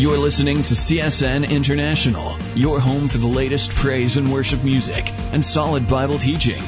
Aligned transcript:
You're 0.00 0.16
listening 0.16 0.62
to 0.62 0.74
CSN 0.74 1.50
International, 1.50 2.34
your 2.54 2.80
home 2.80 3.10
for 3.10 3.18
the 3.18 3.26
latest 3.26 3.68
praise 3.74 4.16
and 4.16 4.32
worship 4.32 4.64
music 4.64 5.12
and 5.34 5.44
solid 5.44 5.88
Bible 5.88 6.16
teaching. 6.16 6.62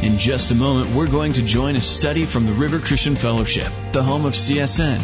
In 0.00 0.16
just 0.16 0.52
a 0.52 0.54
moment, 0.54 0.96
we're 0.96 1.06
going 1.06 1.34
to 1.34 1.42
join 1.42 1.76
a 1.76 1.82
study 1.82 2.24
from 2.24 2.46
the 2.46 2.54
River 2.54 2.78
Christian 2.78 3.14
Fellowship, 3.14 3.70
the 3.92 4.02
home 4.02 4.24
of 4.24 4.32
CSN. 4.32 5.02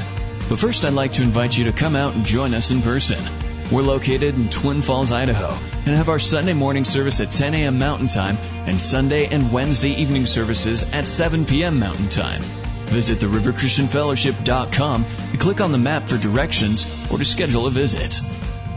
But 0.49 0.59
first, 0.59 0.87
I'd 0.87 0.95
like 0.95 1.13
to 1.13 1.23
invite 1.23 1.59
you 1.59 1.65
to 1.65 1.73
come 1.73 1.95
out 1.95 2.15
and 2.15 2.25
join 2.25 2.55
us 2.55 2.71
in 2.71 2.81
person. 2.81 3.23
We're 3.71 3.83
located 3.83 4.35
in 4.35 4.49
Twin 4.49 4.81
Falls, 4.81 5.13
Idaho, 5.13 5.53
and 5.85 5.95
have 5.95 6.09
our 6.09 6.19
Sunday 6.19 6.55
morning 6.55 6.87
service 6.87 7.21
at 7.21 7.33
10 7.33 7.53
a.m. 7.53 7.79
Mountain 7.79 8.09
Time 8.09 8.39
and 8.67 8.81
Sunday 8.81 9.27
and 9.27 9.53
Wednesday 9.53 9.91
evening 9.91 10.25
services 10.25 10.91
at 10.95 11.07
7 11.07 11.45
p.m. 11.45 11.81
Mountain 11.81 12.09
Time. 12.09 12.64
Visit 12.87 13.19
theriverchristianfellowship.com 13.19 15.05
and 15.33 15.41
click 15.41 15.61
on 15.61 15.73
the 15.73 15.79
map 15.79 16.09
for 16.09 16.19
directions 16.19 16.87
or 17.11 17.19
to 17.19 17.25
schedule 17.25 17.67
a 17.67 17.71
visit. 17.71 18.21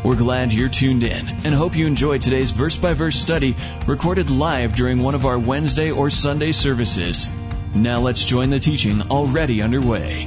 We're 0.04 0.16
glad 0.16 0.54
you're 0.54 0.70
tuned 0.70 1.04
in 1.04 1.28
and 1.28 1.54
hope 1.54 1.76
you 1.76 1.88
enjoy 1.88 2.18
today's 2.20 2.52
verse 2.52 2.78
by 2.78 2.94
verse 2.94 3.16
study 3.16 3.56
recorded 3.86 4.30
live 4.30 4.76
during 4.76 5.02
one 5.02 5.16
of 5.16 5.26
our 5.26 5.38
Wednesday 5.38 5.92
or 5.92 6.10
Sunday 6.10 6.52
services. 6.52 7.30
Now 7.76 8.00
let's 8.00 8.24
join 8.24 8.50
the 8.50 8.60
teaching 8.60 9.02
already 9.12 9.62
underway. 9.62 10.26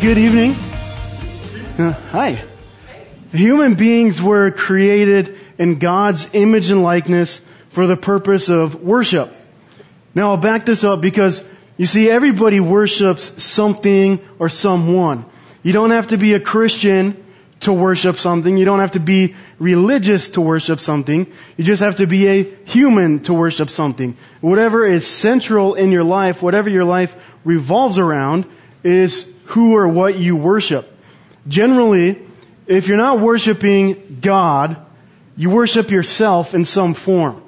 Good 0.00 0.18
evening. 0.18 0.52
Uh, 1.76 1.92
hi. 2.12 2.44
Human 3.32 3.74
beings 3.74 4.22
were 4.22 4.50
created 4.52 5.36
in 5.58 5.78
God's 5.78 6.28
image 6.34 6.70
and 6.70 6.82
likeness 6.82 7.40
for 7.78 7.86
the 7.86 7.96
purpose 7.96 8.48
of 8.48 8.82
worship. 8.82 9.32
Now 10.12 10.30
I'll 10.30 10.36
back 10.36 10.66
this 10.66 10.82
up 10.82 11.00
because 11.00 11.44
you 11.76 11.86
see 11.86 12.10
everybody 12.10 12.58
worships 12.58 13.40
something 13.40 14.18
or 14.40 14.48
someone. 14.48 15.24
You 15.62 15.72
don't 15.72 15.92
have 15.92 16.08
to 16.08 16.16
be 16.16 16.34
a 16.34 16.40
Christian 16.40 17.24
to 17.60 17.72
worship 17.72 18.16
something. 18.16 18.56
You 18.56 18.64
don't 18.64 18.80
have 18.80 18.90
to 18.98 18.98
be 18.98 19.36
religious 19.60 20.30
to 20.30 20.40
worship 20.40 20.80
something. 20.80 21.32
You 21.56 21.64
just 21.64 21.80
have 21.80 21.98
to 21.98 22.08
be 22.08 22.26
a 22.26 22.42
human 22.64 23.20
to 23.20 23.32
worship 23.32 23.70
something. 23.70 24.16
Whatever 24.40 24.84
is 24.84 25.06
central 25.06 25.74
in 25.74 25.92
your 25.92 26.02
life, 26.02 26.42
whatever 26.42 26.68
your 26.68 26.84
life 26.84 27.14
revolves 27.44 27.96
around 27.96 28.44
is 28.82 29.32
who 29.44 29.76
or 29.76 29.86
what 29.86 30.18
you 30.18 30.34
worship. 30.34 30.92
Generally, 31.46 32.20
if 32.66 32.88
you're 32.88 32.96
not 32.96 33.20
worshiping 33.20 34.18
God, 34.20 34.84
you 35.36 35.50
worship 35.50 35.92
yourself 35.92 36.56
in 36.56 36.64
some 36.64 36.94
form. 36.94 37.44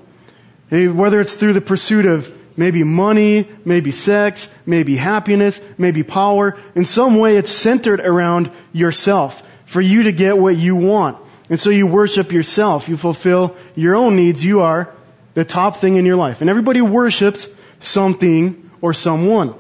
Whether 0.70 1.20
it's 1.20 1.34
through 1.34 1.54
the 1.54 1.60
pursuit 1.60 2.06
of 2.06 2.32
maybe 2.56 2.84
money, 2.84 3.48
maybe 3.64 3.90
sex, 3.90 4.48
maybe 4.66 4.96
happiness, 4.96 5.60
maybe 5.78 6.02
power, 6.02 6.58
in 6.74 6.84
some 6.84 7.18
way 7.18 7.36
it's 7.36 7.50
centered 7.50 8.00
around 8.00 8.50
yourself 8.72 9.42
for 9.66 9.80
you 9.80 10.04
to 10.04 10.12
get 10.12 10.38
what 10.38 10.56
you 10.56 10.76
want. 10.76 11.18
And 11.48 11.58
so 11.58 11.70
you 11.70 11.86
worship 11.86 12.32
yourself. 12.32 12.88
You 12.88 12.96
fulfill 12.96 13.56
your 13.74 13.96
own 13.96 14.14
needs. 14.14 14.44
You 14.44 14.60
are 14.60 14.92
the 15.34 15.44
top 15.44 15.76
thing 15.76 15.96
in 15.96 16.06
your 16.06 16.16
life. 16.16 16.40
And 16.40 16.50
everybody 16.50 16.80
worships 16.80 17.48
something 17.80 18.70
or 18.80 18.94
someone. 18.94 19.54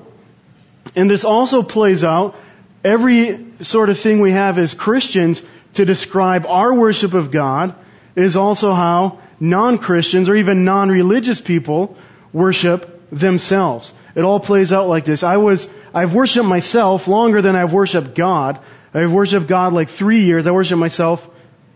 And 0.94 1.10
this 1.10 1.24
also 1.24 1.62
plays 1.62 2.04
out 2.04 2.36
every 2.84 3.46
sort 3.60 3.90
of 3.90 3.98
thing 3.98 4.20
we 4.20 4.32
have 4.32 4.58
as 4.58 4.74
Christians 4.74 5.42
to 5.74 5.84
describe 5.84 6.46
our 6.46 6.74
worship 6.74 7.14
of 7.14 7.30
God 7.30 7.74
is 8.16 8.36
also 8.36 8.72
how 8.72 9.19
non-Christians 9.40 10.28
or 10.28 10.36
even 10.36 10.64
non-religious 10.64 11.40
people 11.40 11.96
worship 12.32 13.08
themselves. 13.10 13.92
It 14.14 14.22
all 14.22 14.40
plays 14.40 14.72
out 14.72 14.88
like 14.88 15.04
this. 15.04 15.22
I 15.22 15.38
was, 15.38 15.68
I've 15.94 16.14
worshiped 16.14 16.46
myself 16.46 17.08
longer 17.08 17.42
than 17.42 17.56
I've 17.56 17.72
worshiped 17.72 18.14
God. 18.14 18.60
I've 18.92 19.12
worshiped 19.12 19.46
God 19.46 19.72
like 19.72 19.88
three 19.88 20.20
years. 20.20 20.46
I 20.46 20.50
worshiped 20.50 20.78
myself, 20.78 21.28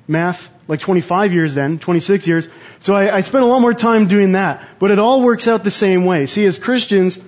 math, 0.06 0.50
like 0.68 0.80
25 0.80 1.32
years 1.32 1.54
then, 1.54 1.78
26 1.78 2.26
years. 2.26 2.48
So 2.80 2.94
I, 2.94 3.16
I 3.16 3.20
spent 3.22 3.44
a 3.44 3.46
lot 3.46 3.60
more 3.60 3.74
time 3.74 4.06
doing 4.08 4.32
that. 4.32 4.62
But 4.78 4.90
it 4.90 4.98
all 4.98 5.22
works 5.22 5.46
out 5.48 5.64
the 5.64 5.70
same 5.70 6.04
way. 6.04 6.26
See, 6.26 6.44
as 6.44 6.58
Christians, 6.58 7.18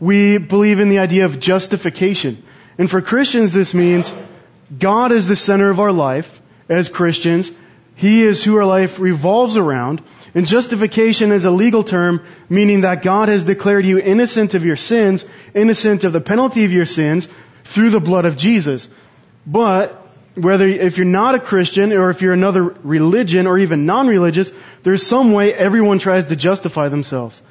we 0.00 0.38
believe 0.38 0.80
in 0.80 0.88
the 0.88 1.00
idea 1.00 1.24
of 1.24 1.40
justification. 1.40 2.42
And 2.78 2.88
for 2.88 3.02
Christians, 3.02 3.52
this 3.52 3.74
means 3.74 4.12
God 4.76 5.12
is 5.12 5.26
the 5.26 5.36
center 5.36 5.70
of 5.70 5.80
our 5.80 5.92
life 5.92 6.40
as 6.68 6.88
Christians. 6.88 7.50
He 7.98 8.24
is 8.24 8.44
who 8.44 8.56
our 8.58 8.64
life 8.64 9.00
revolves 9.00 9.56
around. 9.56 10.02
And 10.32 10.46
justification 10.46 11.32
is 11.32 11.44
a 11.44 11.50
legal 11.50 11.82
term 11.82 12.24
meaning 12.48 12.82
that 12.82 13.02
God 13.02 13.28
has 13.28 13.42
declared 13.42 13.84
you 13.84 13.98
innocent 13.98 14.54
of 14.54 14.64
your 14.64 14.76
sins, 14.76 15.24
innocent 15.52 16.04
of 16.04 16.12
the 16.12 16.20
penalty 16.20 16.64
of 16.64 16.70
your 16.70 16.84
sins 16.86 17.28
through 17.64 17.90
the 17.90 17.98
blood 17.98 18.24
of 18.24 18.36
Jesus. 18.36 18.86
But 19.44 20.00
whether 20.36 20.68
if 20.68 20.96
you're 20.96 21.06
not 21.06 21.34
a 21.34 21.40
Christian 21.40 21.92
or 21.92 22.08
if 22.10 22.22
you're 22.22 22.32
another 22.32 22.62
religion 22.62 23.48
or 23.48 23.58
even 23.58 23.84
non-religious, 23.84 24.52
there's 24.84 25.04
some 25.04 25.32
way 25.32 25.52
everyone 25.52 25.98
tries 25.98 26.26
to 26.26 26.36
justify 26.36 26.88
themselves. 26.88 27.42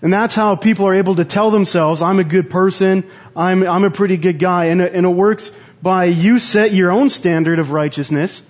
And 0.00 0.12
that's 0.12 0.36
how 0.36 0.54
people 0.54 0.86
are 0.86 0.94
able 0.94 1.16
to 1.16 1.24
tell 1.24 1.50
themselves, 1.50 2.00
I'm 2.00 2.20
a 2.20 2.24
good 2.24 2.48
person, 2.48 3.10
I'm, 3.34 3.66
I'm 3.66 3.82
a 3.82 3.90
pretty 3.90 4.18
good 4.18 4.38
guy. 4.38 4.66
And 4.66 4.80
and 4.80 5.04
it 5.04 5.08
works 5.08 5.50
by 5.82 6.04
you 6.04 6.38
set 6.38 6.72
your 6.72 6.92
own 6.92 7.10
standard 7.10 7.58
of 7.58 7.72
righteousness, 7.72 8.40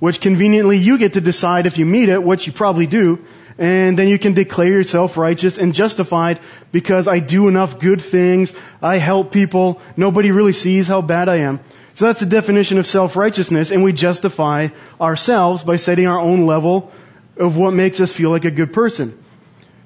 which 0.00 0.20
conveniently 0.20 0.78
you 0.78 0.98
get 0.98 1.12
to 1.12 1.20
decide 1.20 1.66
if 1.66 1.78
you 1.78 1.86
meet 1.86 2.08
it, 2.08 2.22
which 2.22 2.46
you 2.46 2.52
probably 2.52 2.86
do, 2.86 3.24
and 3.58 3.98
then 3.98 4.08
you 4.08 4.18
can 4.18 4.32
declare 4.32 4.72
yourself 4.72 5.16
righteous 5.16 5.58
and 5.58 5.74
justified 5.74 6.40
because 6.72 7.06
I 7.06 7.18
do 7.18 7.46
enough 7.46 7.78
good 7.78 8.00
things, 8.00 8.54
I 8.82 8.96
help 8.96 9.30
people, 9.30 9.80
nobody 9.96 10.30
really 10.30 10.54
sees 10.54 10.88
how 10.88 11.02
bad 11.02 11.28
I 11.28 11.36
am. 11.36 11.60
So 11.94 12.06
that's 12.06 12.20
the 12.20 12.26
definition 12.26 12.78
of 12.78 12.86
self-righteousness, 12.86 13.70
and 13.70 13.84
we 13.84 13.92
justify 13.92 14.68
ourselves 15.00 15.62
by 15.62 15.76
setting 15.76 16.06
our 16.06 16.18
own 16.18 16.46
level 16.46 16.90
of 17.36 17.58
what 17.58 17.72
makes 17.72 18.00
us 18.00 18.10
feel 18.10 18.30
like 18.30 18.46
a 18.46 18.50
good 18.50 18.72
person. 18.72 19.22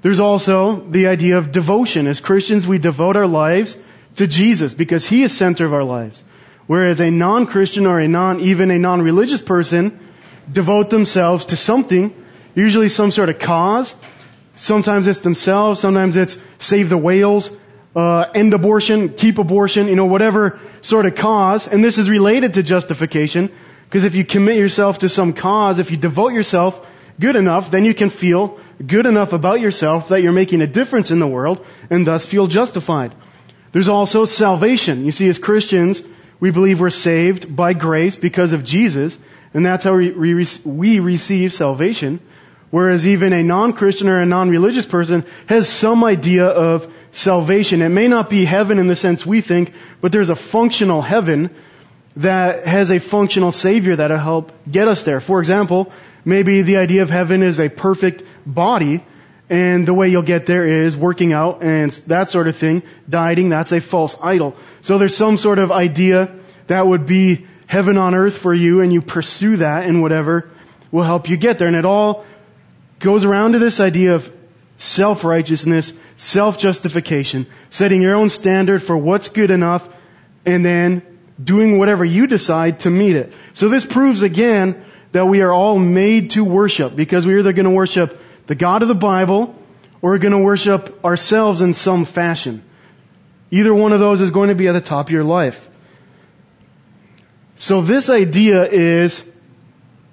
There's 0.03 0.21
also 0.21 0.77
the 0.77 1.09
idea 1.09 1.39
of 1.39 1.51
devotion. 1.51 2.07
As 2.07 2.21
Christians, 2.21 2.67
we 2.67 2.79
devote 2.79 3.17
our 3.17 3.27
lives 3.27 3.77
to 4.17 4.27
Jesus 4.29 4.75
because 4.75 5.07
He 5.07 5.23
is 5.23 5.37
center 5.37 5.65
of 5.65 5.73
our 5.73 5.83
lives. 5.83 6.23
Whereas 6.67 7.01
a 7.01 7.11
non-Christian 7.11 7.87
or 7.87 7.99
a 7.99 8.07
non, 8.07 8.41
even 8.41 8.71
a 8.71 8.79
non-religious 8.79 9.43
person 9.43 9.99
devote 10.51 10.91
themselves 10.91 11.47
to 11.47 11.57
something, 11.57 12.15
usually 12.55 12.89
some 12.89 13.11
sort 13.11 13.29
of 13.29 13.39
cause. 13.39 13.95
Sometimes 14.57 15.07
it's 15.07 15.21
themselves, 15.21 15.81
sometimes 15.81 16.17
it's 16.17 16.37
save 16.59 16.89
the 16.89 16.99
whales, 16.99 17.51
uh, 17.97 18.27
end 18.35 18.55
abortion, 18.55 19.11
keep 19.11 19.39
abortion, 19.39 19.89
you 19.89 19.97
know, 19.97 20.07
whatever 20.07 20.61
sort 20.83 21.07
of 21.07 21.15
cause. 21.15 21.67
And 21.67 21.83
this 21.83 21.99
is 21.99 22.11
related 22.11 22.55
to 22.55 22.63
justification 22.63 23.51
because 23.85 24.05
if 24.05 24.15
you 24.15 24.25
commit 24.25 24.57
yourself 24.57 24.99
to 25.01 25.09
some 25.09 25.33
cause, 25.33 25.79
if 25.79 25.91
you 25.91 25.97
devote 25.97 26.33
yourself 26.33 26.87
good 27.19 27.37
enough, 27.37 27.71
then 27.71 27.85
you 27.85 27.95
can 27.95 28.11
feel 28.11 28.59
good 28.85 29.07
enough 29.07 29.33
about 29.33 29.61
yourself 29.61 30.09
that 30.09 30.23
you're 30.23 30.33
making 30.33 30.61
a 30.61 30.67
difference 30.67 31.11
in 31.11 31.21
the 31.21 31.27
world 31.27 31.65
and 31.91 32.07
thus 32.07 32.25
feel 32.25 32.47
justified. 32.47 33.15
There's 33.73 33.89
also 33.89 34.25
salvation. 34.25 35.05
You 35.05 35.13
see, 35.13 35.29
as 35.29 35.39
Christians, 35.39 36.03
we 36.41 36.51
believe 36.51 36.81
we're 36.81 36.91
saved 36.91 37.55
by 37.55 37.73
grace 37.73 38.17
because 38.17 38.53
of 38.53 38.65
Jesus, 38.65 39.19
and 39.55 39.65
that's 39.65 39.85
how 39.85 39.97
we, 39.97 40.11
we, 40.11 40.47
we 40.65 40.99
receive 40.99 41.53
salvation. 41.53 42.21
Whereas 42.71 43.07
even 43.07 43.33
a 43.33 43.45
non-Christian 43.45 44.09
or 44.09 44.19
a 44.19 44.27
non-religious 44.27 44.87
person 44.87 45.25
has 45.47 45.69
some 45.69 46.03
idea 46.03 46.47
of 46.47 46.93
salvation. 47.13 47.81
It 47.83 47.91
may 47.91 48.09
not 48.09 48.29
be 48.29 48.45
heaven 48.45 48.81
in 48.81 48.89
the 48.89 48.97
sense 48.97 49.25
we 49.25 49.41
think, 49.41 49.73
but 50.01 50.11
there's 50.11 50.31
a 50.31 50.37
functional 50.37 51.01
heaven 51.01 51.51
that 52.17 52.67
has 52.67 52.91
a 52.91 52.99
functional 52.99 53.53
Savior 53.53 53.95
that'll 53.95 54.19
help 54.19 54.53
get 54.69 54.89
us 54.89 55.05
there. 55.05 55.21
For 55.21 55.39
example, 55.39 55.93
maybe 56.25 56.63
the 56.63 56.79
idea 56.79 57.03
of 57.03 57.11
heaven 57.11 57.45
is 57.45 57.61
a 57.61 57.69
perfect 57.69 58.25
body, 58.45 59.05
and 59.49 59.87
the 59.87 59.95
way 59.95 60.09
you'll 60.09 60.23
get 60.23 60.47
there 60.47 60.67
is 60.83 60.97
working 60.97 61.33
out 61.33 61.63
and 61.63 61.93
that 62.09 62.31
sort 62.31 62.49
of 62.49 62.57
thing. 62.57 62.83
Dieting, 63.09 63.51
that's 63.51 63.71
a 63.71 63.81
false 63.81 64.17
idol. 64.21 64.57
So 64.81 64.99
there's 64.99 65.17
some 65.17 65.37
sort 65.37 65.61
of 65.61 65.71
idea 65.71 66.35
that 66.67 66.85
would 66.85 67.07
be 67.07 67.47
heaven 67.67 67.99
on 67.99 68.15
earth 68.15 68.37
for 68.37 68.53
you, 68.53 68.81
and 68.81 68.93
you 68.93 69.01
pursue 69.03 69.57
that, 69.57 69.85
and 69.85 70.03
whatever 70.03 70.51
will 70.91 71.03
help 71.03 71.29
you 71.29 71.37
get 71.37 71.59
there. 71.59 71.69
And 71.69 71.77
it 71.77 71.87
all 71.87 72.25
goes 72.99 73.25
around 73.25 73.53
to 73.53 73.59
this 73.59 73.81
idea 73.81 74.15
of 74.15 74.33
self-righteousness, 74.77 75.93
self-justification, 76.17 77.47
setting 77.71 78.03
your 78.03 78.15
own 78.15 78.31
standard 78.31 78.83
for 78.83 78.97
what's 78.97 79.29
good 79.29 79.51
enough, 79.51 79.89
and 80.47 80.65
then 80.65 81.03
doing 81.43 81.79
whatever 81.79 82.05
you 82.05 82.27
decide 82.27 82.81
to 82.81 82.91
meet 82.91 83.17
it. 83.17 83.33
So 83.55 83.69
this 83.69 83.85
proves 83.85 84.23
again 84.23 84.85
that 85.13 85.27
we 85.27 85.43
are 85.43 85.53
all 85.53 85.79
made 85.79 86.31
to 86.31 86.45
worship 86.45 86.95
because 86.95 87.27
we're 87.27 87.41
either 87.41 87.53
going 87.53 87.65
to 87.65 87.71
worship 87.71 88.21
the 88.47 88.55
God 88.55 88.83
of 88.83 88.89
the 88.89 88.95
Bible 88.95 89.57
or 90.03 90.11
we're 90.11 90.19
going 90.19 90.33
to 90.33 90.39
worship 90.39 91.05
ourselves 91.05 91.61
in 91.61 91.75
some 91.75 92.05
fashion. 92.05 92.63
Either 93.51 93.75
one 93.75 93.93
of 93.93 94.01
those 94.01 94.21
is 94.21 94.31
going 94.31 94.49
to 94.49 94.55
be 94.55 94.69
at 94.69 94.73
the 94.73 94.81
top 94.81 95.07
of 95.07 95.13
your 95.13 95.25
life. 95.25 95.69
So 97.57 97.83
this 97.83 98.09
idea 98.11 98.65
is 98.65 99.25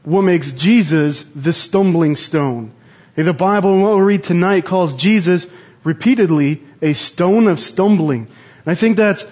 what 0.03 0.21
makes 0.21 0.51
Jesus 0.51 1.23
the 1.35 1.53
stumbling 1.53 2.15
stone. 2.15 2.71
The 3.15 3.33
Bible, 3.33 3.73
and 3.73 3.81
what 3.81 3.95
we'll 3.95 4.01
read 4.01 4.23
tonight, 4.23 4.65
calls 4.65 4.95
Jesus 4.95 5.47
repeatedly 5.83 6.63
a 6.81 6.93
stone 6.93 7.47
of 7.47 7.59
stumbling. 7.59 8.27
And 8.65 8.71
I 8.71 8.75
think 8.75 8.97
that's 8.97 9.25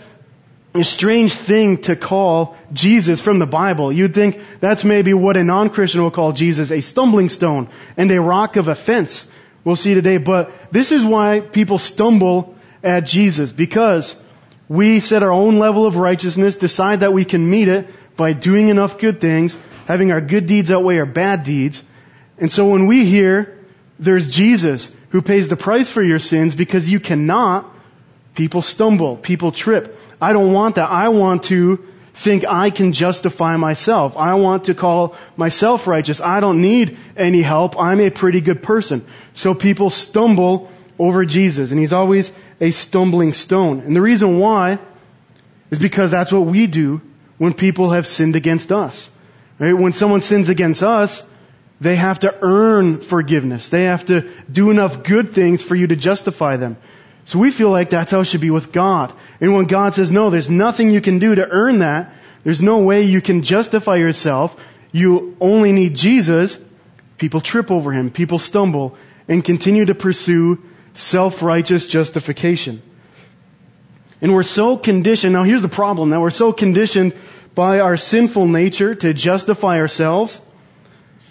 a 0.74 0.84
strange 0.84 1.34
thing 1.34 1.80
to 1.82 1.96
call 1.96 2.58
Jesus 2.74 3.22
from 3.22 3.40
the 3.40 3.48
Bible. 3.48 3.92
You'd 3.92 4.14
think 4.14 4.40
that's 4.60 4.84
maybe 4.84 5.14
what 5.14 5.38
a 5.38 5.44
non-Christian 5.44 6.04
will 6.04 6.12
call 6.12 6.32
Jesus, 6.32 6.72
a 6.72 6.82
stumbling 6.82 7.30
stone 7.30 7.70
and 7.98 8.12
a 8.12 8.22
rock 8.22 8.56
of 8.56 8.68
offense. 8.68 9.28
We'll 9.64 9.76
see 9.76 9.94
today, 9.94 10.18
but 10.18 10.72
this 10.72 10.92
is 10.92 11.04
why 11.04 11.40
people 11.40 11.78
stumble 11.80 12.56
at 12.84 13.02
Jesus, 13.02 13.52
because 13.52 14.20
we 14.70 15.00
set 15.00 15.24
our 15.24 15.32
own 15.32 15.58
level 15.58 15.86
of 15.86 15.98
righteousness, 15.98 16.56
decide 16.56 17.02
that 17.02 17.12
we 17.12 17.26
can 17.26 17.50
meet 17.50 17.68
it 17.68 17.90
by 18.16 18.34
doing 18.34 18.70
enough 18.70 19.00
good 19.00 19.20
things, 19.20 19.58
having 19.88 20.12
our 20.12 20.22
good 20.22 20.46
deeds 20.46 20.70
outweigh 20.70 21.00
our 21.00 21.08
bad 21.08 21.44
deeds. 21.44 21.84
And 22.38 22.52
so 22.52 22.70
when 22.70 22.86
we 22.86 23.04
hear 23.04 23.58
there's 23.98 24.30
Jesus 24.30 24.96
who 25.10 25.24
pays 25.24 25.48
the 25.48 25.58
price 25.58 25.90
for 25.90 26.04
your 26.04 26.20
sins 26.20 26.56
because 26.56 26.88
you 26.88 27.00
cannot, 27.00 27.74
people 28.36 28.62
stumble, 28.62 29.18
people 29.18 29.52
trip. 29.52 30.00
I 30.22 30.34
don't 30.34 30.54
want 30.54 30.76
that. 30.76 30.90
I 30.90 31.10
want 31.10 31.44
to 31.46 31.84
think 32.14 32.46
I 32.48 32.70
can 32.70 32.94
justify 32.94 33.58
myself. 33.58 34.18
I 34.18 34.36
want 34.36 34.66
to 34.66 34.76
call 34.76 35.16
myself 35.36 35.88
righteous. 35.88 36.22
I 36.22 36.42
don't 36.42 36.62
need 36.62 36.98
any 37.18 37.42
help. 37.42 37.80
I'm 37.80 38.00
a 38.02 38.10
pretty 38.12 38.42
good 38.42 38.62
person. 38.62 39.06
So 39.34 39.56
people 39.56 39.90
stumble 39.90 40.70
over 41.00 41.26
Jesus 41.26 41.72
and 41.72 41.80
he's 41.80 41.94
always 41.94 42.32
a 42.62 42.72
stumbling 42.72 43.34
stone. 43.34 43.80
And 43.80 43.96
the 43.96 44.02
reason 44.02 44.40
why 44.40 44.80
is 45.72 45.80
because 45.80 46.12
that's 46.12 46.32
what 46.32 46.46
we 46.46 46.68
do 46.68 47.02
when 47.38 47.54
people 47.54 47.92
have 47.92 48.08
sinned 48.08 48.36
against 48.36 48.72
us. 48.72 49.10
Right? 49.60 49.74
When 49.74 49.94
someone 49.94 50.22
sins 50.22 50.50
against 50.50 50.84
us, 50.84 51.24
they 51.82 51.96
have 51.96 52.20
to 52.20 52.36
earn 52.42 53.00
forgiveness. 53.00 53.70
They 53.70 53.84
have 53.84 54.06
to 54.08 54.30
do 54.52 54.72
enough 54.72 55.04
good 55.04 55.34
things 55.34 55.62
for 55.62 55.76
you 55.76 55.88
to 55.88 55.96
justify 55.96 56.58
them. 56.58 56.78
So 57.26 57.40
we 57.40 57.52
feel 57.52 57.70
like 57.70 57.90
that's 57.90 58.12
how 58.12 58.22
it 58.22 58.26
should 58.26 58.42
be 58.42 58.50
with 58.50 58.72
God. 58.72 59.14
And 59.40 59.54
when 59.54 59.66
God 59.66 59.96
says, 59.96 60.12
no, 60.12 60.30
there's 60.30 60.50
nothing 60.50 60.92
you 60.92 61.00
can 61.00 61.20
do 61.20 61.36
to 61.36 61.48
earn 61.48 61.80
that, 61.80 62.14
there's 62.44 62.62
no 62.62 62.80
way 62.80 63.04
you 63.04 63.22
can 63.22 63.44
justify 63.44 63.98
yourself, 63.98 64.56
you 64.92 65.38
only 65.40 65.72
need 65.72 65.96
Jesus, 65.96 66.58
people 67.18 67.42
trip 67.42 67.70
over 67.70 67.92
him, 67.92 68.10
people 68.10 68.40
stumble, 68.40 68.98
and 69.28 69.46
continue 69.46 69.86
to 69.86 69.96
pursue 69.96 70.64
self-righteous 70.94 71.86
justification. 71.88 72.82
And 74.22 74.34
we're 74.34 74.44
so 74.44 74.78
conditioned, 74.78 75.34
now 75.34 75.44
here's 75.44 75.62
the 75.62 75.70
problem, 75.70 76.10
that 76.10 76.20
we're 76.20 76.30
so 76.30 76.52
conditioned 76.52 77.14
by 77.56 77.80
our 77.80 77.98
sinful 77.98 78.48
nature 78.48 78.96
to 78.96 79.14
justify 79.14 79.80
ourselves, 79.80 80.42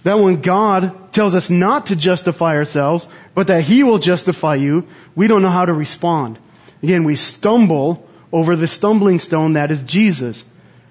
that 0.04 0.18
when 0.18 0.40
God 0.40 1.12
tells 1.12 1.34
us 1.34 1.50
not 1.50 1.86
to 1.86 1.96
justify 1.96 2.56
ourselves, 2.56 3.08
but 3.34 3.48
that 3.48 3.62
He 3.62 3.82
will 3.82 3.98
justify 3.98 4.54
you, 4.54 4.86
we 5.14 5.26
don't 5.26 5.42
know 5.42 5.50
how 5.50 5.66
to 5.66 5.72
respond. 5.72 6.38
Again, 6.82 7.04
we 7.04 7.16
stumble 7.16 8.08
over 8.32 8.56
the 8.56 8.68
stumbling 8.68 9.20
stone 9.20 9.54
that 9.54 9.70
is 9.70 9.82
Jesus. 9.82 10.44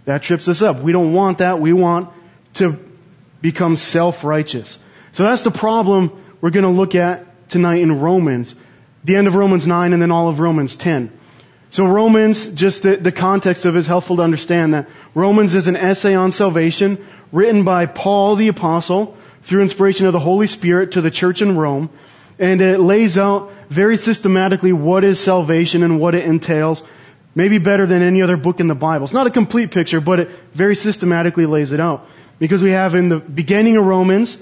That 0.06 0.24
trips 0.24 0.48
us 0.48 0.62
up. 0.62 0.82
We 0.82 0.92
don't 0.92 1.14
want 1.14 1.40
that. 1.40 1.60
We 1.60 1.74
want 1.74 2.10
to 2.56 2.80
become 3.42 3.76
self-righteous. 3.76 4.80
So 5.12 5.24
that's 5.24 5.44
the 5.44 5.52
problem 5.52 6.12
we're 6.42 6.50
going 6.50 6.64
to 6.64 6.70
look 6.70 6.96
at 6.96 7.27
tonight 7.50 7.82
in 7.82 8.00
Romans. 8.00 8.56
The 9.04 9.16
end 9.16 9.28
of 9.28 9.36
Romans 9.36 9.66
9 9.66 9.94
and 9.94 10.02
then 10.02 10.12
all 10.12 10.28
of 10.28 10.40
Romans 10.40 10.76
10. 10.76 11.12
So 11.70 11.86
Romans, 11.86 12.48
just 12.48 12.84
the, 12.84 12.96
the 12.96 13.12
context 13.12 13.66
of 13.66 13.76
it 13.76 13.80
is 13.80 13.88
helpful 13.88 14.18
to 14.18 14.24
understand 14.24 14.74
that 14.74 14.88
Romans 15.14 15.54
is 15.54 15.68
an 15.68 15.76
essay 15.76 16.16
on 16.16 16.32
salvation 16.32 17.06
written 17.32 17.64
by 17.64 17.86
Paul 17.86 18.36
the 18.36 18.48
apostle 18.48 19.18
through 19.44 19.62
inspiration 19.62 20.06
of 20.06 20.14
the 20.14 20.20
Holy 20.20 20.48
Spirit 20.48 20.94
to 20.94 21.02
the 21.02 21.12
church 21.12 21.42
in 21.42 21.58
Rome. 21.58 21.90
And 22.40 22.62
it 22.62 22.80
lays 22.80 23.18
out 23.18 23.52
very 23.70 23.98
systematically 23.98 24.72
what 24.72 25.04
is 25.04 25.20
salvation 25.20 25.84
and 25.84 26.00
what 26.00 26.16
it 26.16 26.26
entails. 26.26 26.84
Maybe 27.36 27.58
better 27.58 27.86
than 27.86 28.02
any 28.02 28.22
other 28.22 28.38
book 28.38 28.60
in 28.60 28.68
the 28.68 28.76
Bible. 28.76 29.04
It's 29.04 29.14
not 29.14 29.28
a 29.28 29.32
complete 29.32 29.72
picture, 29.72 30.00
but 30.00 30.20
it 30.20 30.30
very 30.54 30.76
systematically 30.76 31.46
lays 31.46 31.72
it 31.72 31.80
out. 31.80 32.08
Because 32.40 32.64
we 32.64 32.72
have 32.72 32.96
in 32.96 33.10
the 33.10 33.20
beginning 33.20 33.78
of 33.78 33.86
Romans, 33.86 34.38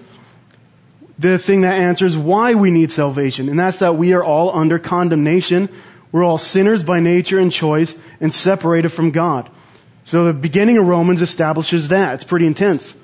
the 1.17 1.37
thing 1.37 1.61
that 1.61 1.73
answers 1.73 2.17
why 2.17 2.55
we 2.55 2.71
need 2.71 2.91
salvation. 2.91 3.49
And 3.49 3.59
that's 3.59 3.79
that 3.79 3.95
we 3.95 4.13
are 4.13 4.23
all 4.23 4.57
under 4.57 4.79
condemnation. 4.79 5.69
We're 6.11 6.23
all 6.23 6.37
sinners 6.37 6.83
by 6.83 6.99
nature 6.99 7.39
and 7.39 7.51
choice 7.51 7.97
and 8.19 8.33
separated 8.33 8.89
from 8.89 9.11
God. 9.11 9.49
So 10.05 10.25
the 10.25 10.33
beginning 10.33 10.77
of 10.77 10.85
Romans 10.85 11.21
establishes 11.21 11.89
that. 11.89 12.15
It's 12.15 12.23
pretty 12.23 12.47
intense. 12.47 12.95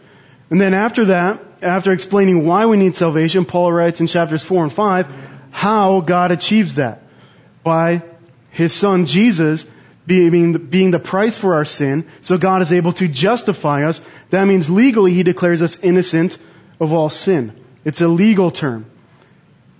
And 0.49 0.59
then 0.59 0.73
after 0.73 1.05
that, 1.05 1.41
after 1.61 1.93
explaining 1.93 2.45
why 2.45 2.65
we 2.65 2.77
need 2.77 2.95
salvation, 2.95 3.45
Paul 3.45 3.71
writes 3.71 4.01
in 4.01 4.07
chapters 4.07 4.43
4 4.43 4.63
and 4.63 4.73
5 4.73 5.07
how 5.51 6.01
God 6.01 6.31
achieves 6.31 6.75
that. 6.75 7.03
By 7.63 8.03
His 8.49 8.73
Son 8.73 9.05
Jesus 9.05 9.65
being, 10.05 10.53
being 10.53 10.91
the 10.91 10.99
price 10.99 11.37
for 11.37 11.55
our 11.55 11.65
sin, 11.65 12.05
so 12.21 12.37
God 12.37 12.61
is 12.61 12.73
able 12.73 12.93
to 12.93 13.07
justify 13.07 13.85
us. 13.85 14.01
That 14.29 14.45
means 14.45 14.69
legally 14.69 15.13
He 15.13 15.23
declares 15.23 15.61
us 15.61 15.77
innocent 15.81 16.37
of 16.79 16.91
all 16.91 17.09
sin. 17.09 17.53
It's 17.83 18.01
a 18.01 18.07
legal 18.07 18.51
term. 18.51 18.85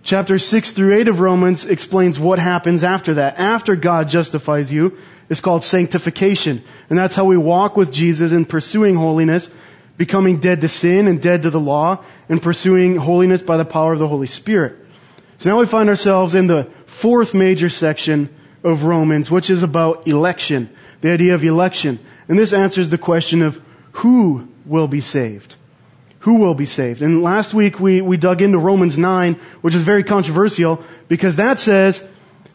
Chapter 0.04 0.40
6 0.40 0.72
through 0.72 0.96
8 0.98 1.08
of 1.10 1.20
Romans 1.20 1.66
explains 1.66 2.20
what 2.20 2.40
happens 2.40 2.84
after 2.84 3.16
that. 3.16 3.38
After 3.38 3.76
God 3.76 4.10
justifies 4.10 4.72
you, 4.72 4.98
it's 5.30 5.42
called 5.42 5.64
sanctification. 5.64 6.64
And 6.90 6.98
that's 6.98 7.14
how 7.14 7.26
we 7.26 7.38
walk 7.38 7.78
with 7.78 7.92
Jesus 7.92 8.32
in 8.32 8.46
pursuing 8.46 8.96
holiness, 8.96 9.50
becoming 9.98 10.40
dead 10.40 10.62
to 10.62 10.68
sin 10.68 11.08
and 11.08 11.22
dead 11.22 11.44
to 11.44 11.52
the 11.52 11.60
law, 11.60 12.04
and 12.28 12.42
pursuing 12.42 12.96
holiness 12.96 13.44
by 13.44 13.58
the 13.58 13.66
power 13.66 13.94
of 13.94 14.00
the 14.00 14.08
Holy 14.08 14.28
Spirit. 14.28 14.76
So 15.38 15.50
now 15.50 15.60
we 15.60 15.68
find 15.68 15.88
ourselves 15.88 16.34
in 16.34 16.48
the 16.48 16.70
fourth 16.88 17.36
major 17.36 17.70
section 17.70 18.30
of 18.64 18.84
Romans, 18.84 19.30
which 19.30 19.52
is 19.52 19.62
about 19.62 20.08
election, 20.08 20.70
the 21.02 21.12
idea 21.12 21.36
of 21.36 21.44
election. 21.44 22.00
And 22.28 22.40
this 22.40 22.54
answers 22.54 22.90
the 22.90 22.98
question 22.98 23.44
of 23.44 23.62
who 23.92 24.48
will 24.66 24.88
be 24.88 25.02
saved 25.02 25.56
who 26.22 26.36
will 26.36 26.54
be 26.54 26.68
saved. 26.68 27.02
And 27.02 27.24
last 27.24 27.54
week 27.54 27.80
we, 27.80 28.02
we 28.02 28.16
dug 28.16 28.42
into 28.42 28.60
Romans 28.60 28.98
9, 28.98 29.36
which 29.62 29.76
is 29.76 29.82
very 29.82 30.04
controversial 30.04 30.84
because 31.08 31.38
that 31.38 31.60
says 31.60 32.04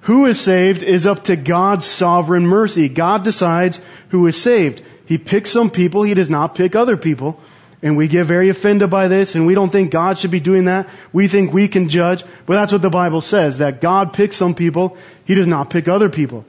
who 0.03 0.27
is 0.27 0.41
saved 0.41 0.85
is 0.85 1.05
up 1.05 1.25
to 1.25 1.35
God's 1.35 1.85
sovereign 1.85 2.47
mercy. 2.47 2.89
God 2.89 3.25
decides 3.25 3.81
who 4.11 4.27
is 4.29 4.41
saved. 4.41 4.83
He 5.07 5.19
picks 5.19 5.51
some 5.51 5.71
people, 5.71 6.05
He 6.05 6.15
does 6.15 6.31
not 6.31 6.55
pick 6.55 6.77
other 6.77 6.97
people. 6.97 7.41
And 7.83 7.97
we 7.97 8.07
get 8.09 8.25
very 8.25 8.49
offended 8.51 8.89
by 8.89 9.09
this 9.09 9.35
and 9.35 9.47
we 9.47 9.55
don't 9.55 9.71
think 9.71 9.91
God 9.91 10.17
should 10.19 10.31
be 10.31 10.41
doing 10.41 10.67
that. 10.67 10.89
We 11.13 11.27
think 11.27 11.53
we 11.53 11.67
can 11.67 11.89
judge, 11.89 12.25
but 12.47 12.55
that's 12.55 12.73
what 12.73 12.83
the 12.83 12.91
Bible 12.91 13.21
says, 13.21 13.59
that 13.59 13.81
God 13.81 14.13
picks 14.13 14.37
some 14.37 14.55
people, 14.55 14.97
He 15.25 15.35
does 15.35 15.49
not 15.49 15.71
pick 15.71 15.89
other 15.89 16.09
people. 16.09 16.45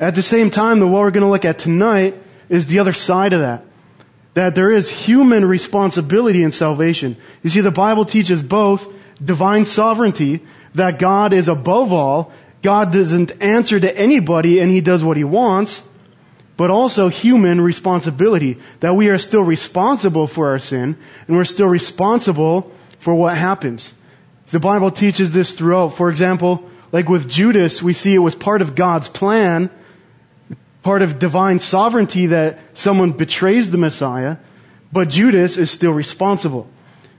At 0.00 0.14
the 0.14 0.22
same 0.22 0.50
time, 0.50 0.80
the 0.80 0.86
what 0.86 1.00
we're 1.00 1.10
going 1.10 1.24
to 1.24 1.30
look 1.30 1.44
at 1.44 1.58
tonight 1.58 2.16
is 2.48 2.66
the 2.66 2.78
other 2.78 2.94
side 2.94 3.34
of 3.34 3.40
that 3.40 3.65
that 4.36 4.54
there 4.54 4.70
is 4.70 4.90
human 4.90 5.46
responsibility 5.46 6.42
in 6.42 6.52
salvation. 6.52 7.16
You 7.42 7.48
see, 7.48 7.62
the 7.62 7.70
Bible 7.70 8.04
teaches 8.04 8.42
both 8.42 8.86
divine 9.24 9.64
sovereignty, 9.64 10.42
that 10.74 10.98
God 10.98 11.32
is 11.32 11.48
above 11.48 11.94
all, 11.94 12.32
God 12.60 12.92
doesn't 12.92 13.40
answer 13.40 13.80
to 13.80 13.96
anybody 13.96 14.60
and 14.60 14.70
He 14.70 14.82
does 14.82 15.02
what 15.02 15.16
He 15.16 15.24
wants, 15.24 15.82
but 16.58 16.68
also 16.68 17.08
human 17.08 17.62
responsibility, 17.62 18.58
that 18.80 18.94
we 18.94 19.08
are 19.08 19.16
still 19.16 19.40
responsible 19.40 20.26
for 20.26 20.50
our 20.50 20.58
sin, 20.58 20.98
and 21.26 21.36
we're 21.38 21.44
still 21.44 21.68
responsible 21.68 22.70
for 22.98 23.14
what 23.14 23.38
happens. 23.38 23.94
The 24.48 24.60
Bible 24.60 24.90
teaches 24.90 25.32
this 25.32 25.54
throughout. 25.54 25.94
For 25.94 26.10
example, 26.10 26.68
like 26.92 27.08
with 27.08 27.26
Judas, 27.26 27.82
we 27.82 27.94
see 27.94 28.14
it 28.14 28.18
was 28.18 28.34
part 28.34 28.60
of 28.60 28.74
God's 28.74 29.08
plan 29.08 29.70
part 30.86 31.02
of 31.02 31.18
divine 31.18 31.58
sovereignty 31.58 32.26
that 32.26 32.60
someone 32.74 33.10
betrays 33.10 33.68
the 33.72 33.76
Messiah, 33.76 34.36
but 34.92 35.08
Judas 35.08 35.56
is 35.56 35.68
still 35.68 35.90
responsible. 35.90 36.68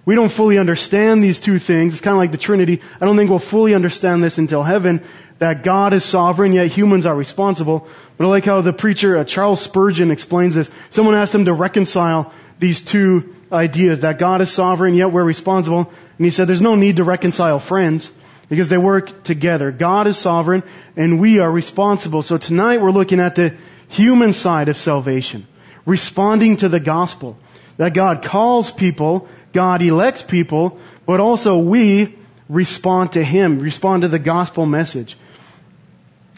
We 0.05 0.15
don't 0.15 0.31
fully 0.31 0.57
understand 0.57 1.21
these 1.21 1.41
two 1.41 1.59
things. 1.59 1.91
It's 1.93 2.01
kind 2.01 2.13
of 2.13 2.19
like 2.19 2.31
the 2.31 2.37
Trinity. 2.37 2.81
I 3.01 3.03
don't 3.03 3.17
think 3.17 3.29
we'll 3.29 3.39
fully 3.39 3.75
understand 3.75 4.23
this 4.23 4.37
until 4.37 4.63
heaven, 4.63 5.03
that 5.39 5.65
God 5.65 5.91
is 5.93 6.05
sovereign, 6.05 6.53
yet 6.53 6.67
humans 6.67 7.05
are 7.05 7.13
responsible. 7.13 7.89
But 8.15 8.27
I 8.27 8.29
like 8.29 8.45
how 8.45 8.61
the 8.61 8.71
preacher, 8.71 9.17
uh, 9.17 9.25
Charles 9.25 9.59
Spurgeon, 9.59 10.11
explains 10.11 10.55
this. 10.55 10.71
Someone 10.89 11.15
asked 11.15 11.35
him 11.35 11.43
to 11.43 11.53
reconcile 11.53 12.31
these 12.59 12.81
two 12.81 13.35
ideas, 13.51 13.99
that 13.99 14.17
God 14.17 14.39
is 14.39 14.49
sovereign, 14.49 14.95
yet 14.95 15.11
we're 15.11 15.25
responsible. 15.25 15.91
And 16.17 16.25
he 16.25 16.31
said, 16.31 16.47
there's 16.47 16.61
no 16.61 16.75
need 16.75 16.95
to 16.95 17.03
reconcile 17.03 17.59
friends. 17.59 18.09
Because 18.49 18.69
they 18.69 18.77
work 18.77 19.23
together. 19.23 19.71
God 19.71 20.07
is 20.07 20.17
sovereign 20.17 20.63
and 20.95 21.19
we 21.19 21.39
are 21.39 21.51
responsible. 21.51 22.21
So 22.21 22.37
tonight 22.37 22.81
we're 22.81 22.91
looking 22.91 23.19
at 23.19 23.35
the 23.35 23.55
human 23.89 24.33
side 24.33 24.69
of 24.69 24.77
salvation. 24.77 25.47
Responding 25.85 26.57
to 26.57 26.69
the 26.69 26.79
gospel. 26.79 27.37
That 27.77 27.93
God 27.93 28.23
calls 28.23 28.71
people, 28.71 29.27
God 29.53 29.81
elects 29.81 30.23
people, 30.23 30.79
but 31.05 31.19
also 31.19 31.59
we 31.59 32.15
respond 32.49 33.13
to 33.13 33.23
Him, 33.23 33.59
respond 33.59 34.01
to 34.03 34.07
the 34.07 34.19
gospel 34.19 34.65
message. 34.65 35.17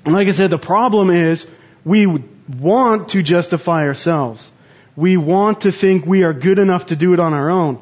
And 0.05 0.13
like 0.13 0.27
I 0.27 0.31
said, 0.31 0.49
the 0.49 0.57
problem 0.57 1.09
is 1.09 1.49
we 1.85 2.05
want 2.05 3.09
to 3.09 3.21
justify 3.21 3.83
ourselves. 3.83 4.51
We 4.95 5.17
want 5.17 5.61
to 5.61 5.71
think 5.71 6.05
we 6.05 6.23
are 6.23 6.33
good 6.33 6.59
enough 6.59 6.87
to 6.87 6.95
do 6.95 7.13
it 7.13 7.19
on 7.19 7.33
our 7.33 7.49
own. 7.49 7.81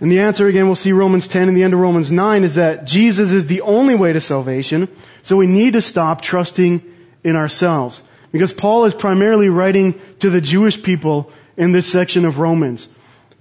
And 0.00 0.12
the 0.12 0.20
answer 0.20 0.46
again, 0.46 0.66
we'll 0.66 0.76
see 0.76 0.92
Romans 0.92 1.26
10 1.26 1.48
and 1.48 1.56
the 1.56 1.64
end 1.64 1.74
of 1.74 1.80
Romans 1.80 2.12
9 2.12 2.44
is 2.44 2.54
that 2.54 2.84
Jesus 2.84 3.32
is 3.32 3.46
the 3.46 3.62
only 3.62 3.96
way 3.96 4.12
to 4.12 4.20
salvation. 4.20 4.88
So 5.22 5.36
we 5.36 5.46
need 5.46 5.72
to 5.72 5.82
stop 5.82 6.20
trusting 6.20 6.82
in 7.24 7.36
ourselves. 7.36 8.02
Because 8.30 8.52
Paul 8.52 8.84
is 8.84 8.94
primarily 8.94 9.48
writing 9.48 10.00
to 10.20 10.30
the 10.30 10.40
Jewish 10.40 10.80
people 10.82 11.32
in 11.56 11.72
this 11.72 11.90
section 11.90 12.24
of 12.24 12.38
Romans 12.38 12.88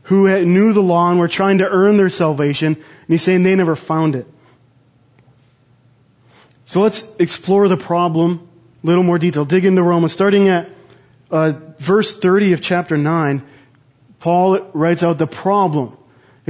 who 0.08 0.44
knew 0.46 0.72
the 0.72 0.82
law 0.82 1.12
and 1.12 1.20
were 1.20 1.28
trying 1.28 1.58
to 1.58 1.68
earn 1.68 1.98
their 1.98 2.10
salvation, 2.10 2.76
and 2.76 2.86
he's 3.08 3.22
saying 3.22 3.44
they 3.44 3.56
never 3.56 3.76
found 3.76 4.16
it. 4.16 4.26
So 6.66 6.82
let's 6.82 7.14
explore 7.20 7.68
the 7.68 7.76
problem 7.76 8.48
a 8.84 8.88
little 8.88 9.04
more 9.04 9.20
detail. 9.20 9.44
Dig 9.44 9.66
into 9.66 9.84
Romans, 9.84 10.14
starting 10.14 10.48
at 10.48 10.70
uh, 11.30 11.54
verse 11.80 12.18
30 12.18 12.54
of 12.54 12.62
chapter 12.62 12.96
9. 12.96 13.44
Paul 14.20 14.72
writes 14.74 15.04
out 15.04 15.18
the 15.18 15.28
problem. 15.28 15.98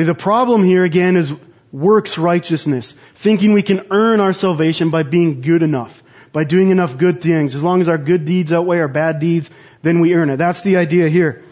The 0.06 0.14
problem 0.14 0.64
here 0.64 0.84
again 0.84 1.18
is 1.18 1.34
works 1.72 2.20
righteousness, 2.20 2.94
thinking 3.16 3.54
we 3.54 3.64
can 3.64 3.88
earn 3.90 4.20
our 4.20 4.32
salvation 4.32 4.92
by 4.92 5.02
being 5.02 5.42
good 5.42 5.64
enough, 5.64 6.04
by 6.32 6.44
doing 6.44 6.70
enough 6.70 6.98
good 6.98 7.20
things. 7.20 7.56
As 7.56 7.64
long 7.64 7.82
as 7.82 7.90
our 7.90 7.98
good 7.98 8.26
deeds 8.26 8.54
outweigh 8.54 8.80
our 8.80 8.88
bad 8.88 9.20
deeds, 9.20 9.50
then 9.82 10.00
we 10.00 10.14
earn 10.14 10.30
it. 10.30 10.38
That's 10.38 10.62
the 10.62 10.78
idea 10.78 11.10
here. 11.10 11.44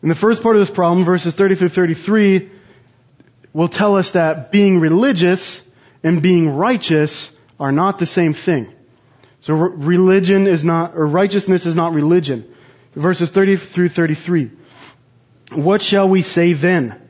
And 0.00 0.10
the 0.10 0.14
first 0.14 0.42
part 0.42 0.56
of 0.56 0.60
this 0.60 0.70
problem, 0.70 1.04
verses 1.04 1.34
30 1.34 1.56
through 1.56 1.68
33, 1.68 2.50
will 3.52 3.68
tell 3.68 3.96
us 3.96 4.12
that 4.12 4.50
being 4.50 4.80
religious 4.80 5.62
and 6.02 6.22
being 6.22 6.48
righteous 6.48 7.30
are 7.58 7.72
not 7.72 7.98
the 7.98 8.06
same 8.06 8.32
thing. 8.32 8.72
So 9.40 9.52
religion 9.52 10.46
is 10.46 10.64
not, 10.64 10.96
or 10.96 11.06
righteousness 11.06 11.66
is 11.66 11.76
not 11.76 11.92
religion. 11.92 12.54
Verses 12.94 13.30
30 13.30 13.56
through 13.56 13.88
33. 13.90 14.50
What 15.52 15.82
shall 15.82 16.08
we 16.08 16.22
say 16.22 16.54
then? 16.54 17.09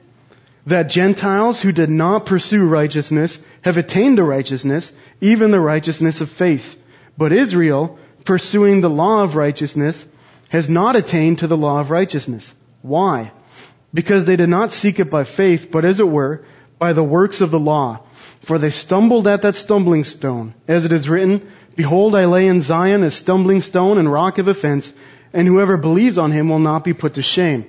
That 0.71 0.89
Gentiles 0.89 1.61
who 1.61 1.73
did 1.73 1.91
not 1.91 2.27
pursue 2.27 2.65
righteousness 2.65 3.41
have 3.62 3.77
attained 3.77 4.19
to 4.19 4.23
righteousness, 4.23 4.93
even 5.21 5.50
the 5.50 5.59
righteousness 5.59 6.21
of 6.21 6.31
faith. 6.31 6.81
But 7.19 7.33
Israel, 7.33 7.99
pursuing 8.25 8.81
the 8.81 8.89
law 8.89 9.25
of 9.25 9.35
righteousness, 9.35 10.07
has 10.50 10.69
not 10.69 10.95
attained 10.95 11.41
to 11.41 11.49
the 11.49 11.57
law 11.57 11.81
of 11.81 11.91
righteousness. 11.91 12.55
Why? 12.83 13.33
Because 13.93 14.27
they 14.27 14.37
did 14.37 14.49
not 14.49 14.71
seek 14.71 15.00
it 15.00 15.11
by 15.11 15.25
faith, 15.25 15.73
but 15.73 15.85
as 15.85 15.99
it 15.99 16.09
were, 16.09 16.45
by 16.79 16.93
the 16.93 17.03
works 17.03 17.41
of 17.41 17.50
the 17.50 17.59
law. 17.59 18.05
For 18.43 18.57
they 18.57 18.71
stumbled 18.71 19.27
at 19.27 19.43
that 19.43 19.57
stumbling 19.57 20.05
stone. 20.05 20.55
As 20.69 20.85
it 20.85 20.93
is 20.93 21.09
written, 21.09 21.50
Behold, 21.75 22.15
I 22.15 22.27
lay 22.27 22.47
in 22.47 22.62
Zion 22.62 23.03
a 23.03 23.11
stumbling 23.11 23.62
stone 23.62 23.99
and 23.99 24.12
rock 24.12 24.39
of 24.39 24.47
offense, 24.47 24.93
and 25.33 25.49
whoever 25.49 25.77
believes 25.77 26.17
on 26.17 26.31
him 26.31 26.49
will 26.49 26.61
not 26.61 26.85
be 26.85 26.95
put 26.95 27.15
to 27.15 27.23
shame. 27.23 27.67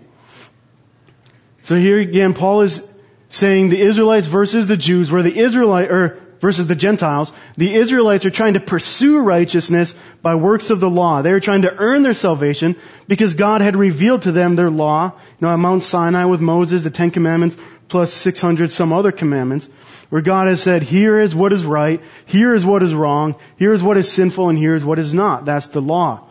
So 1.63 1.75
here 1.75 1.99
again, 1.99 2.33
Paul 2.33 2.61
is 2.61 2.90
saying 3.31 3.69
the 3.69 3.81
Israelites 3.81 4.27
versus 4.27 4.67
the 4.67 4.77
Jews, 4.77 5.11
where 5.11 5.23
the 5.23 5.35
Israelite, 5.35 5.89
or 5.89 6.19
versus 6.41 6.67
the 6.67 6.75
Gentiles, 6.75 7.31
the 7.55 7.73
Israelites 7.73 8.25
are 8.25 8.31
trying 8.31 8.55
to 8.55 8.59
pursue 8.59 9.19
righteousness 9.19 9.95
by 10.21 10.35
works 10.35 10.69
of 10.69 10.79
the 10.79 10.89
law. 10.89 11.21
They 11.21 11.31
are 11.31 11.39
trying 11.39 11.61
to 11.61 11.73
earn 11.73 12.03
their 12.03 12.15
salvation 12.15 12.75
because 13.07 13.35
God 13.35 13.61
had 13.61 13.75
revealed 13.75 14.23
to 14.23 14.31
them 14.31 14.55
their 14.55 14.69
law, 14.69 15.13
you 15.15 15.37
know, 15.39 15.53
at 15.53 15.57
Mount 15.57 15.83
Sinai 15.83 16.25
with 16.25 16.41
Moses, 16.41 16.81
the 16.81 16.89
Ten 16.89 17.11
Commandments, 17.11 17.57
plus 17.87 18.13
600 18.13 18.71
some 18.71 18.91
other 18.91 19.11
commandments, 19.11 19.69
where 20.09 20.21
God 20.21 20.47
has 20.47 20.61
said, 20.61 20.81
here 20.81 21.19
is 21.19 21.35
what 21.35 21.53
is 21.53 21.63
right, 21.63 22.01
here 22.25 22.53
is 22.53 22.65
what 22.65 22.83
is 22.83 22.93
wrong, 22.93 23.35
here 23.57 23.71
is 23.71 23.83
what 23.83 23.97
is 23.97 24.11
sinful, 24.11 24.49
and 24.49 24.57
here 24.57 24.75
is 24.75 24.83
what 24.83 24.99
is 24.99 25.13
not. 25.13 25.45
That's 25.45 25.67
the 25.67 25.81
law. 25.81 26.27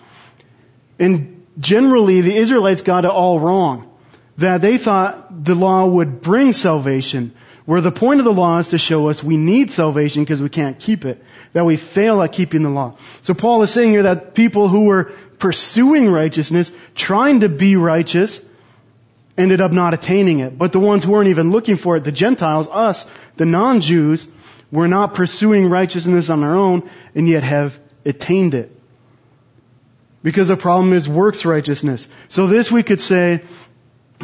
And 0.98 1.46
generally, 1.58 2.20
the 2.20 2.36
Israelites 2.36 2.82
got 2.82 3.04
it 3.04 3.10
all 3.10 3.40
wrong. 3.40 3.89
That 4.40 4.60
they 4.62 4.78
thought 4.78 5.44
the 5.44 5.54
law 5.54 5.86
would 5.86 6.22
bring 6.22 6.52
salvation, 6.52 7.32
where 7.66 7.80
the 7.80 7.92
point 7.92 8.20
of 8.20 8.24
the 8.24 8.32
law 8.32 8.58
is 8.58 8.68
to 8.68 8.78
show 8.78 9.08
us 9.08 9.22
we 9.22 9.36
need 9.36 9.70
salvation 9.70 10.22
because 10.24 10.40
we 10.40 10.48
can't 10.48 10.78
keep 10.78 11.04
it. 11.04 11.22
That 11.52 11.66
we 11.66 11.76
fail 11.76 12.22
at 12.22 12.32
keeping 12.32 12.62
the 12.62 12.70
law. 12.70 12.96
So 13.22 13.34
Paul 13.34 13.62
is 13.62 13.70
saying 13.70 13.90
here 13.90 14.04
that 14.04 14.34
people 14.34 14.68
who 14.68 14.84
were 14.84 15.12
pursuing 15.38 16.10
righteousness, 16.10 16.72
trying 16.94 17.40
to 17.40 17.50
be 17.50 17.76
righteous, 17.76 18.40
ended 19.36 19.60
up 19.60 19.72
not 19.72 19.92
attaining 19.92 20.38
it. 20.40 20.56
But 20.56 20.72
the 20.72 20.80
ones 20.80 21.04
who 21.04 21.12
weren't 21.12 21.28
even 21.28 21.50
looking 21.50 21.76
for 21.76 21.96
it, 21.96 22.04
the 22.04 22.12
Gentiles, 22.12 22.66
us, 22.68 23.06
the 23.36 23.44
non-Jews, 23.44 24.26
were 24.72 24.88
not 24.88 25.14
pursuing 25.14 25.68
righteousness 25.68 26.30
on 26.30 26.40
their 26.40 26.54
own 26.56 26.88
and 27.14 27.28
yet 27.28 27.42
have 27.42 27.78
attained 28.06 28.54
it. 28.54 28.74
Because 30.22 30.48
the 30.48 30.56
problem 30.56 30.94
is 30.94 31.08
works 31.08 31.44
righteousness. 31.44 32.08
So 32.28 32.46
this 32.46 32.70
we 32.70 32.82
could 32.82 33.00
say, 33.00 33.42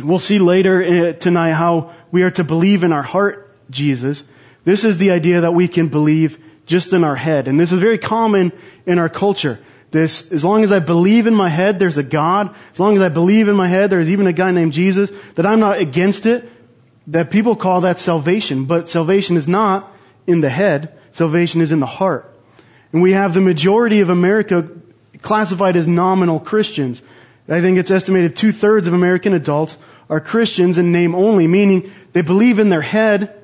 we'll 0.02 0.18
see 0.18 0.38
later 0.38 0.82
eh, 0.82 1.12
tonight 1.12 1.52
how 1.52 1.94
we 2.10 2.22
are 2.22 2.30
to 2.32 2.44
believe 2.44 2.84
in 2.84 2.92
our 2.92 3.02
heart 3.02 3.54
Jesus. 3.70 4.24
This 4.64 4.84
is 4.84 4.98
the 4.98 5.10
idea 5.12 5.42
that 5.42 5.54
we 5.54 5.68
can 5.68 5.88
believe 5.88 6.42
just 6.66 6.92
in 6.92 7.04
our 7.04 7.16
head. 7.16 7.48
And 7.48 7.58
this 7.58 7.72
is 7.72 7.78
very 7.78 7.98
common 7.98 8.52
in 8.84 8.98
our 8.98 9.08
culture. 9.08 9.60
This, 9.90 10.32
as 10.32 10.44
long 10.44 10.64
as 10.64 10.72
I 10.72 10.80
believe 10.80 11.26
in 11.26 11.34
my 11.34 11.48
head 11.48 11.78
there's 11.78 11.96
a 11.96 12.02
God, 12.02 12.54
as 12.72 12.80
long 12.80 12.96
as 12.96 13.02
I 13.02 13.08
believe 13.08 13.48
in 13.48 13.56
my 13.56 13.68
head 13.68 13.90
there's 13.90 14.08
even 14.08 14.26
a 14.26 14.32
guy 14.32 14.50
named 14.50 14.72
Jesus, 14.72 15.10
that 15.36 15.46
I'm 15.46 15.60
not 15.60 15.78
against 15.78 16.26
it, 16.26 16.50
that 17.08 17.30
people 17.30 17.54
call 17.54 17.82
that 17.82 18.00
salvation. 18.00 18.64
But 18.64 18.88
salvation 18.88 19.36
is 19.36 19.46
not 19.46 19.92
in 20.26 20.40
the 20.40 20.50
head, 20.50 20.98
salvation 21.12 21.60
is 21.60 21.70
in 21.70 21.80
the 21.80 21.86
heart. 21.86 22.36
And 22.92 23.02
we 23.02 23.12
have 23.12 23.32
the 23.32 23.40
majority 23.40 24.00
of 24.00 24.10
America 24.10 24.68
classified 25.22 25.76
as 25.76 25.86
nominal 25.86 26.40
Christians. 26.40 27.02
I 27.48 27.60
think 27.60 27.78
it's 27.78 27.90
estimated 27.90 28.36
two 28.36 28.52
thirds 28.52 28.88
of 28.88 28.94
American 28.94 29.32
adults 29.32 29.78
are 30.08 30.20
Christians 30.20 30.78
in 30.78 30.92
name 30.92 31.14
only, 31.14 31.46
meaning 31.46 31.92
they 32.12 32.22
believe 32.22 32.58
in 32.58 32.68
their 32.68 32.82
head 32.82 33.34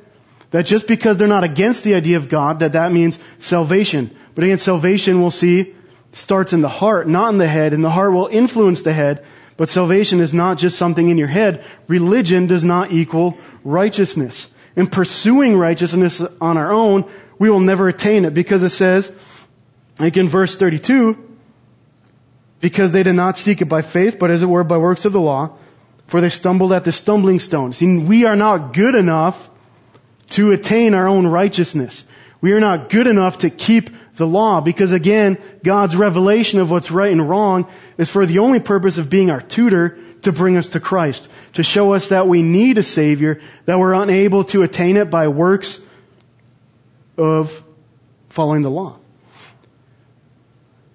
that 0.51 0.67
just 0.67 0.87
because 0.87 1.17
they're 1.17 1.29
not 1.29 1.45
against 1.45 1.83
the 1.83 1.95
idea 1.95 2.17
of 2.17 2.29
God, 2.29 2.61
that 2.61 2.73
that 2.73 2.93
means 2.93 3.19
salvation. 3.39 4.15
But 4.35 4.45
again, 4.45 4.59
salvation 4.59 5.21
we'll 5.21 5.31
see 5.31 5.75
starts 6.13 6.53
in 6.53 6.61
the 6.61 6.69
heart, 6.69 7.09
not 7.09 7.31
in 7.31 7.39
the 7.39 7.49
head, 7.49 7.73
and 7.73 7.83
the 7.83 7.91
heart 7.91 8.13
will 8.13 8.27
influence 8.27 8.83
the 8.83 8.93
head. 8.93 9.25
But 9.57 9.69
salvation 9.69 10.21
is 10.21 10.35
not 10.35 10.59
just 10.59 10.79
something 10.79 11.09
in 11.09 11.19
your 11.19 11.29
head. 11.29 11.65
Religion 11.89 12.47
does 12.47 12.65
not 12.65 12.93
equal 12.93 13.39
righteousness. 13.65 14.51
In 14.77 14.87
pursuing 14.87 15.57
righteousness 15.57 16.21
on 16.41 16.57
our 16.57 16.73
own, 16.73 17.11
we 17.39 17.51
will 17.51 17.61
never 17.61 17.89
attain 17.89 18.25
it 18.25 18.35
because 18.35 18.63
it 18.63 18.71
says, 18.71 19.15
like 19.99 20.17
in 20.17 20.29
verse 20.29 20.57
32, 20.57 21.32
because 22.63 22.93
they 22.93 23.03
did 23.03 23.15
not 23.15 23.37
seek 23.37 23.61
it 23.61 23.67
by 23.67 23.83
faith, 23.83 24.19
but 24.19 24.31
as 24.31 24.43
it 24.43 24.47
were 24.47 24.65
by 24.65 24.79
works 24.79 25.05
of 25.05 25.13
the 25.13 25.21
law, 25.21 25.59
for 26.07 26.21
they 26.21 26.29
stumbled 26.29 26.73
at 26.73 26.85
the 26.85 26.93
stumbling 26.93 27.41
stone. 27.41 27.73
See, 27.73 27.99
we 27.99 28.25
are 28.25 28.37
not 28.37 28.73
good 28.73 28.95
enough 28.95 29.51
to 30.29 30.53
attain 30.53 30.95
our 30.95 31.09
own 31.09 31.27
righteousness. 31.27 32.05
We 32.41 32.53
are 32.53 32.61
not 32.61 32.89
good 32.89 33.09
enough 33.09 33.39
to 33.39 33.51
keep 33.51 33.91
the 34.15 34.27
law 34.27 34.61
because 34.61 34.93
again, 34.93 35.39
God's 35.65 35.97
revelation 35.97 36.61
of 36.61 36.71
what's 36.71 36.91
right 36.91 37.11
and 37.11 37.29
wrong 37.29 37.69
is 37.99 38.09
for 38.09 38.27
the 38.27 38.39
only 38.39 38.61
purpose 38.61 38.99
of 38.99 39.11
being 39.11 39.31
our 39.31 39.41
tutor 39.41 39.99
to 40.23 40.31
bring 40.31 40.57
us 40.57 40.71
to 40.71 40.81
Christ, 40.81 41.29
to 41.55 41.65
show 41.65 41.95
us 41.95 42.09
that 42.09 42.29
we 42.29 42.43
need 42.43 42.79
a 42.79 42.85
Savior, 42.85 43.41
that 43.65 43.79
we're 43.79 43.95
unable 43.95 44.45
to 44.45 44.63
attain 44.63 44.97
it 44.97 45.11
by 45.11 45.27
works 45.29 45.81
of 47.19 47.65
following 48.29 48.63
the 48.63 48.71
law. 48.71 48.99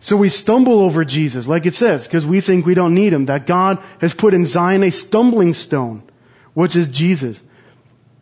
So 0.08 0.16
we 0.16 0.30
stumble 0.30 0.80
over 0.80 1.04
Jesus, 1.04 1.50
like 1.50 1.66
it 1.66 1.74
says, 1.74 2.08
because 2.08 2.26
we 2.26 2.40
think 2.40 2.66
we 2.66 2.76
don't 2.76 2.94
need 2.94 3.12
Him, 3.12 3.26
that 3.26 3.46
God 3.46 3.84
has 4.00 4.14
put 4.14 4.34
in 4.34 4.46
Zion 4.46 4.82
a 4.84 4.90
stumbling 4.90 5.54
stone, 5.54 6.02
which 6.54 6.78
is 6.78 6.88
Jesus. 6.88 7.44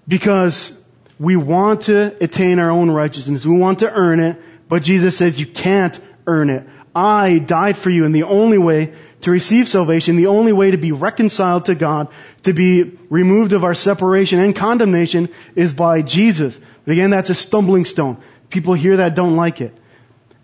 Because 0.08 0.76
we 1.20 1.36
want 1.36 1.82
to 1.82 2.18
attain 2.24 2.58
our 2.58 2.72
own 2.72 2.90
righteousness. 2.90 3.46
We 3.46 3.60
want 3.60 3.80
to 3.80 3.92
earn 3.92 4.20
it, 4.20 4.42
but 4.68 4.82
Jesus 4.82 5.16
says 5.16 5.40
you 5.40 5.46
can't 5.46 6.00
earn 6.26 6.50
it. 6.50 6.68
I 6.96 7.38
died 7.38 7.78
for 7.78 7.92
you 7.92 8.04
and 8.06 8.16
the 8.16 8.24
only 8.24 8.58
way 8.58 8.96
to 9.22 9.30
receive 9.30 9.68
salvation, 9.68 10.16
the 10.16 10.26
only 10.26 10.54
way 10.54 10.72
to 10.72 10.78
be 10.78 10.92
reconciled 10.92 11.66
to 11.66 11.76
God, 11.76 12.08
to 12.46 12.54
be 12.54 12.98
removed 13.12 13.54
of 13.54 13.64
our 13.64 13.76
separation 13.76 14.40
and 14.40 14.56
condemnation 14.56 15.30
is 15.54 15.72
by 15.72 16.02
Jesus. 16.02 16.60
But 16.84 16.94
again, 16.94 17.12
that's 17.12 17.30
a 17.30 17.36
stumbling 17.36 17.86
stone. 17.86 18.18
People 18.50 18.74
hear 18.74 18.98
that 18.98 19.14
don't 19.14 19.36
like 19.36 19.62
it. 19.62 19.78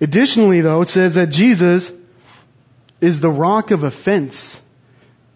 Additionally 0.02 0.62
though, 0.62 0.82
it 0.82 0.90
says 0.90 1.14
that 1.14 1.28
Jesus 1.28 1.92
is 3.00 3.22
the 3.22 3.30
rock 3.30 3.72
of 3.72 3.84
offense 3.84 4.60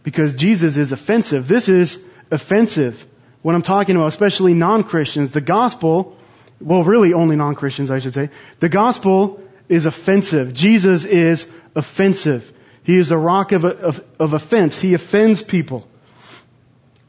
because 0.03 0.36
Jesus 0.36 0.75
is 0.75 0.91
offensive. 0.91 1.48
This 1.48 1.69
is 1.69 2.03
offensive. 2.29 3.05
What 3.41 3.55
I'm 3.55 3.62
talking 3.62 3.95
about, 3.95 4.07
especially 4.07 4.53
non-Christians, 4.53 5.31
the 5.31 5.41
gospel 5.41 6.17
well, 6.60 6.84
really 6.84 7.13
only 7.13 7.36
non-Christians, 7.36 7.91
I 7.91 8.00
should 8.00 8.13
say. 8.13 8.29
The 8.60 8.69
gospel 8.69 9.41
is 9.67 9.86
offensive. 9.86 10.53
Jesus 10.53 11.05
is 11.05 11.51
offensive. 11.75 12.51
He 12.84 12.98
is 12.98 13.12
a 13.12 13.17
rock 13.17 13.51
of, 13.51 13.65
of, 13.65 14.03
of 14.19 14.34
offense. 14.34 14.79
He 14.79 14.93
offends 14.93 15.41
people. 15.43 15.88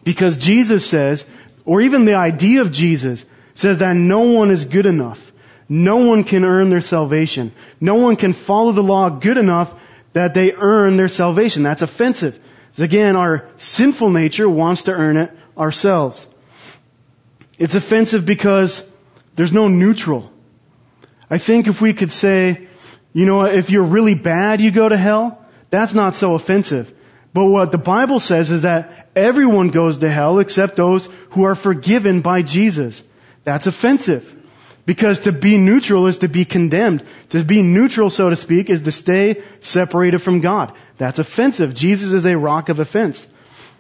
Because 0.05 0.37
Jesus 0.37 0.87
says, 0.87 1.25
or 1.65 1.81
even 1.81 2.05
the 2.05 2.15
idea 2.15 2.63
of 2.63 2.73
Jesus 2.73 3.25
says 3.55 3.79
that 3.79 3.97
no 3.97 4.21
one 4.21 4.51
is 4.51 4.65
good 4.65 4.87
enough. 4.87 5.33
No 5.69 5.97
one 6.07 6.25
can 6.25 6.45
earn 6.45 6.71
their 6.71 6.81
salvation. 6.81 7.53
No 7.81 7.97
one 7.97 8.17
can 8.17 8.33
follow 8.33 8.73
the 8.73 8.83
law 8.83 9.09
good 9.09 9.37
enough 9.37 9.75
that 10.13 10.35
they 10.35 10.53
earn 10.53 10.97
their 10.97 11.09
salvation. 11.09 11.63
That's 11.63 11.83
offensive. 11.83 12.39
So 12.75 12.85
again, 12.85 13.17
our 13.17 13.49
sinful 13.57 14.11
nature 14.11 14.49
wants 14.49 14.83
to 14.83 14.93
earn 14.93 15.17
it 15.17 15.31
ourselves. 15.57 16.27
It's 17.59 17.75
offensive 17.75 18.25
because 18.27 18.87
there's 19.35 19.53
no 19.53 19.69
neutral. 19.69 20.31
I 21.29 21.39
think 21.39 21.67
if 21.67 21.81
we 21.81 21.95
could 21.95 22.13
say, 22.13 22.69
you 23.13 23.27
know, 23.27 23.45
if 23.45 23.71
you're 23.71 23.83
really 23.83 24.15
bad, 24.15 24.61
you 24.61 24.71
go 24.71 24.89
to 24.89 24.97
hell. 24.97 25.45
That's 25.71 25.95
not 25.95 26.15
so 26.15 26.35
offensive. 26.35 26.93
But 27.33 27.47
what 27.47 27.73
the 27.73 27.79
Bible 27.79 28.21
says 28.21 28.51
is 28.51 28.63
that 28.63 29.09
everyone 29.17 29.69
goes 29.69 29.99
to 29.99 30.09
hell 30.09 30.39
except 30.39 30.77
those 30.77 31.07
who 31.31 31.45
are 31.45 31.55
forgiven 31.55 32.21
by 32.21 32.43
Jesus. 32.43 33.03
That's 33.45 33.67
offensive. 33.67 34.35
Because 34.87 35.21
to 35.21 35.33
be 35.33 35.59
neutral 35.59 36.07
is 36.07 36.19
to 36.19 36.29
be 36.29 36.45
condemned. 36.45 37.03
To 37.31 37.45
be 37.45 37.61
neutral, 37.61 38.09
so 38.09 38.31
to 38.31 38.37
speak, 38.37 38.71
is 38.71 38.83
to 38.83 38.93
stay 38.93 39.43
separated 39.61 40.19
from 40.19 40.41
God. 40.41 40.73
That's 40.97 41.19
offensive. 41.19 41.75
Jesus 41.75 42.13
is 42.13 42.25
a 42.25 42.39
rock 42.39 42.69
of 42.69 42.79
offense. 42.79 43.27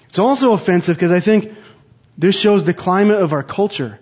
It's 0.08 0.18
also 0.18 0.52
offensive 0.52 0.96
because 0.96 1.12
I 1.12 1.20
think 1.20 1.54
this 2.18 2.38
shows 2.38 2.64
the 2.64 2.74
climate 2.74 3.22
of 3.22 3.32
our 3.32 3.44
culture. 3.44 4.00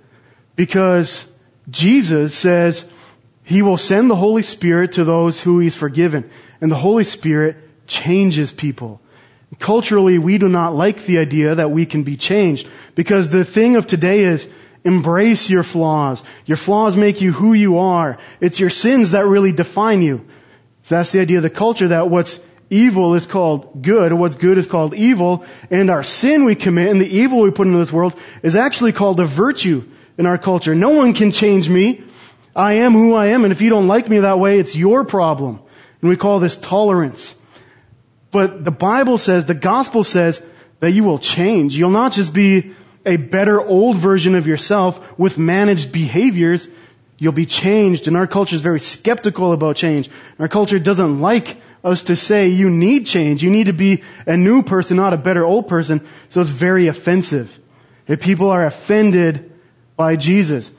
Because 0.56 1.30
Jesus 1.68 2.34
says 2.34 2.90
he 3.44 3.61
will 3.61 3.76
send 3.76 4.08
the 4.08 4.16
Holy 4.16 4.42
Spirit 4.42 4.92
to 4.92 5.04
those 5.04 5.38
who 5.40 5.58
he's 5.58 5.76
forgiven. 5.76 6.30
And 6.62 6.73
the 6.73 6.76
Holy 6.76 7.04
Spirit 7.04 7.56
changes 7.87 8.50
people. 8.50 9.02
Culturally, 9.58 10.18
we 10.18 10.38
do 10.38 10.49
not 10.49 10.75
like 10.75 11.04
the 11.04 11.18
idea 11.18 11.56
that 11.56 11.70
we 11.70 11.84
can 11.84 12.02
be 12.02 12.16
changed 12.16 12.66
because 12.94 13.28
the 13.28 13.44
thing 13.44 13.76
of 13.76 13.87
today 13.87 14.25
is 14.25 14.49
embrace 14.85 15.49
your 15.49 15.62
flaws. 15.62 16.23
Your 16.47 16.57
flaws 16.57 16.97
make 16.97 17.21
you 17.21 17.33
who 17.33 17.55
you 17.55 17.79
are. 17.79 18.19
It's 18.41 18.61
your 18.61 18.71
sins 18.71 19.12
that 19.12 19.26
really 19.26 19.53
define 19.53 20.03
you. 20.03 20.26
So 20.83 20.97
that's 20.97 21.12
the 21.12 21.21
idea 21.21 21.38
of 21.38 21.43
the 21.43 21.50
culture 21.50 21.88
that 21.88 22.11
what's 22.11 22.38
evil 22.69 23.14
is 23.14 23.26
called 23.26 23.83
good, 23.83 24.12
what's 24.12 24.37
good 24.37 24.59
is 24.59 24.67
called 24.67 24.95
evil, 24.95 25.45
and 25.71 25.91
our 25.91 26.03
sin 26.03 26.45
we 26.45 26.55
commit 26.55 26.91
and 26.91 27.00
the 27.00 27.19
evil 27.19 27.41
we 27.41 27.50
put 27.50 27.67
into 27.67 27.79
this 27.79 27.93
world 27.93 28.14
is 28.43 28.57
actually 28.57 28.93
called 28.93 29.21
a 29.21 29.25
virtue 29.25 29.85
in 30.19 30.26
our 30.26 30.38
culture. 30.38 30.75
No 30.75 30.91
one 30.91 31.14
can 31.14 31.33
change 31.33 31.69
me. 31.69 32.05
I 32.55 32.75
am 32.75 32.93
who 32.93 33.14
I 33.14 33.29
am, 33.29 33.45
and 33.45 33.53
if 33.53 33.61
you 33.62 33.71
don't 33.71 33.88
like 33.88 34.09
me 34.09 34.21
that 34.21 34.38
way, 34.38 34.59
it's 34.59 34.76
your 34.76 35.05
problem. 35.05 35.61
And 36.00 36.11
we 36.11 36.17
call 36.17 36.38
this 36.38 36.57
tolerance. 36.57 37.35
But 38.31 38.64
the 38.64 38.71
Bible 38.71 39.19
says, 39.19 39.47
the 39.47 39.55
gospel 39.55 40.05
says 40.05 40.41
that 40.81 40.91
you 40.91 41.05
will 41.05 41.19
change. 41.19 41.76
You'll 41.76 41.91
not 41.91 42.12
just 42.12 42.33
be 42.33 42.75
a 43.06 43.16
better 43.16 43.61
old 43.61 43.96
version 43.96 44.34
of 44.34 44.46
yourself 44.46 45.18
with 45.18 45.38
managed 45.38 45.92
behaviors. 45.92 46.68
You'll 47.18 47.32
be 47.32 47.46
changed. 47.46 48.08
And 48.08 48.16
our 48.16 48.26
culture 48.26 48.56
is 48.56 48.62
very 48.62 48.80
skeptical 48.80 49.52
about 49.52 49.76
change. 49.76 50.11
Our 50.38 50.49
culture 50.49 50.78
doesn't 50.78 51.20
like 51.20 51.61
us 51.82 52.04
to 52.04 52.16
say 52.16 52.49
you 52.49 52.70
need 52.70 53.06
change. 53.06 53.42
You 53.42 53.50
need 53.50 53.66
to 53.66 53.73
be 53.73 54.02
a 54.26 54.37
new 54.37 54.62
person, 54.62 54.96
not 54.96 55.12
a 55.12 55.18
better 55.18 55.44
old 55.44 55.68
person. 55.68 56.06
So 56.30 56.40
it's 56.40 56.50
very 56.50 56.87
offensive. 56.87 57.58
If 58.06 58.20
people 58.20 58.50
are 58.50 58.64
offended 58.64 59.52
by 59.96 60.16
Jesus 60.16 60.70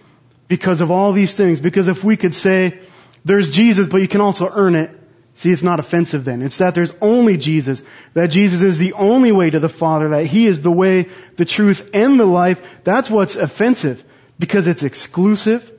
because 0.48 0.82
of 0.82 0.92
all 0.92 1.12
these 1.12 1.36
things, 1.36 1.62
because 1.62 1.88
if 1.88 2.04
we 2.04 2.18
could 2.18 2.34
say 2.34 2.80
there's 3.24 3.52
Jesus, 3.52 3.88
but 3.88 4.02
you 4.02 4.08
can 4.08 4.22
also 4.22 4.52
earn 4.52 4.76
it, 4.76 4.92
See, 5.38 5.52
it's 5.52 5.64
not 5.64 5.82
offensive 5.82 6.24
then. 6.24 6.42
It's 6.42 6.58
that 6.58 6.76
there's 6.76 6.94
only 7.02 7.36
Jesus, 7.36 7.84
that 8.16 8.28
Jesus 8.28 8.64
is 8.64 8.78
the 8.78 8.94
only 8.94 9.34
way 9.34 9.50
to 9.50 9.60
the 9.60 9.70
Father, 9.70 10.10
that 10.10 10.26
He 10.26 10.48
is 10.48 10.62
the 10.62 10.72
way, 10.72 11.10
the 11.36 11.46
truth, 11.46 11.92
and 11.94 12.20
the 12.20 12.26
life. 12.26 12.62
That's 12.84 13.10
what's 13.10 13.36
offensive, 13.36 14.04
because 14.40 14.68
it's 14.68 14.84
exclusive, 14.84 15.70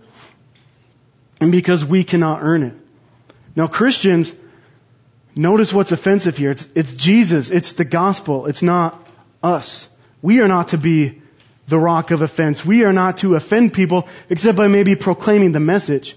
and 1.40 1.50
because 1.50 1.84
we 1.84 2.04
cannot 2.04 2.40
earn 2.42 2.62
it. 2.62 2.74
Now 3.56 3.66
Christians, 3.66 4.32
notice 5.34 5.72
what's 5.72 5.92
offensive 5.92 6.36
here. 6.36 6.50
It's, 6.50 6.68
it's 6.74 6.92
Jesus, 6.92 7.50
it's 7.50 7.72
the 7.72 7.86
gospel, 7.86 8.46
it's 8.46 8.62
not 8.62 9.02
us. 9.42 9.88
We 10.20 10.40
are 10.42 10.48
not 10.48 10.68
to 10.68 10.78
be 10.78 11.22
the 11.68 11.78
rock 11.78 12.10
of 12.10 12.20
offense. 12.20 12.64
We 12.64 12.84
are 12.84 12.92
not 12.92 13.18
to 13.18 13.34
offend 13.34 13.72
people, 13.72 14.08
except 14.28 14.58
by 14.58 14.68
maybe 14.68 14.94
proclaiming 14.94 15.52
the 15.52 15.60
message. 15.60 16.16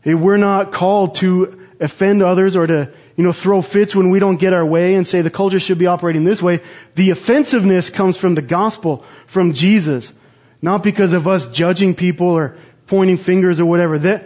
Hey, 0.00 0.14
we're 0.14 0.38
not 0.38 0.72
called 0.72 1.16
to 1.16 1.67
offend 1.80 2.22
others 2.22 2.56
or 2.56 2.66
to, 2.66 2.92
you 3.16 3.24
know, 3.24 3.32
throw 3.32 3.62
fits 3.62 3.94
when 3.94 4.10
we 4.10 4.18
don't 4.18 4.38
get 4.38 4.52
our 4.52 4.66
way 4.66 4.94
and 4.94 5.06
say 5.06 5.22
the 5.22 5.30
culture 5.30 5.60
should 5.60 5.78
be 5.78 5.86
operating 5.86 6.24
this 6.24 6.42
way. 6.42 6.60
The 6.94 7.10
offensiveness 7.10 7.90
comes 7.90 8.16
from 8.16 8.34
the 8.34 8.42
gospel, 8.42 9.04
from 9.26 9.54
Jesus. 9.54 10.12
Not 10.60 10.82
because 10.82 11.12
of 11.12 11.28
us 11.28 11.48
judging 11.50 11.94
people 11.94 12.28
or 12.28 12.56
pointing 12.86 13.16
fingers 13.16 13.60
or 13.60 13.66
whatever. 13.66 14.22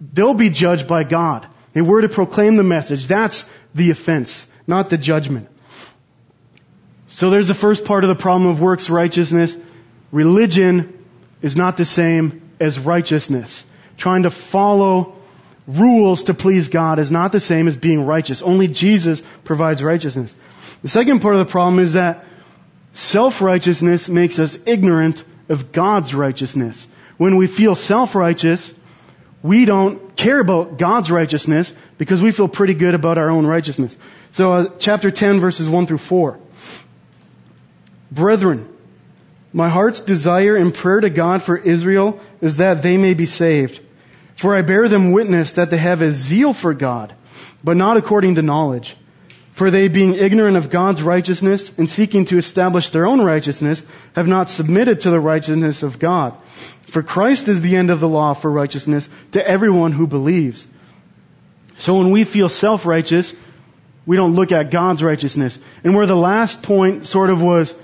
They'll 0.00 0.34
be 0.34 0.50
judged 0.50 0.86
by 0.86 1.04
God. 1.04 1.46
And 1.74 1.86
we're 1.86 2.02
to 2.02 2.08
proclaim 2.08 2.56
the 2.56 2.62
message. 2.62 3.06
That's 3.06 3.48
the 3.74 3.90
offense, 3.90 4.46
not 4.66 4.90
the 4.90 4.98
judgment. 4.98 5.48
So 7.08 7.30
there's 7.30 7.48
the 7.48 7.54
first 7.54 7.84
part 7.84 8.04
of 8.04 8.08
the 8.08 8.14
problem 8.14 8.50
of 8.50 8.60
works 8.60 8.90
righteousness. 8.90 9.56
Religion 10.10 11.06
is 11.40 11.56
not 11.56 11.76
the 11.76 11.84
same 11.84 12.50
as 12.60 12.78
righteousness. 12.78 13.64
Trying 13.96 14.24
to 14.24 14.30
follow 14.30 15.16
rules 15.66 16.24
to 16.24 16.34
please 16.34 16.68
God 16.68 16.98
is 16.98 17.10
not 17.10 17.32
the 17.32 17.40
same 17.40 17.68
as 17.68 17.76
being 17.76 18.04
righteous. 18.04 18.42
Only 18.42 18.68
Jesus 18.68 19.22
provides 19.44 19.82
righteousness. 19.82 20.34
The 20.82 20.88
second 20.88 21.20
part 21.20 21.34
of 21.34 21.46
the 21.46 21.50
problem 21.50 21.78
is 21.78 21.92
that 21.92 22.24
self-righteousness 22.94 24.08
makes 24.08 24.38
us 24.38 24.58
ignorant 24.66 25.24
of 25.48 25.72
God's 25.72 26.14
righteousness. 26.14 26.86
When 27.16 27.36
we 27.36 27.46
feel 27.46 27.74
self-righteous, 27.74 28.74
we 29.42 29.64
don't 29.64 30.16
care 30.16 30.40
about 30.40 30.78
God's 30.78 31.10
righteousness 31.10 31.72
because 31.98 32.22
we 32.22 32.32
feel 32.32 32.48
pretty 32.48 32.74
good 32.74 32.94
about 32.94 33.18
our 33.18 33.30
own 33.30 33.46
righteousness. 33.46 33.96
So, 34.32 34.52
uh, 34.52 34.70
chapter 34.78 35.10
10 35.10 35.40
verses 35.40 35.68
1 35.68 35.86
through 35.86 35.98
4. 35.98 36.38
Brethren, 38.10 38.68
my 39.52 39.68
heart's 39.68 40.00
desire 40.00 40.56
and 40.56 40.72
prayer 40.72 41.00
to 41.00 41.10
God 41.10 41.42
for 41.42 41.56
Israel 41.56 42.20
is 42.40 42.56
that 42.56 42.82
they 42.82 42.96
may 42.96 43.14
be 43.14 43.26
saved. 43.26 43.80
For 44.36 44.56
I 44.56 44.62
bear 44.62 44.88
them 44.88 45.12
witness 45.12 45.52
that 45.52 45.70
they 45.70 45.76
have 45.76 46.02
a 46.02 46.10
zeal 46.10 46.52
for 46.52 46.74
God, 46.74 47.14
but 47.62 47.76
not 47.76 47.96
according 47.96 48.36
to 48.36 48.42
knowledge. 48.42 48.96
For 49.52 49.70
they, 49.70 49.88
being 49.88 50.14
ignorant 50.14 50.56
of 50.56 50.70
God's 50.70 51.02
righteousness 51.02 51.76
and 51.76 51.88
seeking 51.88 52.24
to 52.26 52.38
establish 52.38 52.88
their 52.88 53.06
own 53.06 53.20
righteousness, 53.20 53.84
have 54.14 54.26
not 54.26 54.48
submitted 54.48 55.00
to 55.00 55.10
the 55.10 55.20
righteousness 55.20 55.82
of 55.82 55.98
God. 55.98 56.34
For 56.86 57.02
Christ 57.02 57.48
is 57.48 57.60
the 57.60 57.76
end 57.76 57.90
of 57.90 58.00
the 58.00 58.08
law 58.08 58.32
for 58.32 58.50
righteousness 58.50 59.08
to 59.32 59.46
everyone 59.46 59.92
who 59.92 60.06
believes. 60.06 60.66
So 61.78 61.98
when 61.98 62.10
we 62.10 62.24
feel 62.24 62.48
self-righteous, 62.48 63.34
we 64.06 64.16
don't 64.16 64.34
look 64.34 64.52
at 64.52 64.70
God's 64.70 65.02
righteousness. 65.02 65.58
And 65.84 65.94
where 65.94 66.06
the 66.06 66.16
last 66.16 66.62
point 66.62 67.06
sort 67.06 67.30
of 67.30 67.42
was 67.42 67.74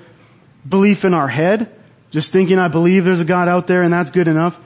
belief 0.67 1.05
in 1.05 1.15
our 1.15 1.29
head, 1.29 1.71
just 2.11 2.33
thinking 2.33 2.59
I 2.59 2.69
believe 2.69 3.05
there's 3.05 3.21
a 3.21 3.27
God 3.27 3.49
out 3.49 3.67
there 3.67 3.83
and 3.83 3.93
that's 3.93 4.11
good 4.11 4.29
enough. 4.29 4.59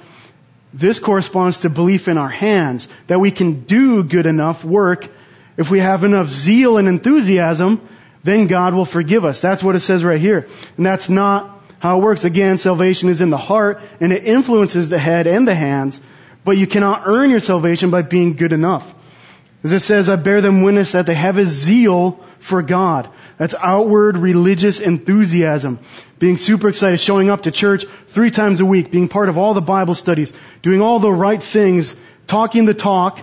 This 0.74 0.98
corresponds 0.98 1.58
to 1.58 1.70
belief 1.70 2.08
in 2.08 2.18
our 2.18 2.28
hands, 2.28 2.88
that 3.06 3.20
we 3.20 3.30
can 3.30 3.64
do 3.64 4.02
good 4.02 4.26
enough 4.26 4.64
work. 4.64 5.08
If 5.56 5.70
we 5.70 5.80
have 5.80 6.04
enough 6.04 6.28
zeal 6.28 6.78
and 6.78 6.88
enthusiasm, 6.88 7.87
then 8.22 8.46
God 8.46 8.74
will 8.74 8.85
forgive 8.85 9.24
us. 9.24 9.40
That's 9.40 9.62
what 9.62 9.76
it 9.76 9.80
says 9.80 10.02
right 10.04 10.20
here. 10.20 10.46
And 10.76 10.87
that's 10.87 11.08
not 11.08 11.62
how 11.78 11.98
it 11.98 12.02
works. 12.02 12.24
Again, 12.24 12.58
salvation 12.58 13.08
is 13.08 13.20
in 13.20 13.30
the 13.30 13.37
heart 13.37 13.82
and 14.00 14.12
it 14.12 14.24
influences 14.24 14.88
the 14.88 14.98
head 14.98 15.26
and 15.26 15.46
the 15.46 15.54
hands, 15.54 16.00
but 16.44 16.56
you 16.56 16.66
cannot 16.66 17.02
earn 17.06 17.30
your 17.30 17.40
salvation 17.40 17.90
by 17.90 18.02
being 18.02 18.35
good 18.37 18.52
enough. 18.52 18.94
As 19.64 19.72
it 19.72 19.81
says, 19.81 20.09
I 20.09 20.16
bear 20.16 20.40
them 20.40 20.62
witness 20.62 20.92
that 20.92 21.07
they 21.07 21.14
have 21.14 21.38
a 21.38 21.46
zeal 21.46 22.25
for 22.40 22.62
God. 22.62 23.09
That's 23.38 23.55
outward 23.55 24.16
religious 24.16 24.81
enthusiasm. 24.81 25.79
Being 26.18 26.37
super 26.37 26.68
excited, 26.68 26.98
showing 26.98 27.31
up 27.31 27.42
to 27.42 27.53
church 27.53 27.85
three 28.09 28.31
times 28.31 28.61
a 28.61 28.66
week, 28.66 28.90
being 28.90 29.09
part 29.09 29.29
of 29.29 29.38
all 29.38 29.55
the 29.55 29.61
Bible 29.61 29.94
studies, 29.94 30.33
doing 30.62 30.81
all 30.81 30.98
the 30.98 31.12
right 31.12 31.40
things, 31.40 31.94
talking 32.27 32.64
the 32.64 32.75
talk, 32.75 33.20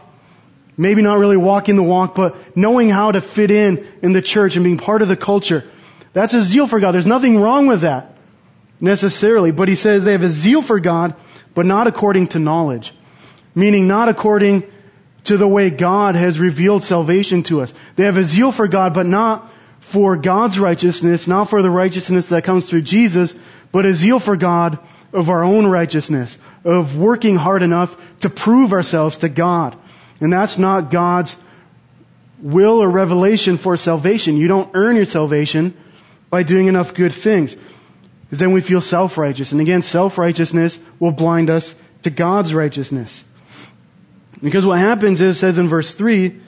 maybe 0.78 1.02
not 1.02 1.19
really 1.19 1.38
walking 1.38 1.75
the 1.75 1.84
walk, 1.84 2.15
but 2.15 2.56
knowing 2.56 2.89
how 2.89 3.12
to 3.12 3.19
fit 3.19 3.52
in 3.52 3.86
in 4.02 4.13
the 4.13 4.21
church 4.21 4.56
and 4.56 4.63
being 4.63 4.78
part 4.78 5.02
of 5.02 5.10
the 5.10 5.17
culture. 5.17 5.65
That's 6.13 6.34
a 6.34 6.41
zeal 6.41 6.67
for 6.67 6.80
God. 6.80 6.93
There's 6.93 7.06
nothing 7.06 7.38
wrong 7.38 7.67
with 7.67 7.82
that 7.82 8.15
necessarily, 8.80 9.52
but 9.52 9.67
he 9.67 9.75
says 9.75 10.06
they 10.06 10.13
have 10.13 10.23
a 10.23 10.30
zeal 10.30 10.62
for 10.62 10.80
God, 10.80 11.15
but 11.54 11.65
not 11.65 11.88
according 11.88 12.28
to 12.28 12.39
knowledge. 12.39 12.93
Meaning 13.54 13.88
not 13.88 14.08
according 14.08 14.63
to 15.25 15.38
the 15.38 15.47
way 15.47 15.69
God 15.69 16.15
has 16.15 16.39
revealed 16.39 16.84
salvation 16.84 17.43
to 17.43 17.62
us. 17.62 17.73
They 17.95 18.05
have 18.05 18.17
a 18.17 18.23
zeal 18.23 18.51
for 18.51 18.67
God, 18.67 18.93
but 18.93 19.05
not 19.05 19.51
for 19.79 20.15
God's 20.15 20.60
righteousness, 20.60 21.27
not 21.27 21.49
for 21.49 21.62
the 21.62 21.69
righteousness 21.69 22.29
that 22.29 22.43
comes 22.43 22.69
through 22.69 22.84
Jesus, 22.84 23.34
but 23.71 23.86
a 23.86 23.93
zeal 23.93 24.19
for 24.19 24.36
God 24.36 24.79
of 25.12 25.29
our 25.29 25.43
own 25.43 25.65
righteousness, 25.65 26.38
of 26.63 26.97
working 26.97 27.36
hard 27.36 27.63
enough 27.63 27.95
to 28.21 28.29
prove 28.29 28.73
ourselves 28.73 29.17
to 29.17 29.29
God. 29.29 29.75
And 30.21 30.32
that's 30.32 30.58
not 30.58 30.91
God's 30.91 31.36
will 32.41 32.82
or 32.82 32.89
revelation 32.89 33.58
for 33.58 33.77
salvation. 33.77 34.38
You 34.38 34.47
don't 34.47 34.71
earn 34.73 34.95
your 34.95 35.05
salvation 35.05 35.73
by 36.29 36.43
doing 36.43 36.67
enough 36.67 36.93
good 36.93 37.13
things. 37.13 37.55
Because 38.23 38.39
then 38.39 38.51
we 38.51 38.62
feel 38.62 38.82
self-righteous. 38.82 39.51
And 39.51 39.62
again, 39.62 39.82
self-righteousness 39.82 40.77
will 40.99 41.12
blind 41.12 41.49
us 41.49 41.73
to 42.03 42.10
God's 42.10 42.53
righteousness. 42.53 43.23
Because 44.41 44.65
what 44.65 44.80
happens 44.80 45.21
is, 45.21 45.36
it 45.36 45.39
says 45.39 45.58
in 45.58 45.67
verse 45.67 45.93
3, 45.93 46.39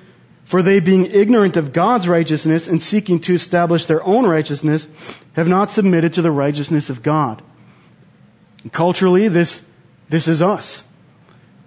for 0.46 0.62
they 0.62 0.80
being 0.80 1.06
ignorant 1.06 1.58
of 1.58 1.72
God's 1.72 2.08
righteousness 2.08 2.68
and 2.68 2.82
seeking 2.82 3.20
to 3.22 3.34
establish 3.34 3.86
their 3.86 4.04
own 4.04 4.26
righteousness 4.26 4.88
have 5.34 5.48
not 5.48 5.70
submitted 5.70 6.14
to 6.14 6.22
the 6.22 6.32
righteousness 6.32 6.90
of 6.90 7.04
God. 7.04 7.42
And 8.64 8.72
culturally, 8.72 9.28
this, 9.28 9.62
this 10.10 10.28
is 10.28 10.42
us. 10.42 10.84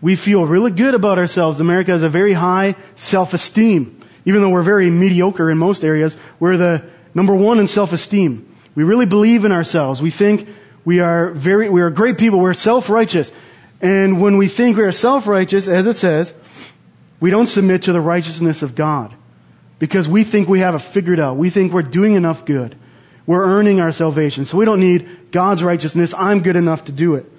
we 0.05 0.17
feel 0.17 0.45
really 0.45 0.71
good 0.71 0.93
about 0.93 1.19
ourselves. 1.19 1.61
America 1.61 1.91
has 1.91 2.03
a 2.03 2.11
very 2.11 2.35
high 2.35 2.75
self-esteem. 2.97 4.03
Even 4.27 4.43
though 4.43 4.51
we're 4.51 4.61
very 4.61 4.91
mediocre 4.91 5.51
in 5.51 5.57
most 5.57 5.83
areas, 5.83 6.15
we're 6.39 6.59
the 6.59 6.85
number 7.15 7.35
one 7.35 7.59
in 7.59 7.67
self-esteem. 7.67 8.55
We 8.75 8.85
really 8.85 9.07
believe 9.07 9.47
in 9.47 9.53
ourselves. 9.53 10.03
We 10.03 10.11
think 10.11 10.47
we 10.85 11.01
are 11.01 11.31
very, 11.31 11.71
we 11.71 11.81
are 11.81 11.89
great 11.89 12.19
people. 12.19 12.39
We're 12.39 12.53
self-righteous. 12.53 13.33
And 13.81 14.21
when 14.21 14.39
we 14.39 14.49
think 14.49 14.77
we 14.77 14.85
are 14.85 14.93
self-righteous, 14.93 15.69
as 15.69 15.87
it 15.87 15.97
says, 15.97 16.33
we 17.21 17.31
don't 17.31 17.47
submit 17.47 17.83
to 17.83 17.93
the 17.93 18.01
righteousness 18.01 18.63
of 18.63 18.75
God. 18.75 19.15
Because 19.79 20.09
we 20.09 20.25
think 20.25 20.49
we 20.49 20.61
have 20.61 20.75
it 20.75 20.81
figured 20.81 21.21
out. 21.21 21.37
We 21.37 21.51
think 21.51 21.73
we're 21.73 21.83
doing 21.83 22.15
enough 22.15 22.45
good. 22.45 22.77
We're 23.27 23.45
earning 23.45 23.81
our 23.81 23.93
salvation. 23.93 24.45
So 24.45 24.57
we 24.57 24.65
don't 24.65 24.81
need 24.81 25.31
God's 25.31 25.63
righteousness. 25.63 26.15
I'm 26.15 26.43
good 26.43 26.57
enough 26.57 26.85
to 26.87 26.93
do 26.93 27.17
it. 27.17 27.31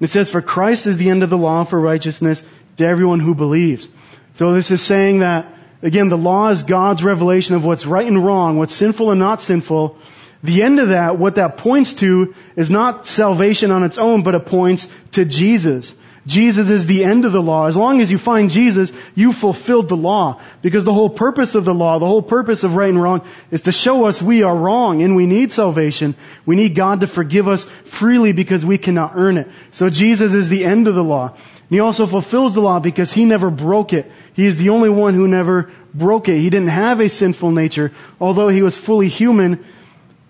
It 0.00 0.08
says, 0.08 0.30
for 0.30 0.42
Christ 0.42 0.86
is 0.86 0.96
the 0.96 1.10
end 1.10 1.22
of 1.22 1.30
the 1.30 1.38
law 1.38 1.64
for 1.64 1.80
righteousness 1.80 2.42
to 2.76 2.86
everyone 2.86 3.20
who 3.20 3.34
believes. 3.34 3.88
So 4.34 4.52
this 4.52 4.70
is 4.70 4.82
saying 4.82 5.20
that, 5.20 5.52
again, 5.82 6.08
the 6.08 6.18
law 6.18 6.48
is 6.48 6.62
God's 6.62 7.02
revelation 7.02 7.54
of 7.54 7.64
what's 7.64 7.86
right 7.86 8.06
and 8.06 8.24
wrong, 8.24 8.58
what's 8.58 8.74
sinful 8.74 9.10
and 9.10 9.20
not 9.20 9.40
sinful. 9.40 9.98
The 10.44 10.62
end 10.62 10.78
of 10.78 10.90
that, 10.90 11.18
what 11.18 11.36
that 11.36 11.56
points 11.56 11.94
to, 11.94 12.34
is 12.54 12.68
not 12.68 13.06
salvation 13.06 13.70
on 13.70 13.82
its 13.82 13.96
own, 13.96 14.22
but 14.22 14.34
it 14.34 14.44
points 14.44 14.86
to 15.12 15.24
Jesus. 15.24 15.94
Jesus 16.26 16.68
is 16.68 16.84
the 16.84 17.04
end 17.04 17.24
of 17.24 17.32
the 17.32 17.40
law. 17.40 17.66
As 17.66 17.78
long 17.78 18.02
as 18.02 18.10
you 18.10 18.18
find 18.18 18.50
Jesus, 18.50 18.92
you 19.14 19.32
fulfilled 19.32 19.88
the 19.88 19.96
law. 19.96 20.42
Because 20.60 20.84
the 20.84 20.92
whole 20.92 21.08
purpose 21.08 21.54
of 21.54 21.64
the 21.64 21.72
law, 21.72 21.98
the 21.98 22.06
whole 22.06 22.22
purpose 22.22 22.62
of 22.62 22.76
right 22.76 22.90
and 22.90 23.02
wrong, 23.02 23.22
is 23.50 23.62
to 23.62 23.72
show 23.72 24.04
us 24.04 24.20
we 24.20 24.42
are 24.42 24.54
wrong 24.54 25.02
and 25.02 25.16
we 25.16 25.24
need 25.24 25.50
salvation. 25.50 26.14
We 26.44 26.56
need 26.56 26.74
God 26.74 27.00
to 27.00 27.06
forgive 27.06 27.48
us 27.48 27.64
freely 27.84 28.32
because 28.32 28.66
we 28.66 28.76
cannot 28.76 29.12
earn 29.14 29.38
it. 29.38 29.48
So 29.70 29.88
Jesus 29.88 30.34
is 30.34 30.50
the 30.50 30.66
end 30.66 30.88
of 30.88 30.94
the 30.94 31.04
law. 31.04 31.28
And 31.28 31.70
he 31.70 31.80
also 31.80 32.06
fulfills 32.06 32.54
the 32.54 32.60
law 32.60 32.80
because 32.80 33.10
he 33.12 33.24
never 33.24 33.50
broke 33.50 33.94
it. 33.94 34.12
He 34.34 34.46
is 34.46 34.58
the 34.58 34.70
only 34.70 34.90
one 34.90 35.14
who 35.14 35.26
never 35.26 35.70
broke 35.94 36.28
it. 36.28 36.38
He 36.38 36.50
didn't 36.50 36.68
have 36.68 37.00
a 37.00 37.08
sinful 37.08 37.50
nature. 37.50 37.92
Although 38.20 38.48
he 38.48 38.62
was 38.62 38.76
fully 38.76 39.08
human, 39.08 39.64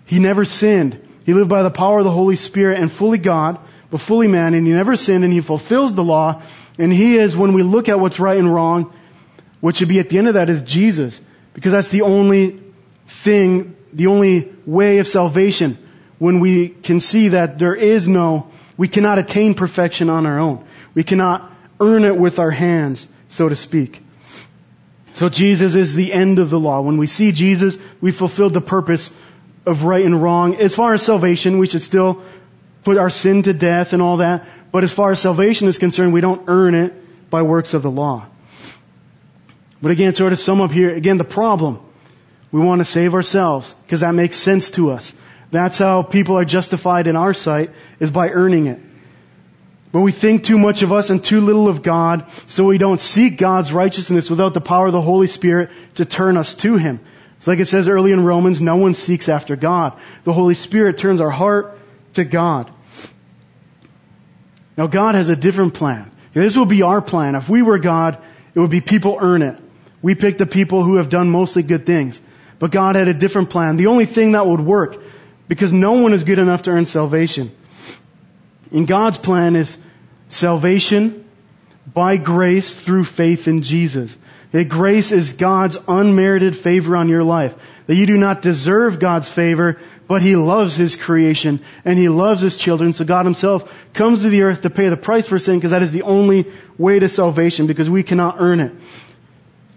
he 0.05 0.19
never 0.19 0.45
sinned. 0.45 1.01
He 1.25 1.33
lived 1.33 1.49
by 1.49 1.63
the 1.63 1.71
power 1.71 1.99
of 1.99 2.05
the 2.05 2.11
Holy 2.11 2.35
Spirit 2.35 2.79
and 2.79 2.91
fully 2.91 3.17
God 3.17 3.59
but 3.89 4.01
fully 4.01 4.27
man, 4.27 4.53
and 4.53 4.65
he 4.65 4.73
never 4.73 4.95
sinned, 4.95 5.23
and 5.23 5.31
he 5.31 5.41
fulfills 5.41 5.95
the 5.95 6.03
law. 6.03 6.41
And 6.77 6.91
he 6.91 7.17
is, 7.17 7.35
when 7.35 7.53
we 7.53 7.63
look 7.63 7.87
at 7.87 7.99
what's 7.99 8.19
right 8.19 8.37
and 8.37 8.53
wrong, 8.53 8.93
what 9.61 9.77
should 9.77 9.87
be 9.87 9.99
at 9.99 10.09
the 10.09 10.17
end 10.17 10.27
of 10.27 10.33
that 10.33 10.49
is 10.49 10.63
Jesus. 10.63 11.21
Because 11.53 11.71
that's 11.71 11.89
the 11.89 12.01
only 12.01 12.61
thing, 13.07 13.75
the 13.93 14.07
only 14.07 14.53
way 14.65 14.97
of 14.97 15.07
salvation. 15.07 15.77
When 16.17 16.39
we 16.39 16.69
can 16.69 16.99
see 16.99 17.29
that 17.29 17.57
there 17.59 17.75
is 17.75 18.07
no, 18.07 18.51
we 18.75 18.87
cannot 18.87 19.19
attain 19.19 19.53
perfection 19.53 20.09
on 20.09 20.25
our 20.25 20.39
own. 20.39 20.65
We 20.93 21.03
cannot 21.03 21.51
earn 21.79 22.03
it 22.03 22.17
with 22.17 22.39
our 22.39 22.51
hands, 22.51 23.07
so 23.29 23.47
to 23.47 23.55
speak. 23.55 24.01
So 25.13 25.29
Jesus 25.29 25.75
is 25.75 25.95
the 25.95 26.11
end 26.11 26.39
of 26.39 26.49
the 26.49 26.59
law. 26.59 26.81
When 26.81 26.97
we 26.97 27.07
see 27.07 27.31
Jesus, 27.31 27.77
we 28.01 28.11
fulfilled 28.11 28.53
the 28.53 28.59
purpose 28.59 29.11
of 29.65 29.83
right 29.83 30.05
and 30.05 30.21
wrong. 30.21 30.55
As 30.55 30.75
far 30.75 30.93
as 30.93 31.01
salvation, 31.01 31.57
we 31.57 31.67
should 31.67 31.81
still 31.81 32.23
put 32.83 32.97
our 32.97 33.09
sin 33.09 33.43
to 33.43 33.53
death 33.53 33.93
and 33.93 34.01
all 34.01 34.17
that. 34.17 34.45
But 34.71 34.83
as 34.83 34.93
far 34.93 35.11
as 35.11 35.19
salvation 35.19 35.67
is 35.67 35.77
concerned, 35.77 36.13
we 36.13 36.21
don't 36.21 36.43
earn 36.47 36.75
it 36.75 37.29
by 37.29 37.41
works 37.41 37.73
of 37.73 37.81
the 37.81 37.91
law. 37.91 38.25
But 39.81 39.91
again, 39.91 40.13
sort 40.13 40.33
of 40.33 40.39
sum 40.39 40.61
up 40.61 40.71
here, 40.71 40.93
again, 40.93 41.17
the 41.17 41.23
problem. 41.23 41.79
We 42.51 42.61
want 42.61 42.79
to 42.79 42.85
save 42.85 43.13
ourselves 43.13 43.73
because 43.83 43.99
that 43.99 44.13
makes 44.13 44.37
sense 44.37 44.71
to 44.71 44.91
us. 44.91 45.13
That's 45.51 45.77
how 45.77 46.03
people 46.03 46.37
are 46.37 46.45
justified 46.45 47.07
in 47.07 47.15
our 47.15 47.33
sight 47.33 47.71
is 47.99 48.11
by 48.11 48.29
earning 48.29 48.67
it. 48.67 48.79
But 49.91 50.01
we 50.01 50.11
think 50.11 50.43
too 50.43 50.57
much 50.57 50.81
of 50.81 50.91
us 50.91 51.09
and 51.09 51.23
too 51.23 51.39
little 51.39 51.69
of 51.69 51.81
God, 51.81 52.29
so 52.47 52.65
we 52.65 52.77
don't 52.77 52.99
seek 52.99 53.37
God's 53.37 53.71
righteousness 53.71 54.29
without 54.29 54.53
the 54.53 54.61
power 54.61 54.87
of 54.87 54.91
the 54.91 55.01
Holy 55.01 55.27
Spirit 55.27 55.69
to 55.95 56.05
turn 56.05 56.35
us 56.35 56.53
to 56.55 56.75
Him. 56.75 56.99
It's 57.45 57.47
like 57.47 57.59
it 57.59 57.67
says 57.67 57.87
early 57.87 58.11
in 58.11 58.23
Romans, 58.23 58.59
no 58.59 58.77
one 58.77 58.95
seeks 58.95 59.29
after 59.29 59.55
God. 59.55 59.93
The 60.23 60.33
Holy 60.33 60.55
Spirit 60.55 60.97
turns 60.97 61.21
our 61.21 61.29
heart 61.29 61.77
to 62.13 62.25
God. 62.25 62.71
Now 64.75 64.87
God 64.87 65.13
has 65.13 65.29
a 65.29 65.35
different 65.35 65.75
plan. 65.75 66.09
This 66.33 66.57
will 66.57 66.65
be 66.65 66.81
our 66.81 67.03
plan. 67.03 67.35
If 67.35 67.47
we 67.47 67.61
were 67.61 67.77
God, 67.77 68.17
it 68.55 68.59
would 68.59 68.71
be 68.71 68.81
people 68.81 69.19
earn 69.21 69.43
it. 69.43 69.59
We 70.01 70.15
pick 70.15 70.39
the 70.39 70.47
people 70.47 70.81
who 70.83 70.95
have 70.95 71.09
done 71.09 71.29
mostly 71.29 71.61
good 71.61 71.85
things. 71.85 72.19
But 72.57 72.71
God 72.71 72.95
had 72.95 73.09
a 73.09 73.13
different 73.13 73.51
plan. 73.51 73.77
The 73.77 73.87
only 73.93 74.07
thing 74.07 74.31
that 74.31 74.47
would 74.47 74.61
work, 74.61 74.99
because 75.47 75.71
no 75.71 75.91
one 75.91 76.13
is 76.13 76.23
good 76.23 76.39
enough 76.39 76.63
to 76.63 76.71
earn 76.71 76.87
salvation. 76.87 77.55
In 78.71 78.87
God's 78.87 79.19
plan 79.19 79.55
is 79.55 79.77
salvation 80.29 81.23
by 81.85 82.17
grace 82.17 82.73
through 82.73 83.03
faith 83.03 83.47
in 83.47 83.61
Jesus. 83.61 84.17
That 84.55 84.69
grace 84.69 85.11
is 85.11 85.33
God's 85.33 85.77
unmerited 85.85 86.55
favor 86.55 86.95
on 86.95 87.09
your 87.09 87.25
life. 87.25 87.53
That 87.87 87.95
you 87.95 88.05
do 88.05 88.15
not 88.15 88.41
deserve 88.41 88.99
God's 88.99 89.27
favor, 89.27 89.79
but 90.07 90.21
He 90.21 90.37
loves 90.37 90.77
His 90.77 90.95
creation 90.95 91.59
and 91.83 91.99
He 91.99 92.07
loves 92.07 92.39
His 92.39 92.55
children. 92.55 92.93
So 92.93 93.03
God 93.03 93.25
Himself 93.25 93.69
comes 93.93 94.21
to 94.21 94.29
the 94.29 94.43
earth 94.43 94.61
to 94.61 94.69
pay 94.69 94.87
the 94.87 94.95
price 94.95 95.27
for 95.27 95.39
sin 95.39 95.57
because 95.57 95.71
that 95.71 95.81
is 95.81 95.91
the 95.91 96.03
only 96.03 96.49
way 96.77 96.99
to 96.99 97.09
salvation 97.09 97.67
because 97.67 97.89
we 97.89 98.01
cannot 98.01 98.37
earn 98.39 98.61
it. 98.61 98.71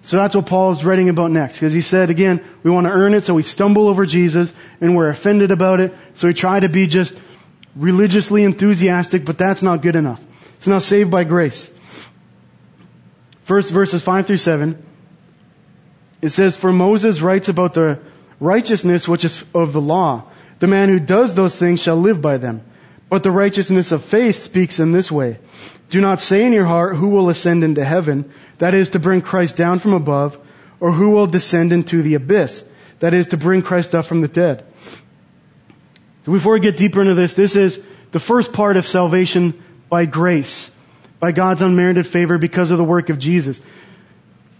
So 0.02 0.16
that's 0.16 0.36
what 0.36 0.46
Paul 0.46 0.70
is 0.70 0.84
writing 0.84 1.08
about 1.08 1.32
next 1.32 1.56
because 1.56 1.72
he 1.72 1.80
said 1.80 2.08
again, 2.08 2.44
we 2.62 2.70
want 2.70 2.86
to 2.86 2.92
earn 2.92 3.14
it 3.14 3.24
so 3.24 3.34
we 3.34 3.42
stumble 3.42 3.88
over 3.88 4.06
Jesus 4.06 4.52
and 4.80 4.94
we're 4.94 5.08
offended 5.08 5.50
about 5.50 5.80
it. 5.80 5.92
So 6.14 6.28
we 6.28 6.34
try 6.34 6.60
to 6.60 6.68
be 6.68 6.86
just 6.86 7.18
religiously 7.74 8.44
enthusiastic, 8.44 9.24
but 9.24 9.38
that's 9.38 9.60
not 9.60 9.82
good 9.82 9.96
enough. 9.96 10.24
It's 10.58 10.68
not 10.68 10.82
saved 10.82 11.10
by 11.10 11.24
grace. 11.24 11.68
First 13.48 13.72
verses 13.72 14.02
5 14.02 14.26
through 14.26 14.36
7. 14.36 14.76
It 16.20 16.28
says, 16.28 16.54
For 16.54 16.70
Moses 16.70 17.22
writes 17.22 17.48
about 17.48 17.72
the 17.72 17.98
righteousness 18.40 19.08
which 19.08 19.24
is 19.24 19.42
of 19.54 19.72
the 19.72 19.80
law. 19.80 20.24
The 20.58 20.66
man 20.66 20.90
who 20.90 21.00
does 21.00 21.34
those 21.34 21.58
things 21.58 21.80
shall 21.80 21.96
live 21.96 22.20
by 22.20 22.36
them. 22.36 22.60
But 23.08 23.22
the 23.22 23.30
righteousness 23.30 23.90
of 23.90 24.04
faith 24.04 24.38
speaks 24.40 24.80
in 24.80 24.92
this 24.92 25.10
way. 25.10 25.38
Do 25.88 26.02
not 26.02 26.20
say 26.20 26.44
in 26.44 26.52
your 26.52 26.66
heart, 26.66 26.96
who 26.96 27.08
will 27.08 27.30
ascend 27.30 27.64
into 27.64 27.82
heaven? 27.82 28.30
That 28.58 28.74
is 28.74 28.90
to 28.90 28.98
bring 28.98 29.22
Christ 29.22 29.56
down 29.56 29.78
from 29.78 29.94
above, 29.94 30.36
or 30.78 30.92
who 30.92 31.12
will 31.12 31.26
descend 31.26 31.72
into 31.72 32.02
the 32.02 32.16
abyss? 32.16 32.62
That 32.98 33.14
is 33.14 33.28
to 33.28 33.38
bring 33.38 33.62
Christ 33.62 33.94
up 33.94 34.04
from 34.04 34.20
the 34.20 34.28
dead. 34.28 34.66
So 36.26 36.32
before 36.32 36.52
we 36.52 36.60
get 36.60 36.76
deeper 36.76 37.00
into 37.00 37.14
this, 37.14 37.32
this 37.32 37.56
is 37.56 37.82
the 38.12 38.20
first 38.20 38.52
part 38.52 38.76
of 38.76 38.86
salvation 38.86 39.64
by 39.88 40.04
grace, 40.04 40.70
by 41.20 41.32
God's 41.32 41.62
unmerited 41.62 42.06
favor 42.06 42.38
because 42.38 42.70
of 42.70 42.78
the 42.78 42.84
work 42.84 43.10
of 43.10 43.18
Jesus. 43.18 43.60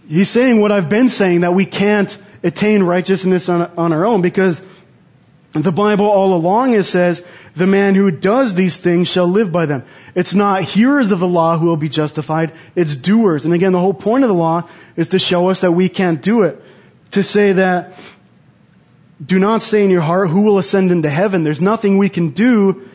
He's 0.07 0.29
saying 0.29 0.59
what 0.59 0.71
I've 0.71 0.89
been 0.89 1.09
saying, 1.09 1.41
that 1.41 1.53
we 1.53 1.65
can't 1.65 2.15
attain 2.43 2.83
righteousness 2.83 3.49
on, 3.49 3.61
on 3.77 3.93
our 3.93 4.05
own 4.05 4.21
because 4.21 4.61
the 5.53 5.71
Bible 5.71 6.05
all 6.05 6.33
along 6.33 6.73
it 6.73 6.83
says, 6.83 7.23
the 7.55 7.67
man 7.67 7.95
who 7.95 8.11
does 8.11 8.55
these 8.55 8.77
things 8.77 9.07
shall 9.07 9.27
live 9.27 9.51
by 9.51 9.65
them. 9.65 9.83
It's 10.15 10.33
not 10.33 10.63
hearers 10.63 11.11
of 11.11 11.19
the 11.19 11.27
law 11.27 11.57
who 11.57 11.67
will 11.67 11.77
be 11.77 11.89
justified, 11.89 12.53
it's 12.75 12.95
doers. 12.95 13.45
And 13.45 13.53
again, 13.53 13.71
the 13.71 13.79
whole 13.79 13.93
point 13.93 14.23
of 14.23 14.29
the 14.29 14.35
law 14.35 14.69
is 14.95 15.09
to 15.09 15.19
show 15.19 15.49
us 15.49 15.61
that 15.61 15.71
we 15.71 15.89
can't 15.89 16.21
do 16.21 16.43
it. 16.43 16.61
To 17.11 17.23
say 17.23 17.53
that, 17.53 17.99
do 19.23 19.39
not 19.39 19.61
say 19.61 19.83
in 19.83 19.89
your 19.89 20.01
heart, 20.01 20.29
who 20.29 20.41
will 20.41 20.59
ascend 20.59 20.91
into 20.91 21.09
heaven? 21.09 21.43
There's 21.43 21.61
nothing 21.61 21.97
we 21.97 22.09
can 22.09 22.29
do 22.29 22.87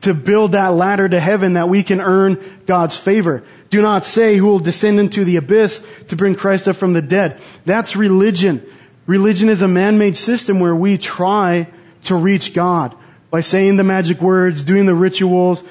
to 0.00 0.14
build 0.14 0.52
that 0.52 0.74
ladder 0.74 1.08
to 1.08 1.18
heaven 1.18 1.54
that 1.54 1.68
we 1.68 1.82
can 1.82 2.00
earn 2.00 2.38
God's 2.66 2.96
favor. 2.96 3.42
Do 3.70 3.82
not 3.82 4.04
say 4.04 4.36
who 4.36 4.46
will 4.46 4.58
descend 4.58 5.00
into 5.00 5.24
the 5.24 5.36
abyss 5.36 5.84
to 6.08 6.16
bring 6.16 6.34
Christ 6.34 6.68
up 6.68 6.76
from 6.76 6.92
the 6.92 7.02
dead. 7.02 7.40
That's 7.64 7.96
religion. 7.96 8.64
Religion 9.06 9.48
is 9.48 9.62
a 9.62 9.68
man-made 9.68 10.16
system 10.16 10.60
where 10.60 10.74
we 10.74 10.98
try 10.98 11.68
to 12.04 12.14
reach 12.14 12.54
God 12.54 12.94
by 13.30 13.40
saying 13.40 13.76
the 13.76 13.84
magic 13.84 14.20
words, 14.20 14.62
doing 14.62 14.86
the 14.86 14.94
rituals, 14.94 15.62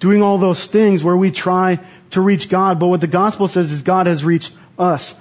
doing 0.00 0.22
all 0.22 0.38
those 0.38 0.66
things 0.66 1.04
where 1.04 1.16
we 1.16 1.30
try 1.30 1.78
to 2.10 2.20
reach 2.20 2.48
God. 2.48 2.80
But 2.80 2.88
what 2.88 3.00
the 3.00 3.06
gospel 3.06 3.46
says 3.46 3.70
is 3.70 3.82
God 3.82 4.06
has 4.06 4.24
reached 4.24 4.52
us. 4.78 5.14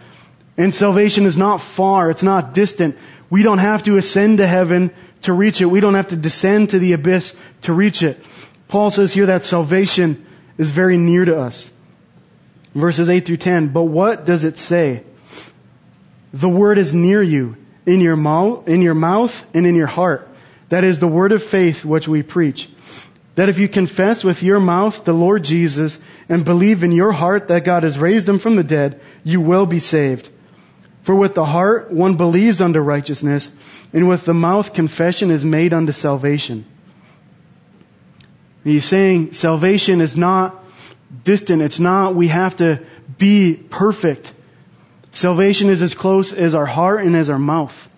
And 0.57 0.73
salvation 0.73 1.25
is 1.25 1.37
not 1.37 1.61
far. 1.61 2.09
It's 2.09 2.23
not 2.23 2.53
distant. 2.53 2.97
We 3.29 3.43
don't 3.43 3.59
have 3.59 3.83
to 3.83 3.97
ascend 3.97 4.39
to 4.39 4.47
heaven 4.47 4.91
to 5.23 5.33
reach 5.33 5.61
it. 5.61 5.65
We 5.65 5.79
don't 5.79 5.95
have 5.95 6.09
to 6.09 6.15
descend 6.15 6.71
to 6.71 6.79
the 6.79 6.93
abyss 6.93 7.35
to 7.63 7.73
reach 7.73 8.03
it. 8.03 8.23
Paul 8.67 8.91
says 8.91 9.13
here 9.13 9.27
that 9.27 9.45
salvation 9.45 10.25
is 10.57 10.69
very 10.69 10.97
near 10.97 11.25
to 11.25 11.39
us 11.39 11.71
verses 12.73 13.09
8 13.09 13.25
through 13.25 13.37
10. 13.37 13.69
But 13.69 13.83
what 13.83 14.25
does 14.25 14.43
it 14.43 14.57
say? 14.57 15.03
The 16.33 16.49
word 16.49 16.77
is 16.77 16.93
near 16.93 17.21
you, 17.21 17.57
in 17.85 18.01
your 18.01 18.15
mouth, 18.15 18.67
in 18.67 18.81
your 18.81 18.93
mouth 18.93 19.45
and 19.53 19.65
in 19.65 19.75
your 19.75 19.87
heart. 19.87 20.27
That 20.69 20.83
is 20.83 20.99
the 20.99 21.07
word 21.07 21.31
of 21.31 21.43
faith 21.43 21.83
which 21.83 22.07
we 22.07 22.21
preach. 22.21 22.69
That 23.35 23.49
if 23.49 23.57
you 23.57 23.67
confess 23.67 24.23
with 24.23 24.43
your 24.43 24.59
mouth 24.59 25.03
the 25.03 25.13
Lord 25.13 25.43
Jesus 25.43 25.97
and 26.27 26.45
believe 26.45 26.83
in 26.83 26.91
your 26.91 27.11
heart 27.11 27.47
that 27.47 27.63
God 27.63 27.83
has 27.83 27.97
raised 27.97 28.29
him 28.29 28.37
from 28.37 28.55
the 28.55 28.63
dead, 28.63 29.01
you 29.23 29.41
will 29.41 29.65
be 29.65 29.79
saved. 29.79 30.29
For 31.03 31.15
with 31.15 31.33
the 31.33 31.45
heart 31.45 31.91
one 31.91 32.17
believes 32.17 32.61
unto 32.61 32.79
righteousness, 32.79 33.49
and 33.93 34.07
with 34.07 34.25
the 34.25 34.33
mouth 34.33 34.73
confession 34.73 35.31
is 35.31 35.43
made 35.43 35.73
unto 35.73 35.91
salvation. 35.91 36.65
He's 38.63 38.85
saying 38.85 39.33
salvation 39.33 40.01
is 40.01 40.15
not 40.15 40.63
distant. 41.23 41.61
It's 41.61 41.79
not 41.79 42.15
we 42.15 42.27
have 42.27 42.57
to 42.57 42.81
be 43.17 43.55
perfect. 43.55 44.31
Salvation 45.11 45.69
is 45.69 45.81
as 45.81 45.95
close 45.95 46.33
as 46.33 46.53
our 46.53 46.65
heart 46.65 47.03
and 47.05 47.15
as 47.15 47.29
our 47.29 47.39
mouth. 47.39 47.89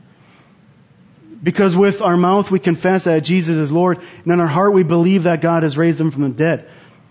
Because 1.44 1.76
with 1.76 2.02
our 2.02 2.16
mouth 2.16 2.52
we 2.52 2.60
confess 2.60 3.06
that 3.06 3.24
Jesus 3.24 3.58
is 3.58 3.72
Lord, 3.72 3.98
and 4.24 4.32
in 4.32 4.40
our 4.40 4.48
heart 4.48 4.74
we 4.74 4.84
believe 4.84 5.24
that 5.24 5.42
God 5.42 5.64
has 5.64 5.78
raised 5.78 6.00
him 6.00 6.12
from 6.12 6.24
the 6.24 6.30
dead. 6.30 6.70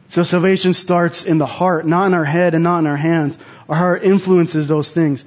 So 0.08 0.22
salvation 0.22 0.72
starts 0.72 1.24
in 1.24 1.38
the 1.38 1.46
heart, 1.46 1.86
not 1.86 2.06
in 2.06 2.14
our 2.14 2.24
head 2.24 2.54
and 2.54 2.64
not 2.64 2.78
in 2.78 2.86
our 2.86 2.96
hands. 2.96 3.36
Our 3.68 3.76
heart 3.76 4.04
influences 4.04 4.66
those 4.66 4.90
things. 4.90 5.24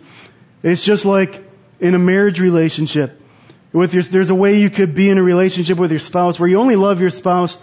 It's 0.63 0.83
just 0.83 1.05
like 1.05 1.43
in 1.79 1.93
a 1.93 1.99
marriage 1.99 2.39
relationship. 2.39 3.21
With 3.73 3.93
your, 3.93 4.03
there's 4.03 4.29
a 4.29 4.35
way 4.35 4.59
you 4.59 4.69
could 4.69 4.95
be 4.95 5.09
in 5.09 5.17
a 5.17 5.23
relationship 5.23 5.77
with 5.77 5.91
your 5.91 5.99
spouse 5.99 6.39
where 6.39 6.47
you 6.47 6.59
only 6.59 6.75
love 6.75 7.01
your 7.01 7.09
spouse, 7.09 7.61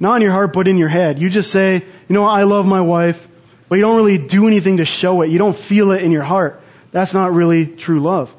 not 0.00 0.16
in 0.16 0.22
your 0.22 0.32
heart, 0.32 0.52
but 0.52 0.66
in 0.66 0.76
your 0.76 0.88
head. 0.88 1.20
You 1.20 1.30
just 1.30 1.50
say, 1.52 1.74
you 1.74 2.14
know, 2.14 2.24
I 2.24 2.42
love 2.42 2.66
my 2.66 2.80
wife, 2.80 3.28
but 3.68 3.76
you 3.76 3.82
don't 3.82 3.96
really 3.96 4.18
do 4.18 4.48
anything 4.48 4.78
to 4.78 4.84
show 4.84 5.22
it. 5.22 5.30
You 5.30 5.38
don't 5.38 5.56
feel 5.56 5.92
it 5.92 6.02
in 6.02 6.10
your 6.10 6.24
heart. 6.24 6.60
That's 6.90 7.14
not 7.14 7.32
really 7.32 7.66
true 7.66 8.00
love. 8.00 8.34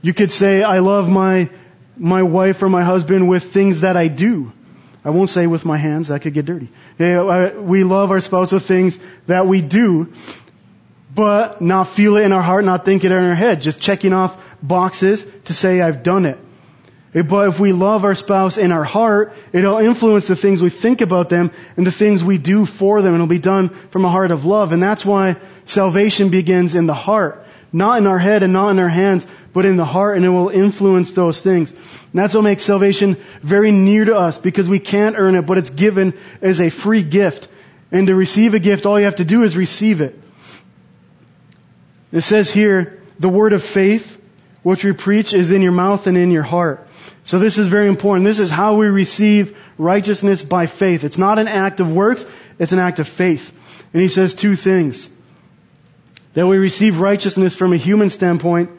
You 0.00 0.14
could 0.14 0.32
say, 0.32 0.62
I 0.62 0.78
love 0.78 1.08
my 1.08 1.50
my 1.98 2.22
wife 2.22 2.62
or 2.62 2.68
my 2.68 2.82
husband 2.82 3.28
with 3.28 3.52
things 3.52 3.80
that 3.80 3.96
I 3.96 4.08
do. 4.08 4.52
I 5.04 5.10
won't 5.10 5.30
say 5.30 5.46
with 5.46 5.64
my 5.64 5.76
hands, 5.76 6.08
that 6.08 6.22
could 6.22 6.34
get 6.34 6.44
dirty. 6.44 6.68
Uh, 6.98 7.50
we 7.56 7.84
love 7.84 8.10
our 8.10 8.20
spouse 8.20 8.52
with 8.52 8.66
things 8.66 8.98
that 9.26 9.46
we 9.46 9.60
do, 9.60 10.12
but 11.14 11.60
not 11.60 11.88
feel 11.88 12.16
it 12.16 12.22
in 12.22 12.32
our 12.32 12.42
heart, 12.42 12.64
not 12.64 12.84
think 12.84 13.04
it 13.04 13.12
in 13.12 13.18
our 13.18 13.34
head, 13.34 13.62
just 13.62 13.80
checking 13.80 14.12
off 14.12 14.36
boxes 14.62 15.26
to 15.44 15.54
say 15.54 15.80
I've 15.80 16.02
done 16.02 16.26
it. 16.26 16.38
But 17.12 17.48
if 17.48 17.58
we 17.58 17.72
love 17.72 18.04
our 18.04 18.14
spouse 18.14 18.58
in 18.58 18.70
our 18.70 18.84
heart, 18.84 19.34
it'll 19.52 19.78
influence 19.78 20.26
the 20.26 20.36
things 20.36 20.62
we 20.62 20.70
think 20.70 21.00
about 21.00 21.30
them 21.30 21.50
and 21.76 21.86
the 21.86 21.92
things 21.92 22.22
we 22.22 22.36
do 22.36 22.66
for 22.66 23.00
them, 23.00 23.14
and 23.14 23.16
it'll 23.16 23.26
be 23.26 23.38
done 23.38 23.70
from 23.70 24.04
a 24.04 24.10
heart 24.10 24.30
of 24.30 24.44
love. 24.44 24.72
And 24.72 24.82
that's 24.82 25.04
why 25.04 25.36
salvation 25.64 26.28
begins 26.28 26.74
in 26.74 26.86
the 26.86 26.94
heart. 26.94 27.46
Not 27.72 27.98
in 27.98 28.06
our 28.06 28.18
head 28.18 28.42
and 28.42 28.52
not 28.52 28.70
in 28.70 28.78
our 28.78 28.88
hands, 28.88 29.26
but 29.52 29.64
in 29.64 29.76
the 29.76 29.84
heart 29.84 30.16
and 30.16 30.24
it 30.24 30.28
will 30.28 30.50
influence 30.50 31.12
those 31.12 31.40
things. 31.40 31.70
And 31.70 31.80
that's 32.12 32.34
what 32.34 32.42
makes 32.42 32.62
salvation 32.62 33.16
very 33.42 33.72
near 33.72 34.04
to 34.04 34.16
us 34.16 34.38
because 34.38 34.68
we 34.68 34.78
can't 34.78 35.16
earn 35.18 35.34
it, 35.34 35.46
but 35.46 35.58
it's 35.58 35.70
given 35.70 36.14
as 36.40 36.60
a 36.60 36.70
free 36.70 37.02
gift. 37.02 37.48
And 37.90 38.06
to 38.06 38.14
receive 38.14 38.54
a 38.54 38.58
gift, 38.58 38.86
all 38.86 38.98
you 38.98 39.06
have 39.06 39.16
to 39.16 39.24
do 39.24 39.42
is 39.42 39.56
receive 39.56 40.00
it. 40.00 40.18
It 42.12 42.20
says 42.20 42.50
here, 42.50 43.02
the 43.18 43.28
word 43.28 43.52
of 43.52 43.62
faith, 43.62 44.17
which 44.68 44.84
we 44.84 44.92
preach, 44.92 45.32
is 45.32 45.50
in 45.50 45.62
your 45.62 45.72
mouth 45.72 46.06
and 46.06 46.18
in 46.18 46.30
your 46.30 46.42
heart. 46.42 46.86
So 47.24 47.38
this 47.38 47.56
is 47.56 47.68
very 47.68 47.88
important. 47.88 48.26
This 48.26 48.38
is 48.38 48.50
how 48.50 48.74
we 48.74 48.84
receive 48.88 49.56
righteousness 49.78 50.42
by 50.42 50.66
faith. 50.66 51.04
It's 51.04 51.16
not 51.16 51.38
an 51.38 51.48
act 51.48 51.80
of 51.80 51.90
works, 51.90 52.26
it's 52.58 52.72
an 52.72 52.78
act 52.78 52.98
of 52.98 53.08
faith. 53.08 53.50
And 53.94 54.02
he 54.02 54.08
says 54.08 54.34
two 54.34 54.56
things. 54.56 55.08
That 56.34 56.46
we 56.46 56.58
receive 56.58 57.00
righteousness 57.00 57.54
from 57.54 57.72
a 57.72 57.78
human 57.78 58.10
standpoint 58.10 58.70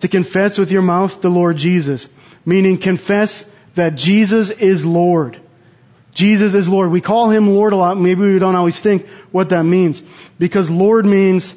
to 0.00 0.08
confess 0.08 0.58
with 0.58 0.70
your 0.70 0.82
mouth 0.82 1.22
the 1.22 1.30
Lord 1.30 1.56
Jesus. 1.56 2.06
Meaning 2.44 2.76
confess 2.76 3.48
that 3.74 3.94
Jesus 3.94 4.50
is 4.50 4.84
Lord. 4.84 5.40
Jesus 6.12 6.54
is 6.54 6.68
Lord. 6.68 6.90
We 6.90 7.00
call 7.00 7.30
Him 7.30 7.48
Lord 7.48 7.72
a 7.72 7.76
lot. 7.76 7.96
Maybe 7.96 8.20
we 8.20 8.38
don't 8.38 8.54
always 8.54 8.78
think 8.78 9.08
what 9.32 9.48
that 9.48 9.62
means. 9.62 10.02
Because 10.38 10.70
Lord 10.70 11.06
means 11.06 11.54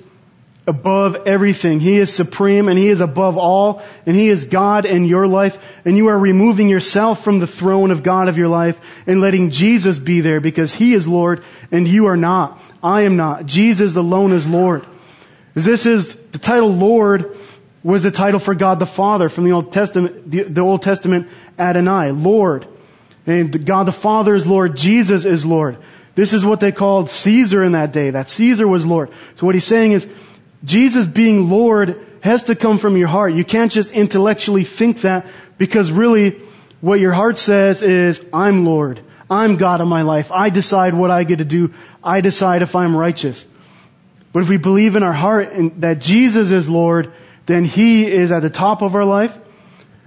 above 0.69 1.27
everything. 1.27 1.79
He 1.79 1.97
is 1.97 2.13
supreme 2.13 2.69
and 2.69 2.77
He 2.77 2.87
is 2.87 3.01
above 3.01 3.37
all 3.37 3.81
and 4.05 4.15
He 4.15 4.29
is 4.29 4.45
God 4.45 4.85
in 4.85 5.05
your 5.05 5.27
life 5.27 5.57
and 5.83 5.97
you 5.97 6.07
are 6.07 6.17
removing 6.17 6.69
yourself 6.69 7.23
from 7.23 7.39
the 7.39 7.47
throne 7.47 7.91
of 7.91 8.03
God 8.03 8.29
of 8.29 8.37
your 8.37 8.47
life 8.47 8.79
and 9.07 9.19
letting 9.19 9.49
Jesus 9.49 9.99
be 9.99 10.21
there 10.21 10.39
because 10.39 10.73
He 10.73 10.93
is 10.93 11.07
Lord 11.07 11.43
and 11.71 11.87
you 11.87 12.05
are 12.05 12.15
not. 12.15 12.61
I 12.81 13.01
am 13.01 13.17
not. 13.17 13.45
Jesus 13.47 13.95
alone 13.95 14.31
is 14.31 14.47
Lord. 14.47 14.85
This 15.55 15.85
is 15.85 16.13
the 16.15 16.39
title 16.39 16.71
Lord 16.71 17.37
was 17.83 18.03
the 18.03 18.11
title 18.11 18.39
for 18.39 18.53
God 18.53 18.79
the 18.79 18.85
Father 18.85 19.29
from 19.29 19.45
the 19.45 19.51
Old 19.51 19.71
Testament, 19.73 20.29
the, 20.29 20.43
the 20.43 20.61
Old 20.61 20.81
Testament 20.81 21.29
Adonai, 21.57 22.11
Lord. 22.11 22.67
And 23.25 23.65
God 23.65 23.85
the 23.85 23.91
Father 23.91 24.35
is 24.35 24.45
Lord, 24.45 24.77
Jesus 24.77 25.25
is 25.25 25.45
Lord. 25.45 25.77
This 26.15 26.33
is 26.33 26.43
what 26.43 26.59
they 26.59 26.71
called 26.71 27.09
Caesar 27.09 27.63
in 27.63 27.71
that 27.73 27.93
day, 27.93 28.09
that 28.09 28.29
Caesar 28.29 28.67
was 28.67 28.85
Lord. 28.85 29.09
So 29.35 29.45
what 29.45 29.55
he's 29.55 29.65
saying 29.65 29.93
is, 29.93 30.07
Jesus 30.63 31.05
being 31.05 31.49
Lord 31.49 32.05
has 32.21 32.43
to 32.43 32.55
come 32.55 32.79
from 32.79 32.97
your 32.97 33.07
heart. 33.07 33.33
You 33.33 33.45
can't 33.45 33.71
just 33.71 33.91
intellectually 33.91 34.63
think 34.63 35.01
that 35.01 35.27
because 35.57 35.91
really 35.91 36.41
what 36.81 36.99
your 36.99 37.13
heart 37.13 37.37
says 37.37 37.81
is, 37.81 38.23
I'm 38.33 38.65
Lord. 38.65 39.01
I'm 39.29 39.57
God 39.57 39.79
of 39.81 39.87
my 39.87 40.01
life. 40.01 40.31
I 40.31 40.49
decide 40.49 40.93
what 40.93 41.11
I 41.11 41.23
get 41.23 41.37
to 41.37 41.45
do. 41.45 41.73
I 42.03 42.21
decide 42.21 42.61
if 42.61 42.75
I'm 42.75 42.95
righteous. 42.95 43.45
But 44.33 44.43
if 44.43 44.49
we 44.49 44.57
believe 44.57 44.95
in 44.95 45.03
our 45.03 45.13
heart 45.13 45.51
that 45.81 46.01
Jesus 46.01 46.51
is 46.51 46.69
Lord, 46.69 47.13
then 47.45 47.65
He 47.65 48.09
is 48.09 48.31
at 48.31 48.41
the 48.41 48.49
top 48.49 48.81
of 48.81 48.95
our 48.95 49.05
life, 49.05 49.37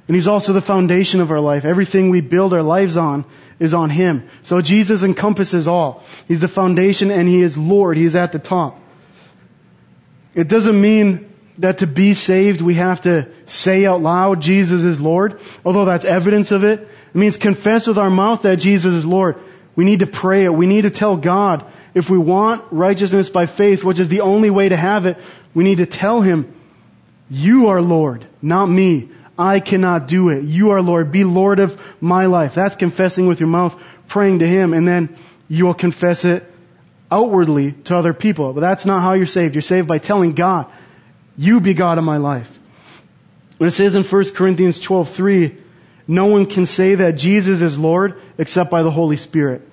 and 0.06 0.14
He's 0.14 0.28
also 0.28 0.52
the 0.52 0.60
foundation 0.60 1.20
of 1.20 1.30
our 1.30 1.40
life. 1.40 1.64
Everything 1.64 2.10
we 2.10 2.20
build 2.20 2.52
our 2.52 2.62
lives 2.62 2.96
on 2.96 3.24
is 3.58 3.74
on 3.74 3.90
Him. 3.90 4.28
So 4.42 4.60
Jesus 4.60 5.02
encompasses 5.02 5.68
all. 5.68 6.04
He's 6.28 6.40
the 6.40 6.48
foundation 6.48 7.10
and 7.10 7.28
He 7.28 7.42
is 7.42 7.56
Lord. 7.56 7.96
He's 7.96 8.16
at 8.16 8.32
the 8.32 8.38
top. 8.38 8.78
It 10.34 10.48
doesn't 10.48 10.80
mean 10.80 11.32
that 11.58 11.78
to 11.78 11.86
be 11.86 12.14
saved 12.14 12.62
we 12.62 12.74
have 12.74 13.02
to 13.02 13.28
say 13.46 13.84
out 13.84 14.00
loud 14.00 14.40
Jesus 14.40 14.82
is 14.82 15.00
Lord, 15.00 15.40
although 15.64 15.84
that's 15.84 16.04
evidence 16.04 16.50
of 16.50 16.64
it. 16.64 16.80
It 16.80 17.14
means 17.14 17.36
confess 17.36 17.86
with 17.86 17.98
our 17.98 18.10
mouth 18.10 18.42
that 18.42 18.56
Jesus 18.56 18.94
is 18.94 19.04
Lord. 19.04 19.36
We 19.76 19.84
need 19.84 20.00
to 20.00 20.06
pray 20.06 20.44
it. 20.44 20.52
We 20.52 20.66
need 20.66 20.82
to 20.82 20.90
tell 20.90 21.16
God 21.16 21.64
if 21.94 22.08
we 22.08 22.18
want 22.18 22.64
righteousness 22.70 23.28
by 23.28 23.46
faith, 23.46 23.84
which 23.84 24.00
is 24.00 24.08
the 24.08 24.22
only 24.22 24.50
way 24.50 24.68
to 24.68 24.76
have 24.76 25.04
it, 25.06 25.18
we 25.54 25.64
need 25.64 25.78
to 25.78 25.86
tell 25.86 26.22
Him, 26.22 26.54
you 27.30 27.68
are 27.68 27.82
Lord, 27.82 28.26
not 28.40 28.66
me. 28.66 29.10
I 29.38 29.60
cannot 29.60 30.08
do 30.08 30.28
it. 30.28 30.44
You 30.44 30.70
are 30.70 30.82
Lord. 30.82 31.10
Be 31.10 31.24
Lord 31.24 31.58
of 31.58 31.80
my 32.00 32.26
life. 32.26 32.54
That's 32.54 32.74
confessing 32.74 33.26
with 33.26 33.40
your 33.40 33.48
mouth, 33.48 33.78
praying 34.08 34.40
to 34.40 34.46
Him, 34.46 34.74
and 34.74 34.86
then 34.86 35.16
you 35.48 35.66
will 35.66 35.74
confess 35.74 36.24
it 36.24 36.51
outwardly 37.12 37.72
to 37.72 37.96
other 37.96 38.14
people. 38.14 38.52
But 38.54 38.62
that's 38.62 38.86
not 38.86 39.02
how 39.02 39.12
you're 39.12 39.26
saved. 39.26 39.54
You're 39.54 39.62
saved 39.62 39.86
by 39.86 39.98
telling 39.98 40.32
God, 40.32 40.66
you 41.36 41.60
be 41.60 41.74
God 41.74 41.98
of 41.98 42.04
my 42.04 42.16
life. 42.16 42.58
When 43.58 43.68
it 43.68 43.72
says 43.72 43.94
in 43.94 44.02
1 44.02 44.34
Corinthians 44.34 44.80
12:3, 44.80 45.56
no 46.08 46.26
one 46.26 46.46
can 46.46 46.66
say 46.66 46.96
that 46.96 47.12
Jesus 47.12 47.62
is 47.62 47.78
Lord 47.78 48.20
except 48.38 48.70
by 48.70 48.82
the 48.82 48.90
Holy 48.90 49.16
Spirit. 49.16 49.68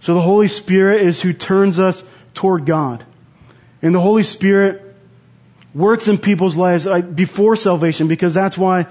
So 0.00 0.14
the 0.14 0.20
Holy 0.20 0.48
Spirit 0.48 1.02
is 1.02 1.20
who 1.20 1.32
turns 1.32 1.78
us 1.78 2.02
toward 2.34 2.66
God. 2.66 3.04
And 3.82 3.94
the 3.94 4.00
Holy 4.00 4.24
Spirit 4.24 4.82
works 5.74 6.08
in 6.08 6.18
people's 6.18 6.56
lives 6.56 6.86
uh, 6.86 7.00
before 7.00 7.54
salvation 7.56 8.08
because 8.08 8.34
that's 8.34 8.58
why 8.58 8.86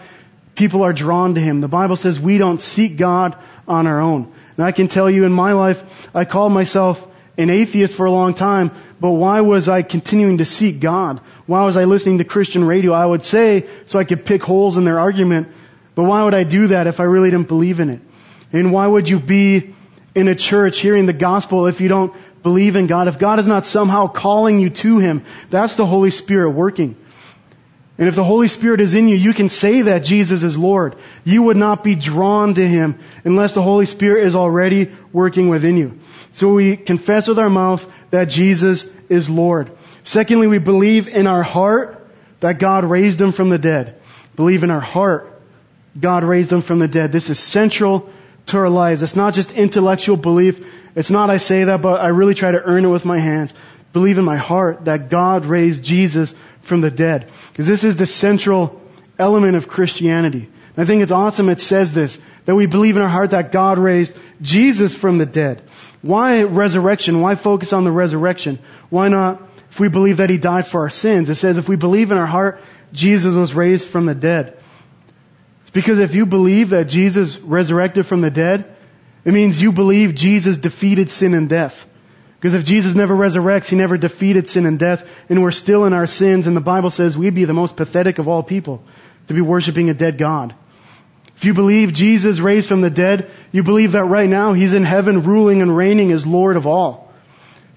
people 0.55 0.83
are 0.83 0.93
drawn 0.93 1.35
to 1.35 1.41
Him. 1.41 1.61
The 1.61 1.67
Bible 1.67 1.95
says 1.95 2.19
we 2.19 2.37
don't 2.37 2.61
seek 2.61 2.97
God 2.97 3.35
on 3.67 3.87
our 3.87 3.99
own. 3.99 4.31
And 4.55 4.65
I 4.65 4.71
can 4.71 4.87
tell 4.87 5.09
you 5.09 5.25
in 5.25 5.31
my 5.33 5.53
life, 5.53 6.09
I 6.15 6.25
called 6.25 6.53
myself 6.53 7.07
an 7.37 7.49
atheist 7.49 7.95
for 7.95 8.05
a 8.05 8.11
long 8.11 8.33
time, 8.33 8.71
but 8.99 9.11
why 9.11 9.41
was 9.41 9.69
I 9.69 9.81
continuing 9.81 10.39
to 10.39 10.45
seek 10.45 10.79
God? 10.79 11.21
Why 11.45 11.65
was 11.65 11.77
I 11.77 11.85
listening 11.85 12.19
to 12.19 12.23
Christian 12.23 12.63
radio? 12.63 12.93
I 12.93 13.05
would 13.05 13.23
say 13.23 13.67
so 13.85 13.99
I 13.99 14.03
could 14.03 14.25
pick 14.25 14.43
holes 14.43 14.77
in 14.77 14.83
their 14.83 14.99
argument, 14.99 15.47
but 15.95 16.03
why 16.03 16.23
would 16.23 16.33
I 16.33 16.43
do 16.43 16.67
that 16.67 16.87
if 16.87 16.99
I 16.99 17.03
really 17.03 17.31
didn't 17.31 17.47
believe 17.47 17.79
in 17.79 17.89
it? 17.89 18.01
And 18.53 18.71
why 18.71 18.85
would 18.85 19.07
you 19.07 19.19
be 19.19 19.73
in 20.13 20.27
a 20.27 20.35
church 20.35 20.79
hearing 20.79 21.05
the 21.05 21.13
gospel 21.13 21.67
if 21.67 21.79
you 21.81 21.87
don't 21.87 22.13
believe 22.43 22.75
in 22.75 22.87
God, 22.87 23.07
if 23.07 23.17
God 23.17 23.39
is 23.39 23.47
not 23.47 23.65
somehow 23.65 24.07
calling 24.07 24.59
you 24.59 24.69
to 24.69 24.99
Him, 24.99 25.23
that's 25.49 25.75
the 25.75 25.85
Holy 25.85 26.11
Spirit 26.11 26.51
working. 26.51 26.95
And 28.01 28.07
if 28.07 28.15
the 28.15 28.23
Holy 28.23 28.47
Spirit 28.47 28.81
is 28.81 28.95
in 28.95 29.07
you, 29.07 29.15
you 29.15 29.31
can 29.31 29.47
say 29.47 29.83
that 29.83 29.99
Jesus 30.03 30.41
is 30.41 30.57
Lord. 30.57 30.95
You 31.23 31.43
would 31.43 31.55
not 31.55 31.83
be 31.83 31.93
drawn 31.93 32.55
to 32.55 32.67
Him 32.67 32.97
unless 33.23 33.53
the 33.53 33.61
Holy 33.61 33.85
Spirit 33.85 34.25
is 34.25 34.35
already 34.35 34.91
working 35.13 35.49
within 35.49 35.77
you. 35.77 35.99
So 36.31 36.55
we 36.55 36.77
confess 36.77 37.27
with 37.27 37.37
our 37.37 37.51
mouth 37.51 37.87
that 38.09 38.25
Jesus 38.25 38.89
is 39.07 39.29
Lord. 39.29 39.71
Secondly, 40.03 40.47
we 40.47 40.57
believe 40.57 41.09
in 41.09 41.27
our 41.27 41.43
heart 41.43 42.03
that 42.39 42.57
God 42.57 42.85
raised 42.85 43.21
Him 43.21 43.31
from 43.31 43.49
the 43.49 43.59
dead. 43.59 44.01
Believe 44.35 44.63
in 44.63 44.71
our 44.71 44.79
heart 44.79 45.31
God 45.99 46.23
raised 46.23 46.51
Him 46.51 46.61
from 46.61 46.79
the 46.79 46.87
dead. 46.87 47.11
This 47.11 47.29
is 47.29 47.37
central 47.37 48.09
to 48.47 48.57
our 48.57 48.69
lives. 48.69 49.03
It's 49.03 49.15
not 49.15 49.35
just 49.35 49.51
intellectual 49.51 50.17
belief. 50.17 50.65
It's 50.95 51.11
not 51.11 51.29
I 51.29 51.37
say 51.37 51.65
that, 51.65 51.83
but 51.83 52.01
I 52.01 52.07
really 52.07 52.33
try 52.33 52.49
to 52.49 52.63
earn 52.63 52.85
it 52.85 52.89
with 52.89 53.05
my 53.05 53.19
hands. 53.19 53.53
Believe 53.93 54.17
in 54.17 54.25
my 54.25 54.37
heart 54.37 54.85
that 54.85 55.09
God 55.09 55.45
raised 55.45 55.83
Jesus 55.83 56.33
from 56.61 56.81
the 56.81 56.91
dead. 56.91 57.29
Because 57.51 57.67
this 57.67 57.83
is 57.83 57.95
the 57.95 58.05
central 58.05 58.81
element 59.17 59.55
of 59.55 59.67
Christianity. 59.67 60.49
And 60.75 60.83
I 60.83 60.85
think 60.85 61.03
it's 61.03 61.11
awesome 61.11 61.49
it 61.49 61.61
says 61.61 61.93
this, 61.93 62.19
that 62.45 62.55
we 62.55 62.65
believe 62.65 62.97
in 62.97 63.03
our 63.03 63.09
heart 63.09 63.31
that 63.31 63.51
God 63.51 63.77
raised 63.77 64.17
Jesus 64.41 64.95
from 64.95 65.17
the 65.17 65.25
dead. 65.25 65.63
Why 66.01 66.43
resurrection? 66.43 67.21
Why 67.21 67.35
focus 67.35 67.73
on 67.73 67.83
the 67.83 67.91
resurrection? 67.91 68.59
Why 68.89 69.09
not 69.09 69.41
if 69.69 69.79
we 69.79 69.89
believe 69.89 70.17
that 70.17 70.29
He 70.29 70.37
died 70.37 70.67
for 70.67 70.81
our 70.81 70.89
sins? 70.89 71.29
It 71.29 71.35
says 71.35 71.57
if 71.57 71.69
we 71.69 71.75
believe 71.75 72.11
in 72.11 72.17
our 72.17 72.25
heart 72.25 72.61
Jesus 72.93 73.35
was 73.35 73.53
raised 73.53 73.87
from 73.87 74.05
the 74.05 74.15
dead. 74.15 74.57
It's 75.61 75.71
because 75.71 75.99
if 75.99 76.15
you 76.15 76.25
believe 76.25 76.71
that 76.71 76.85
Jesus 76.85 77.39
resurrected 77.39 78.05
from 78.05 78.21
the 78.21 78.31
dead, 78.31 78.75
it 79.23 79.33
means 79.33 79.61
you 79.61 79.71
believe 79.71 80.15
Jesus 80.15 80.57
defeated 80.57 81.09
sin 81.09 81.33
and 81.33 81.47
death. 81.47 81.85
Because 82.41 82.55
if 82.55 82.65
Jesus 82.65 82.95
never 82.95 83.15
resurrects, 83.15 83.69
He 83.69 83.75
never 83.75 83.97
defeated 83.97 84.49
sin 84.49 84.65
and 84.65 84.79
death, 84.79 85.07
and 85.29 85.43
we're 85.43 85.51
still 85.51 85.85
in 85.85 85.93
our 85.93 86.07
sins, 86.07 86.47
and 86.47 86.57
the 86.57 86.61
Bible 86.61 86.89
says 86.89 87.15
we'd 87.15 87.35
be 87.35 87.45
the 87.45 87.53
most 87.53 87.77
pathetic 87.77 88.17
of 88.17 88.27
all 88.27 88.41
people 88.41 88.83
to 89.27 89.35
be 89.35 89.41
worshiping 89.41 89.91
a 89.91 89.93
dead 89.93 90.17
God. 90.17 90.55
If 91.37 91.45
you 91.45 91.53
believe 91.53 91.93
Jesus 91.93 92.39
raised 92.39 92.67
from 92.67 92.81
the 92.81 92.89
dead, 92.89 93.29
you 93.51 93.61
believe 93.61 93.91
that 93.91 94.05
right 94.05 94.27
now 94.27 94.53
He's 94.53 94.73
in 94.73 94.83
heaven 94.83 95.21
ruling 95.21 95.61
and 95.61 95.77
reigning 95.77 96.11
as 96.11 96.25
Lord 96.25 96.57
of 96.57 96.65
all. 96.65 97.13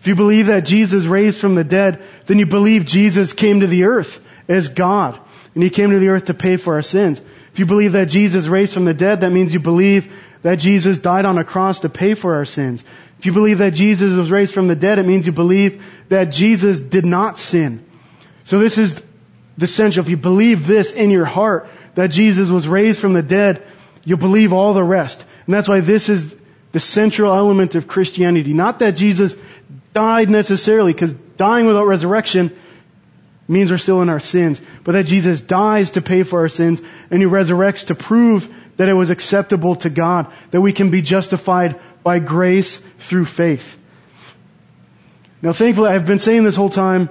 If 0.01 0.07
you 0.07 0.15
believe 0.15 0.47
that 0.47 0.65
Jesus 0.65 1.05
raised 1.05 1.41
from 1.41 1.57
the 1.57 1.65
dead, 1.65 2.03
then 2.25 2.39
you 2.39 2.47
believe 2.47 2.87
Jesus 2.87 3.35
came 3.35 3.61
to 3.61 3.67
the 3.67 3.85
earth 3.85 4.23
as 4.49 4.69
God, 4.69 5.21
and 5.55 5.63
He 5.63 5.69
came 5.69 5.91
to 5.91 5.99
the 5.99 6.09
earth 6.09 6.27
to 6.27 6.35
pay 6.35 6.57
for 6.57 6.75
our 6.75 6.83
sins. 6.83 7.21
If 7.53 7.59
you 7.59 7.67
believe 7.67 7.93
that 7.93 8.07
Jesus 8.07 8.47
raised 8.47 8.73
from 8.73 8.87
the 8.87 8.95
dead, 8.95 9.21
that 9.21 9.31
means 9.31 9.53
you 9.53 9.61
believe 9.61 10.11
that 10.43 10.57
Jesus 10.57 10.99
died 10.99 11.25
on 11.25 11.39
a 11.39 11.45
cross 11.45 11.81
to 11.81 11.89
pay 11.89 12.15
for 12.15 12.35
our 12.35 12.45
sins. 12.45 12.85
If 13.19 13.27
you 13.27 13.33
believe 13.33 13.59
that 13.59 13.75
Jesus 13.75 14.13
was 14.13 14.31
raised 14.31 14.53
from 14.53 14.69
the 14.69 14.77
dead, 14.77 14.99
it 14.99 15.07
means 15.07 15.27
you 15.27 15.33
believe 15.33 15.85
that 16.09 16.25
Jesus 16.25 16.81
did 16.81 17.07
not 17.07 17.39
sin. 17.39 17.85
So 18.45 18.59
this 18.59 18.77
is 18.77 19.05
the 19.57 19.65
essential. 19.65 20.03
If 20.03 20.11
you 20.11 20.17
believe 20.17 20.67
this 20.67 20.93
in 20.93 21.11
your 21.11 21.25
heart, 21.25 21.69
that 21.95 22.09
Jesus 22.09 22.51
was 22.51 22.67
raised 22.69 23.01
from 23.01 23.13
the 23.13 23.23
dead, 23.23 23.63
you'll 24.05 24.19
believe 24.19 24.53
all 24.53 24.75
the 24.75 24.85
rest. 24.85 25.25
And 25.47 25.55
that's 25.55 25.69
why 25.69 25.81
this 25.81 26.09
is 26.09 26.35
the 26.73 26.81
central 26.81 27.33
element 27.33 27.77
of 27.77 27.87
Christianity. 27.87 28.53
Not 28.53 28.81
that 28.81 28.93
Jesus 28.93 29.37
died 29.93 30.29
necessarily, 30.29 30.93
because 30.93 31.13
dying 31.13 31.67
without 31.67 31.87
resurrection 31.87 32.55
means 33.47 33.71
we're 33.71 33.79
still 33.79 34.03
in 34.03 34.09
our 34.09 34.21
sins, 34.21 34.61
but 34.83 34.93
that 34.93 35.05
Jesus 35.05 35.41
dies 35.41 35.91
to 35.91 36.03
pay 36.03 36.25
for 36.25 36.41
our 36.41 36.49
sins, 36.49 36.83
and 37.11 37.23
He 37.23 37.29
resurrects 37.29 37.87
to 37.87 37.95
prove 37.95 38.53
that 38.77 38.89
it 38.89 38.95
was 38.95 39.11
acceptable 39.11 39.77
to 39.77 39.91
God, 39.91 40.33
that 40.51 40.61
we 40.61 40.73
can 40.73 40.91
be 40.91 41.01
justified 41.01 41.81
by 42.05 42.21
grace 42.21 42.77
through 42.99 43.25
faith. 43.25 43.77
Now 45.43 45.53
thankfully, 45.53 45.91
I've 45.91 46.07
been 46.07 46.21
saying 46.21 46.45
this 46.45 46.55
whole 46.55 46.71
time 46.71 47.09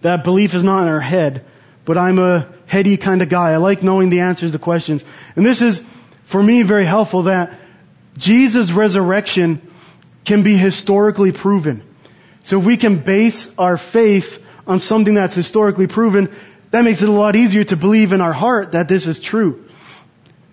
that 0.00 0.24
belief 0.24 0.54
is 0.54 0.64
not 0.64 0.82
in 0.82 0.88
our 0.88 1.00
head, 1.00 1.44
but 1.84 1.96
I'm 1.96 2.18
a 2.18 2.48
heady 2.66 2.96
kind 2.96 3.22
of 3.22 3.28
guy. 3.28 3.52
I 3.52 3.56
like 3.58 3.82
knowing 3.82 4.10
the 4.10 4.20
answers 4.20 4.52
to 4.52 4.58
questions. 4.58 5.04
And 5.36 5.46
this 5.46 5.62
is, 5.62 5.82
for 6.24 6.42
me, 6.42 6.62
very 6.62 6.84
helpful 6.84 7.24
that 7.24 7.58
Jesus' 8.16 8.72
resurrection 8.72 9.62
can 10.24 10.42
be 10.42 10.56
historically 10.56 11.32
proven. 11.32 11.82
So 12.42 12.58
if 12.58 12.64
we 12.64 12.76
can 12.76 12.98
base 12.98 13.50
our 13.56 13.76
faith 13.76 14.44
on 14.66 14.80
something 14.80 15.14
that's 15.14 15.34
historically 15.34 15.86
proven, 15.86 16.34
that 16.70 16.82
makes 16.82 17.02
it 17.02 17.08
a 17.08 17.12
lot 17.12 17.36
easier 17.36 17.64
to 17.64 17.76
believe 17.76 18.12
in 18.12 18.20
our 18.20 18.32
heart 18.32 18.72
that 18.72 18.88
this 18.88 19.06
is 19.06 19.20
true. 19.20 19.67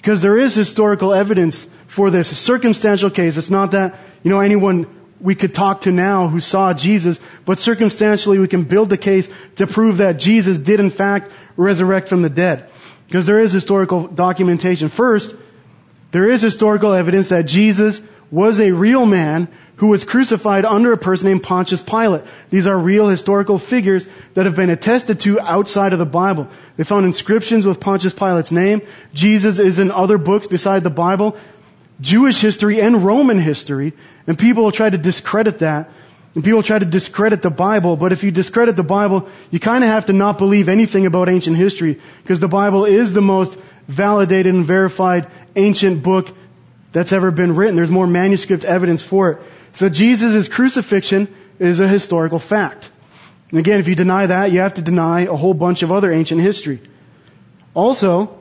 Because 0.06 0.22
there 0.22 0.38
is 0.38 0.54
historical 0.54 1.16
evidence 1.16 1.66
for 1.88 2.12
this, 2.12 2.30
circumstantial 2.38 3.10
case. 3.10 3.38
It's 3.38 3.50
not 3.50 3.72
that, 3.72 3.98
you 4.22 4.30
know, 4.30 4.40
anyone 4.40 4.86
we 5.20 5.34
could 5.34 5.56
talk 5.56 5.82
to 5.82 5.92
now 5.92 6.28
who 6.28 6.40
saw 6.40 6.76
Jesus, 6.76 7.20
but 7.44 7.60
circumstantially 7.60 8.38
we 8.38 8.48
can 8.48 8.66
build 8.66 8.90
the 8.90 9.00
case 9.00 9.28
to 9.56 9.66
prove 9.66 9.98
that 9.98 10.20
Jesus 10.20 10.60
did 10.60 10.80
in 10.80 10.92
fact 10.92 11.32
resurrect 11.58 12.08
from 12.08 12.22
the 12.22 12.30
dead. 12.30 12.70
Because 13.08 13.26
there 13.26 13.40
is 13.40 13.52
historical 13.52 14.08
documentation. 14.08 14.90
First, 14.90 15.36
there 16.12 16.30
is 16.30 16.40
historical 16.40 16.94
evidence 16.94 17.30
that 17.30 17.48
Jesus 17.48 18.00
was 18.30 18.60
a 18.60 18.74
real 18.74 19.08
man 19.08 19.48
who 19.78 19.88
was 19.88 20.06
crucified 20.06 20.64
under 20.64 20.94
a 20.94 20.98
person 20.98 21.28
named 21.28 21.44
Pontius 21.44 21.82
Pilate. 21.82 22.24
These 22.50 22.68
are 22.68 22.78
real 22.78 23.08
historical 23.08 23.58
figures 23.58 24.08
that 24.34 24.46
have 24.46 24.56
been 24.56 24.70
attested 24.70 25.20
to 25.22 25.40
outside 25.40 25.94
of 25.94 26.00
the 26.00 26.06
Bible. 26.06 26.48
They 26.78 26.84
found 26.84 27.06
inscriptions 27.06 27.66
with 27.66 27.80
Pontius 27.80 28.14
Pilate's 28.14 28.52
name. 28.52 28.82
Jesus 29.14 29.60
is 29.60 29.80
in 29.80 29.92
other 29.92 30.18
books 30.18 30.48
beside 30.48 30.84
the 30.84 30.90
Bible, 30.90 31.36
Jewish 32.00 32.40
history 32.40 32.82
and 32.82 33.04
Roman 33.04 33.40
history, 33.40 33.94
and 34.28 34.40
people 34.40 34.64
will 34.64 34.72
try 34.72 34.90
to 34.90 34.98
discredit 34.98 35.60
that. 35.60 35.90
And 36.36 36.44
people 36.44 36.64
try 36.64 36.78
to 36.78 36.86
discredit 36.86 37.42
the 37.42 37.50
Bible, 37.50 37.96
but 37.96 38.12
if 38.12 38.26
you 38.26 38.32
discredit 38.32 38.76
the 38.76 38.84
Bible, 38.84 39.30
you 39.52 39.60
kind 39.60 39.86
of 39.86 39.90
have 39.90 40.08
to 40.08 40.14
not 40.14 40.38
believe 40.38 40.68
anything 40.68 41.06
about 41.06 41.30
ancient 41.30 41.56
history, 41.56 42.00
because 42.24 42.42
the 42.42 42.50
Bible 42.50 42.84
is 42.84 43.14
the 43.14 43.22
most 43.22 43.58
validated 43.88 44.54
and 44.54 44.66
verified 44.66 45.28
ancient 45.56 46.04
book 46.04 46.36
that's 46.92 47.14
ever 47.14 47.32
been 47.32 47.56
written. 47.56 47.78
There's 47.78 47.92
more 47.92 48.08
manuscript 48.08 48.66
evidence 48.66 49.02
for 49.02 49.32
it. 49.32 49.42
So 49.76 49.90
Jesus' 49.90 50.48
crucifixion 50.48 51.28
is 51.60 51.82
a 51.82 51.88
historical 51.88 52.40
fact. 52.40 52.90
And 53.50 53.60
again, 53.60 53.80
if 53.80 53.90
you 53.90 53.96
deny 53.96 54.26
that, 54.26 54.54
you 54.54 54.62
have 54.62 54.76
to 54.76 54.82
deny 54.82 55.22
a 55.22 55.36
whole 55.36 55.54
bunch 55.54 55.84
of 55.84 55.92
other 55.92 56.12
ancient 56.14 56.40
history. 56.40 56.80
Also, 57.74 58.40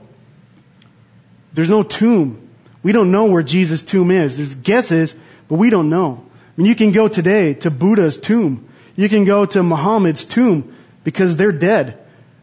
there's 1.52 1.70
no 1.70 1.82
tomb. 1.82 2.48
We 2.84 2.92
don't 2.92 3.10
know 3.10 3.24
where 3.24 3.42
Jesus' 3.42 3.82
tomb 3.82 4.12
is. 4.12 4.36
There's 4.36 4.54
guesses, 4.54 5.12
but 5.48 5.56
we 5.56 5.70
don't 5.70 5.90
know. 5.90 6.24
I 6.24 6.60
mean, 6.60 6.68
you 6.68 6.76
can 6.76 6.92
go 6.92 7.08
today 7.08 7.54
to 7.54 7.70
Buddha's 7.70 8.16
tomb. 8.16 8.68
You 8.94 9.08
can 9.08 9.24
go 9.24 9.44
to 9.44 9.62
Muhammad's 9.64 10.22
tomb 10.22 10.76
because 11.02 11.36
they're 11.36 11.50
dead. 11.50 11.98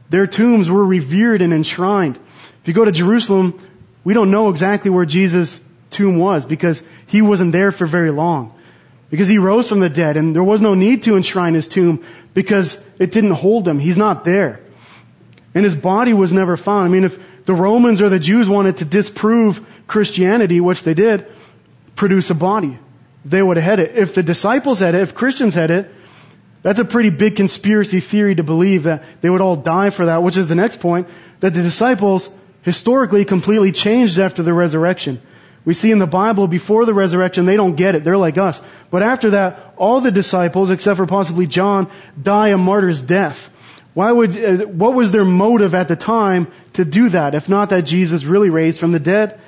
Their 0.10 0.28
tombs 0.28 0.70
were 0.70 0.86
revered 0.86 1.42
and 1.42 1.54
enshrined. 1.54 2.18
If 2.18 2.68
you 2.68 2.74
go 2.74 2.84
to 2.84 2.92
Jerusalem, 2.92 3.58
we 4.04 4.14
don't 4.14 4.32
know 4.32 4.50
exactly 4.50 4.92
where 4.92 5.06
Jesus' 5.06 5.62
tomb 5.92 6.20
was 6.20 6.46
because 6.46 6.84
he 7.08 7.22
wasn't 7.22 7.54
there 7.54 7.72
for 7.72 7.86
very 7.86 8.12
long 8.12 8.58
because 9.12 9.28
he 9.28 9.38
rose 9.38 9.70
from 9.70 9.82
the 9.82 9.90
dead 9.90 10.18
and 10.18 10.34
there 10.34 10.44
was 10.44 10.62
no 10.62 10.74
need 10.74 11.04
to 11.04 11.16
enshrine 11.16 11.54
his 11.54 11.68
tomb 11.68 12.04
because 12.34 12.84
it 12.98 13.12
didn't 13.12 13.32
hold 13.32 13.68
him. 13.68 13.78
He's 13.78 13.98
not 13.98 14.26
there. 14.26 14.62
And 15.54 15.66
his 15.66 15.76
body 15.76 16.14
was 16.14 16.32
never 16.32 16.58
found. 16.58 16.86
I 16.86 16.92
mean, 16.92 17.04
if 17.04 17.20
the 17.46 17.54
Romans 17.54 18.02
or 18.02 18.10
the 18.10 18.20
Jews 18.20 18.48
wanted 18.48 18.78
to 18.78 18.86
disprove 18.86 19.64
Christianity, 19.86 20.62
which 20.62 20.84
they 20.84 20.94
did, 20.94 21.28
produce 21.96 22.30
a 22.30 22.36
body. 22.36 22.80
They 23.26 23.44
would 23.44 23.58
have 23.58 23.66
had 23.66 23.80
it. 23.80 23.98
If 23.98 24.16
the 24.16 24.24
disciples 24.24 24.80
had 24.80 24.96
it, 24.96 25.02
if 25.02 25.14
Christians 25.14 25.54
had 25.54 25.72
it, 25.72 25.92
that's 26.62 26.80
a 26.80 26.86
pretty 26.86 27.10
big 27.10 27.36
conspiracy 27.36 28.00
theory 28.00 28.36
to 28.36 28.44
believe 28.44 28.84
that 28.84 29.04
they 29.20 29.30
would 29.30 29.42
all 29.42 29.58
die 29.58 29.90
for 29.90 30.06
that, 30.06 30.24
which 30.24 30.38
is 30.38 30.48
the 30.48 30.56
next 30.56 30.80
point, 30.80 31.10
that 31.42 31.54
the 31.54 31.62
disciples 31.62 32.30
historically 32.62 33.26
completely 33.26 33.72
changed 33.72 34.20
after 34.20 34.42
the 34.42 34.54
resurrection. 34.54 35.22
We 35.64 35.74
see 35.74 35.92
in 35.92 36.00
the 36.00 36.08
Bible 36.08 36.48
before 36.48 36.86
the 36.86 36.94
resurrection, 36.94 37.46
they 37.46 37.56
don't 37.56 37.76
get 37.76 37.96
it. 37.96 38.04
They're 38.04 38.18
like 38.18 38.38
us. 38.38 38.60
But 38.90 39.04
after 39.04 39.32
that, 39.32 39.74
all 39.78 40.02
the 40.02 40.12
disciples, 40.12 40.72
except 40.72 40.98
for 40.98 41.06
possibly 41.06 41.46
John, 41.46 41.90
die 42.22 42.50
a 42.50 42.58
martyr's 42.58 43.02
death. 43.02 43.50
Why 43.94 44.12
would, 44.12 44.36
uh, 44.38 44.66
what 44.66 44.94
was 44.94 45.12
their 45.12 45.26
motive 45.26 45.76
at 45.76 45.88
the 45.88 45.96
time 45.96 46.48
to 46.74 46.86
do 46.86 47.10
that, 47.10 47.36
if 47.36 47.50
not 47.50 47.70
that 47.70 47.82
Jesus 47.82 48.24
really 48.24 48.50
raised 48.50 48.80
from 48.80 48.92
the 48.92 49.00
dead? 49.00 49.40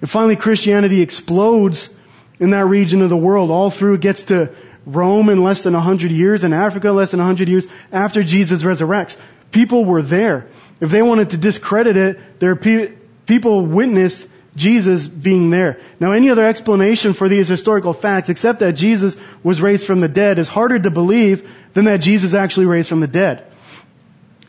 And 0.00 0.08
finally, 0.08 0.36
Christianity 0.36 1.00
explodes 1.00 1.92
in 2.38 2.50
that 2.50 2.66
region 2.66 3.02
of 3.02 3.08
the 3.08 3.16
world. 3.16 3.50
All 3.50 3.70
through 3.70 3.94
it 3.94 4.00
gets 4.00 4.24
to 4.24 4.50
Rome 4.84 5.28
in 5.28 5.42
less 5.42 5.62
than 5.62 5.74
100 5.74 6.10
years, 6.10 6.44
and 6.44 6.52
Africa 6.52 6.92
less 6.92 7.12
than 7.12 7.20
100 7.20 7.48
years 7.48 7.66
after 7.90 8.22
Jesus 8.22 8.62
resurrects. 8.62 9.16
People 9.50 9.84
were 9.84 10.02
there. 10.02 10.46
If 10.80 10.90
they 10.90 11.02
wanted 11.02 11.30
to 11.30 11.36
discredit 11.36 11.96
it, 11.96 12.40
there 12.40 12.56
pe- 12.56 12.92
people 13.26 13.64
witnessed 13.64 14.26
Jesus 14.54 15.08
being 15.08 15.50
there. 15.50 15.80
Now 15.98 16.12
any 16.12 16.30
other 16.30 16.44
explanation 16.44 17.14
for 17.14 17.28
these 17.28 17.48
historical 17.48 17.92
facts 17.92 18.28
except 18.28 18.60
that 18.60 18.72
Jesus 18.72 19.16
was 19.42 19.60
raised 19.60 19.86
from 19.86 20.00
the 20.00 20.08
dead 20.08 20.38
is 20.38 20.48
harder 20.48 20.78
to 20.78 20.90
believe 20.90 21.48
than 21.74 21.86
that 21.86 21.98
Jesus 21.98 22.34
actually 22.34 22.66
raised 22.66 22.88
from 22.88 23.00
the 23.00 23.06
dead. 23.06 23.46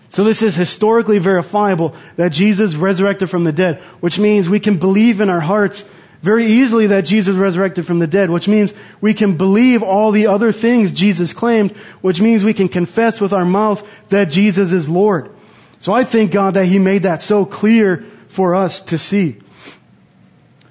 So 0.10 0.24
this 0.24 0.42
is 0.42 0.56
historically 0.56 1.18
verifiable 1.18 1.96
that 2.18 2.34
Jesus 2.34 2.76
resurrected 2.76 3.30
from 3.30 3.46
the 3.46 3.52
dead, 3.52 3.82
which 4.00 4.20
means 4.20 4.48
we 4.48 4.60
can 4.60 4.78
believe 4.78 5.22
in 5.22 5.30
our 5.30 5.40
hearts 5.40 5.84
very 6.22 6.46
easily 6.46 6.88
that 6.88 7.02
Jesus 7.02 7.36
resurrected 7.36 7.86
from 7.86 8.00
the 8.00 8.08
dead, 8.08 8.30
which 8.30 8.48
means 8.48 8.74
we 9.02 9.14
can 9.14 9.36
believe 9.36 9.84
all 9.84 10.12
the 10.12 10.28
other 10.28 10.52
things 10.52 10.94
Jesus 10.94 11.34
claimed, 11.34 11.72
which 12.02 12.22
means 12.22 12.44
we 12.44 12.54
can 12.54 12.70
confess 12.70 13.20
with 13.20 13.34
our 13.34 13.44
mouth 13.44 13.86
that 14.10 14.26
Jesus 14.26 14.72
is 14.72 14.88
Lord. 14.88 15.32
So 15.80 15.92
I 15.92 16.06
thank 16.06 16.32
God 16.32 16.54
that 16.54 16.66
He 16.66 16.80
made 16.80 17.04
that 17.04 17.22
so 17.22 17.46
clear 17.46 18.06
for 18.30 18.56
us 18.56 18.82
to 18.82 18.98
see. 18.98 19.38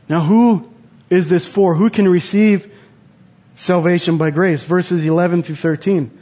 Now 0.09 0.21
who 0.21 0.71
is 1.11 1.29
this 1.29 1.47
for? 1.47 1.75
Who 1.75 1.91
can 1.91 2.09
receive 2.09 2.73
salvation 3.55 4.19
by 4.19 4.31
grace? 4.31 4.63
Verses 4.63 5.05
11 5.05 5.43
through 5.43 5.57
13. 5.57 6.19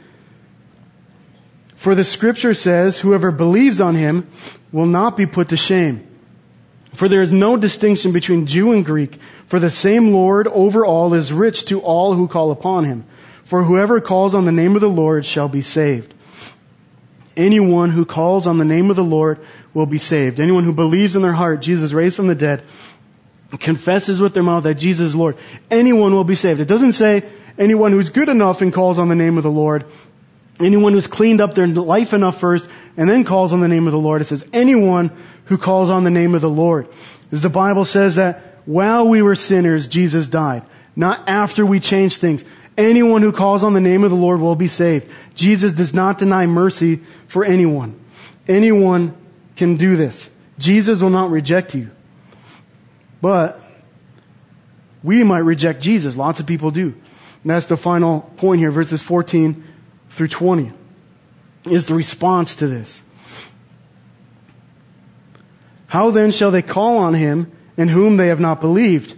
For 1.75 1.95
the 1.95 2.03
scripture 2.03 2.53
says, 2.53 2.99
whoever 2.99 3.31
believes 3.31 3.81
on 3.81 3.95
him 3.95 4.27
will 4.71 4.85
not 4.85 5.17
be 5.17 5.25
put 5.25 5.49
to 5.49 5.57
shame. 5.57 6.07
For 6.93 7.07
there 7.07 7.21
is 7.21 7.31
no 7.31 7.57
distinction 7.57 8.11
between 8.11 8.45
Jew 8.45 8.73
and 8.73 8.85
Greek, 8.85 9.17
for 9.47 9.59
the 9.59 9.69
same 9.69 10.11
Lord 10.11 10.47
over 10.47 10.85
all 10.85 11.13
is 11.13 11.31
rich 11.31 11.65
to 11.65 11.79
all 11.79 12.13
who 12.13 12.27
call 12.27 12.51
upon 12.51 12.85
him. 12.85 13.05
For 13.45 13.63
whoever 13.63 13.99
calls 14.01 14.35
on 14.35 14.45
the 14.45 14.51
name 14.51 14.75
of 14.75 14.81
the 14.81 14.89
Lord 14.89 15.25
shall 15.25 15.47
be 15.47 15.61
saved. 15.61 16.13
Anyone 17.35 17.89
who 17.89 18.05
calls 18.05 18.45
on 18.45 18.57
the 18.57 18.65
name 18.65 18.89
of 18.89 18.95
the 18.95 19.03
Lord 19.03 19.39
will 19.73 19.85
be 19.85 19.97
saved. 19.97 20.39
Anyone 20.39 20.65
who 20.65 20.73
believes 20.73 21.15
in 21.15 21.21
their 21.21 21.33
heart 21.33 21.61
Jesus 21.61 21.93
raised 21.93 22.15
from 22.17 22.27
the 22.27 22.35
dead 22.35 22.63
confesses 23.59 24.21
with 24.21 24.33
their 24.33 24.43
mouth 24.43 24.63
that 24.63 24.75
Jesus 24.75 25.09
is 25.09 25.15
Lord, 25.15 25.37
anyone 25.69 26.13
will 26.13 26.23
be 26.23 26.35
saved. 26.35 26.59
It 26.59 26.67
doesn't 26.67 26.93
say 26.93 27.23
anyone 27.57 27.91
who's 27.91 28.09
good 28.09 28.29
enough 28.29 28.61
and 28.61 28.73
calls 28.73 28.97
on 28.97 29.09
the 29.09 29.15
name 29.15 29.37
of 29.37 29.43
the 29.43 29.51
Lord. 29.51 29.85
Anyone 30.59 30.93
who's 30.93 31.07
cleaned 31.07 31.41
up 31.41 31.53
their 31.53 31.67
life 31.67 32.13
enough 32.13 32.39
first 32.39 32.69
and 32.95 33.09
then 33.09 33.23
calls 33.23 33.51
on 33.51 33.61
the 33.61 33.67
name 33.67 33.87
of 33.87 33.91
the 33.91 33.99
Lord. 33.99 34.21
It 34.21 34.25
says 34.25 34.45
anyone 34.53 35.11
who 35.45 35.57
calls 35.57 35.89
on 35.89 36.03
the 36.03 36.11
name 36.11 36.35
of 36.35 36.41
the 36.41 36.49
Lord. 36.49 36.87
As 37.31 37.41
the 37.41 37.49
Bible 37.49 37.85
says 37.85 38.15
that 38.15 38.59
while 38.65 39.07
we 39.07 39.21
were 39.21 39.35
sinners, 39.35 39.87
Jesus 39.87 40.27
died. 40.27 40.63
Not 40.95 41.27
after 41.27 41.65
we 41.65 41.79
changed 41.79 42.21
things. 42.21 42.45
Anyone 42.77 43.21
who 43.21 43.31
calls 43.31 43.63
on 43.63 43.73
the 43.73 43.81
name 43.81 44.03
of 44.03 44.11
the 44.11 44.17
Lord 44.17 44.39
will 44.39 44.55
be 44.55 44.67
saved. 44.67 45.09
Jesus 45.35 45.73
does 45.73 45.93
not 45.93 46.19
deny 46.19 46.45
mercy 46.45 47.01
for 47.27 47.43
anyone. 47.43 47.99
Anyone 48.47 49.15
can 49.55 49.77
do 49.77 49.95
this. 49.95 50.29
Jesus 50.57 51.01
will 51.01 51.09
not 51.09 51.31
reject 51.31 51.75
you. 51.75 51.91
But 53.21 53.59
we 55.03 55.23
might 55.23 55.39
reject 55.39 55.81
Jesus. 55.81 56.17
Lots 56.17 56.39
of 56.39 56.47
people 56.47 56.71
do. 56.71 56.87
And 57.43 57.49
that's 57.49 57.67
the 57.67 57.77
final 57.77 58.21
point 58.37 58.59
here, 58.59 58.71
verses 58.71 59.01
14 59.01 59.63
through 60.09 60.27
20, 60.27 60.71
is 61.65 61.85
the 61.85 61.95
response 61.95 62.55
to 62.55 62.67
this. 62.67 63.01
How 65.87 66.11
then 66.11 66.31
shall 66.31 66.51
they 66.51 66.61
call 66.61 66.99
on 66.99 67.13
him 67.13 67.51
in 67.77 67.87
whom 67.87 68.17
they 68.17 68.27
have 68.27 68.39
not 68.39 68.61
believed? 68.61 69.15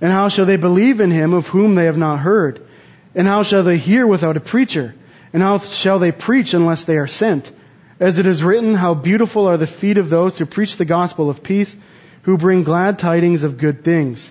And 0.00 0.12
how 0.12 0.28
shall 0.28 0.46
they 0.46 0.56
believe 0.56 1.00
in 1.00 1.10
him 1.10 1.32
of 1.32 1.48
whom 1.48 1.74
they 1.74 1.86
have 1.86 1.96
not 1.96 2.18
heard? 2.18 2.66
And 3.14 3.26
how 3.26 3.42
shall 3.42 3.62
they 3.62 3.78
hear 3.78 4.06
without 4.06 4.36
a 4.36 4.40
preacher? 4.40 4.94
And 5.32 5.42
how 5.42 5.58
shall 5.58 5.98
they 5.98 6.12
preach 6.12 6.54
unless 6.54 6.84
they 6.84 6.96
are 6.98 7.06
sent? 7.06 7.50
As 7.98 8.18
it 8.18 8.26
is 8.26 8.42
written, 8.42 8.74
how 8.74 8.94
beautiful 8.94 9.46
are 9.46 9.56
the 9.56 9.66
feet 9.66 9.98
of 9.98 10.10
those 10.10 10.36
who 10.36 10.44
preach 10.46 10.76
the 10.76 10.84
gospel 10.84 11.30
of 11.30 11.42
peace, 11.42 11.76
who 12.22 12.38
bring 12.38 12.62
glad 12.62 12.98
tidings 12.98 13.42
of 13.42 13.58
good 13.58 13.84
things. 13.84 14.30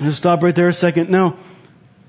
I'll 0.00 0.12
stop 0.12 0.42
right 0.42 0.54
there 0.54 0.68
a 0.68 0.72
second. 0.72 1.10
Now, 1.10 1.36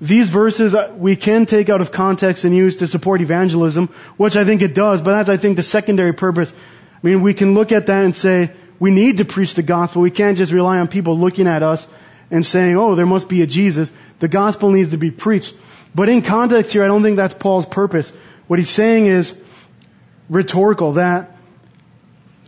these 0.00 0.28
verses 0.28 0.74
uh, 0.74 0.92
we 0.96 1.16
can 1.16 1.46
take 1.46 1.68
out 1.68 1.80
of 1.80 1.92
context 1.92 2.44
and 2.44 2.54
use 2.54 2.78
to 2.78 2.86
support 2.86 3.20
evangelism, 3.20 3.88
which 4.16 4.36
I 4.36 4.44
think 4.44 4.62
it 4.62 4.74
does, 4.74 5.02
but 5.02 5.12
that's, 5.12 5.28
I 5.28 5.36
think, 5.36 5.56
the 5.56 5.62
secondary 5.62 6.12
purpose. 6.12 6.52
I 6.52 7.06
mean, 7.06 7.22
we 7.22 7.34
can 7.34 7.54
look 7.54 7.72
at 7.72 7.86
that 7.86 8.04
and 8.04 8.16
say, 8.16 8.50
we 8.80 8.90
need 8.90 9.18
to 9.18 9.24
preach 9.24 9.54
the 9.54 9.62
gospel. 9.62 10.02
We 10.02 10.10
can't 10.10 10.36
just 10.36 10.52
rely 10.52 10.78
on 10.78 10.88
people 10.88 11.16
looking 11.18 11.46
at 11.46 11.62
us 11.62 11.86
and 12.30 12.44
saying, 12.44 12.76
oh, 12.76 12.94
there 12.96 13.06
must 13.06 13.28
be 13.28 13.42
a 13.42 13.46
Jesus. 13.46 13.92
The 14.18 14.28
gospel 14.28 14.70
needs 14.70 14.90
to 14.90 14.96
be 14.96 15.10
preached. 15.10 15.54
But 15.94 16.08
in 16.08 16.22
context 16.22 16.72
here, 16.72 16.82
I 16.82 16.88
don't 16.88 17.02
think 17.02 17.16
that's 17.16 17.34
Paul's 17.34 17.66
purpose. 17.66 18.12
What 18.48 18.58
he's 18.58 18.70
saying 18.70 19.06
is, 19.06 19.40
rhetorical 20.28 20.94
that 20.94 21.33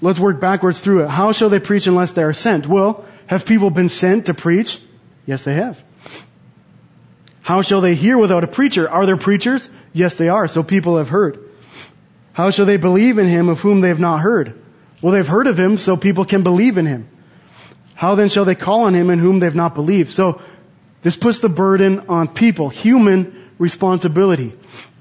let's 0.00 0.18
work 0.18 0.40
backwards 0.40 0.80
through 0.80 1.04
it. 1.04 1.08
How 1.08 1.32
shall 1.32 1.48
they 1.48 1.58
preach 1.58 1.86
unless 1.86 2.12
they 2.12 2.22
are 2.22 2.32
sent? 2.32 2.66
Well, 2.66 3.04
have 3.26 3.46
people 3.46 3.70
been 3.70 3.88
sent 3.88 4.26
to 4.26 4.34
preach? 4.34 4.80
Yes, 5.26 5.44
they 5.44 5.54
have. 5.54 5.82
How 7.42 7.62
shall 7.62 7.80
they 7.80 7.94
hear 7.94 8.18
without 8.18 8.44
a 8.44 8.48
preacher? 8.48 8.88
Are 8.88 9.06
there 9.06 9.16
preachers? 9.16 9.68
Yes, 9.92 10.16
they 10.16 10.28
are. 10.28 10.48
So 10.48 10.62
people 10.62 10.98
have 10.98 11.08
heard. 11.08 11.38
How 12.32 12.50
shall 12.50 12.66
they 12.66 12.76
believe 12.76 13.18
in 13.18 13.26
him 13.26 13.48
of 13.48 13.60
whom 13.60 13.80
they 13.80 13.88
have 13.88 14.00
not 14.00 14.20
heard? 14.20 14.60
Well, 15.00 15.12
they've 15.12 15.26
heard 15.26 15.46
of 15.46 15.58
him, 15.58 15.78
so 15.78 15.96
people 15.96 16.24
can 16.24 16.42
believe 16.42 16.78
in 16.78 16.86
him. 16.86 17.08
How 17.94 18.14
then 18.14 18.28
shall 18.28 18.44
they 18.44 18.54
call 18.54 18.82
on 18.82 18.94
him 18.94 19.10
in 19.10 19.18
whom 19.18 19.40
they've 19.40 19.54
not 19.54 19.74
believed? 19.74 20.12
So 20.12 20.42
this 21.02 21.16
puts 21.16 21.38
the 21.38 21.48
burden 21.48 22.06
on 22.08 22.28
people, 22.28 22.68
human 22.68 23.50
responsibility. 23.58 24.52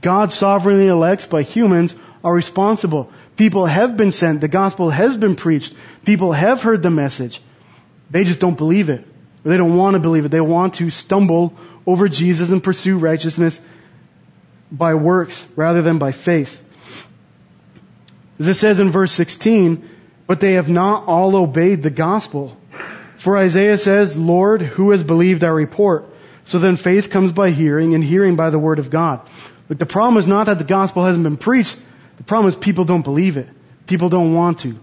God 0.02 0.32
sovereignly 0.32 0.88
elects, 0.88 1.26
but 1.26 1.44
humans 1.44 1.96
are 2.24 2.34
responsible. 2.34 3.12
People 3.36 3.66
have 3.66 3.98
been 3.98 4.12
sent. 4.12 4.42
The 4.42 4.48
gospel 4.48 4.90
has 4.90 5.18
been 5.18 5.36
preached. 5.36 5.74
People 6.06 6.32
have 6.32 6.62
heard 6.62 6.82
the 6.82 6.90
message. 6.90 7.42
They 8.10 8.24
just 8.24 8.40
don't 8.40 8.58
believe 8.58 8.90
it. 8.90 9.06
Or 9.44 9.50
they 9.50 9.58
don't 9.58 9.76
want 9.76 9.96
to 9.96 10.00
believe 10.00 10.26
it. 10.26 10.30
They 10.30 10.42
want 10.42 10.76
to 10.76 10.90
stumble 10.90 11.54
over 11.86 12.08
Jesus 12.08 12.50
and 12.50 12.64
pursue 12.64 12.98
righteousness 12.98 13.60
by 14.72 14.96
works 14.96 15.46
rather 15.56 15.82
than 15.82 15.98
by 15.98 16.12
faith. 16.12 16.62
As 18.40 18.48
it 18.48 18.56
says 18.56 18.80
in 18.80 18.90
verse 18.90 19.12
16, 19.12 19.90
but 20.28 20.40
they 20.40 20.54
have 20.54 20.70
not 20.70 21.08
all 21.08 21.36
obeyed 21.36 21.84
the 21.84 21.90
gospel. 21.90 22.58
For 23.18 23.38
Isaiah 23.38 23.78
says, 23.78 24.18
Lord, 24.18 24.62
who 24.62 24.92
has 24.92 25.04
believed 25.04 25.44
our 25.44 25.54
report? 25.54 26.06
So 26.44 26.60
then 26.60 26.76
faith 26.76 27.10
comes 27.10 27.32
by 27.32 27.52
hearing 27.52 27.96
and 27.96 28.04
hearing 28.04 28.36
by 28.36 28.50
the 28.50 28.60
word 28.60 28.80
of 28.80 28.90
God. 28.90 29.22
But 29.68 29.80
the 29.80 29.86
problem 29.86 30.18
is 30.18 30.28
not 30.28 30.46
that 30.46 30.58
the 30.58 30.64
gospel 30.64 31.04
hasn't 31.04 31.24
been 31.24 31.38
preached. 31.38 31.78
The 32.18 32.24
problem 32.24 32.48
is 32.48 32.56
people 32.56 32.86
don't 32.86 33.02
believe 33.02 33.38
it. 33.38 33.48
People 33.88 34.10
don't 34.10 34.34
want 34.34 34.60
to. 34.60 34.78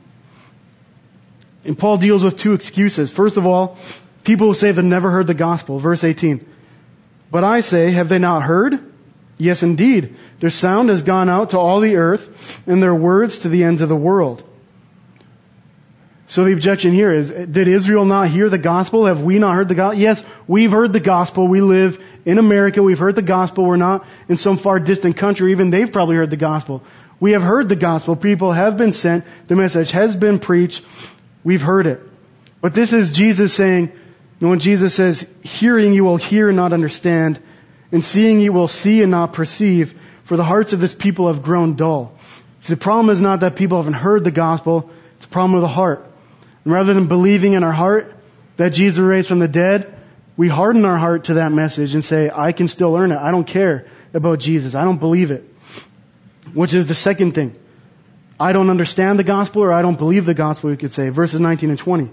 And 1.64 1.78
Paul 1.78 1.96
deals 1.96 2.24
with 2.24 2.36
two 2.36 2.54
excuses. 2.54 3.10
First 3.10 3.36
of 3.36 3.46
all, 3.46 3.78
people 4.24 4.48
who 4.48 4.54
say 4.54 4.72
they've 4.72 4.84
never 4.84 5.10
heard 5.10 5.26
the 5.26 5.34
gospel. 5.34 5.78
Verse 5.78 6.04
18. 6.04 6.44
But 7.30 7.44
I 7.44 7.60
say, 7.60 7.90
have 7.90 8.08
they 8.08 8.18
not 8.18 8.42
heard? 8.42 8.78
Yes, 9.38 9.62
indeed. 9.62 10.16
Their 10.40 10.50
sound 10.50 10.88
has 10.90 11.02
gone 11.02 11.28
out 11.28 11.50
to 11.50 11.58
all 11.58 11.80
the 11.80 11.96
earth 11.96 12.62
and 12.68 12.82
their 12.82 12.94
words 12.94 13.40
to 13.40 13.48
the 13.48 13.64
ends 13.64 13.80
of 13.80 13.88
the 13.88 13.96
world. 13.96 14.42
So 16.26 16.44
the 16.44 16.52
objection 16.52 16.92
here 16.92 17.12
is, 17.12 17.30
did 17.30 17.68
Israel 17.68 18.04
not 18.04 18.28
hear 18.28 18.48
the 18.48 18.58
gospel? 18.58 19.06
Have 19.06 19.22
we 19.22 19.38
not 19.38 19.54
heard 19.54 19.68
the 19.68 19.74
gospel? 19.74 20.00
Yes, 20.00 20.24
we've 20.46 20.70
heard 20.70 20.92
the 20.92 21.00
gospel. 21.00 21.46
We 21.46 21.60
live 21.60 22.02
in 22.24 22.38
America. 22.38 22.82
We've 22.82 22.98
heard 22.98 23.16
the 23.16 23.22
gospel. 23.22 23.64
We're 23.64 23.76
not 23.76 24.06
in 24.28 24.36
some 24.36 24.56
far 24.56 24.78
distant 24.80 25.16
country. 25.16 25.50
Even 25.50 25.70
they've 25.70 25.92
probably 25.92 26.16
heard 26.16 26.30
the 26.30 26.36
gospel. 26.36 26.82
We 27.22 27.32
have 27.32 27.42
heard 27.44 27.68
the 27.68 27.76
gospel. 27.76 28.16
People 28.16 28.50
have 28.50 28.76
been 28.76 28.92
sent. 28.92 29.24
The 29.46 29.54
message 29.54 29.92
has 29.92 30.16
been 30.16 30.40
preached. 30.40 30.82
We've 31.44 31.62
heard 31.62 31.86
it. 31.86 32.00
But 32.60 32.74
this 32.74 32.92
is 32.92 33.12
Jesus 33.12 33.54
saying, 33.54 33.92
when 34.40 34.58
Jesus 34.58 34.92
says, 34.92 35.32
hearing 35.44 35.94
you 35.94 36.02
will 36.02 36.16
hear 36.16 36.48
and 36.48 36.56
not 36.56 36.72
understand, 36.72 37.38
and 37.92 38.04
seeing 38.04 38.40
you 38.40 38.52
will 38.52 38.66
see 38.66 39.02
and 39.02 39.12
not 39.12 39.34
perceive, 39.34 39.96
for 40.24 40.36
the 40.36 40.42
hearts 40.42 40.72
of 40.72 40.80
this 40.80 40.94
people 40.94 41.28
have 41.28 41.44
grown 41.44 41.76
dull. 41.76 42.12
See, 42.58 42.72
the 42.72 42.76
problem 42.76 43.08
is 43.10 43.20
not 43.20 43.38
that 43.38 43.54
people 43.54 43.78
haven't 43.78 43.92
heard 43.92 44.24
the 44.24 44.32
gospel, 44.32 44.90
it's 45.14 45.26
a 45.26 45.28
problem 45.28 45.52
with 45.52 45.62
the 45.62 45.68
heart. 45.68 46.04
And 46.64 46.72
rather 46.72 46.92
than 46.92 47.06
believing 47.06 47.52
in 47.52 47.62
our 47.62 47.70
heart 47.70 48.12
that 48.56 48.70
Jesus 48.70 48.98
raised 48.98 49.28
from 49.28 49.38
the 49.38 49.46
dead, 49.46 49.96
we 50.36 50.48
harden 50.48 50.84
our 50.84 50.98
heart 50.98 51.26
to 51.26 51.34
that 51.34 51.52
message 51.52 51.94
and 51.94 52.04
say, 52.04 52.32
I 52.34 52.50
can 52.50 52.66
still 52.66 52.96
earn 52.96 53.12
it. 53.12 53.18
I 53.18 53.30
don't 53.30 53.46
care 53.46 53.86
about 54.12 54.40
Jesus. 54.40 54.74
I 54.74 54.82
don't 54.82 54.98
believe 54.98 55.30
it. 55.30 55.51
Which 56.54 56.74
is 56.74 56.86
the 56.86 56.94
second 56.94 57.32
thing. 57.32 57.56
I 58.38 58.52
don't 58.52 58.70
understand 58.70 59.18
the 59.18 59.24
gospel 59.24 59.62
or 59.62 59.72
I 59.72 59.82
don't 59.82 59.98
believe 59.98 60.26
the 60.26 60.34
gospel, 60.34 60.70
we 60.70 60.76
could 60.76 60.92
say. 60.92 61.08
Verses 61.08 61.40
19 61.40 61.70
and 61.70 61.78
20. 61.78 62.10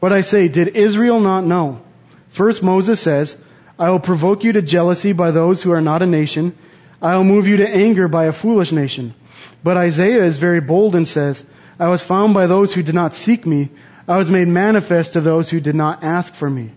But 0.00 0.12
I 0.12 0.20
say, 0.20 0.48
did 0.48 0.76
Israel 0.76 1.20
not 1.20 1.44
know? 1.44 1.80
First 2.28 2.62
Moses 2.62 3.00
says, 3.00 3.36
I 3.78 3.90
will 3.90 4.00
provoke 4.00 4.44
you 4.44 4.52
to 4.52 4.62
jealousy 4.62 5.12
by 5.12 5.30
those 5.30 5.62
who 5.62 5.72
are 5.72 5.80
not 5.80 6.02
a 6.02 6.06
nation. 6.06 6.56
I 7.00 7.16
will 7.16 7.24
move 7.24 7.46
you 7.46 7.58
to 7.58 7.68
anger 7.68 8.08
by 8.08 8.24
a 8.26 8.32
foolish 8.32 8.72
nation. 8.72 9.14
But 9.62 9.76
Isaiah 9.76 10.24
is 10.24 10.38
very 10.38 10.60
bold 10.60 10.94
and 10.94 11.06
says, 11.06 11.44
I 11.78 11.88
was 11.88 12.02
found 12.02 12.34
by 12.34 12.46
those 12.46 12.72
who 12.72 12.82
did 12.82 12.94
not 12.94 13.14
seek 13.14 13.46
me. 13.46 13.70
I 14.08 14.16
was 14.16 14.30
made 14.30 14.48
manifest 14.48 15.14
to 15.14 15.20
those 15.20 15.50
who 15.50 15.60
did 15.60 15.74
not 15.74 16.04
ask 16.04 16.34
for 16.34 16.48
me. 16.48 16.70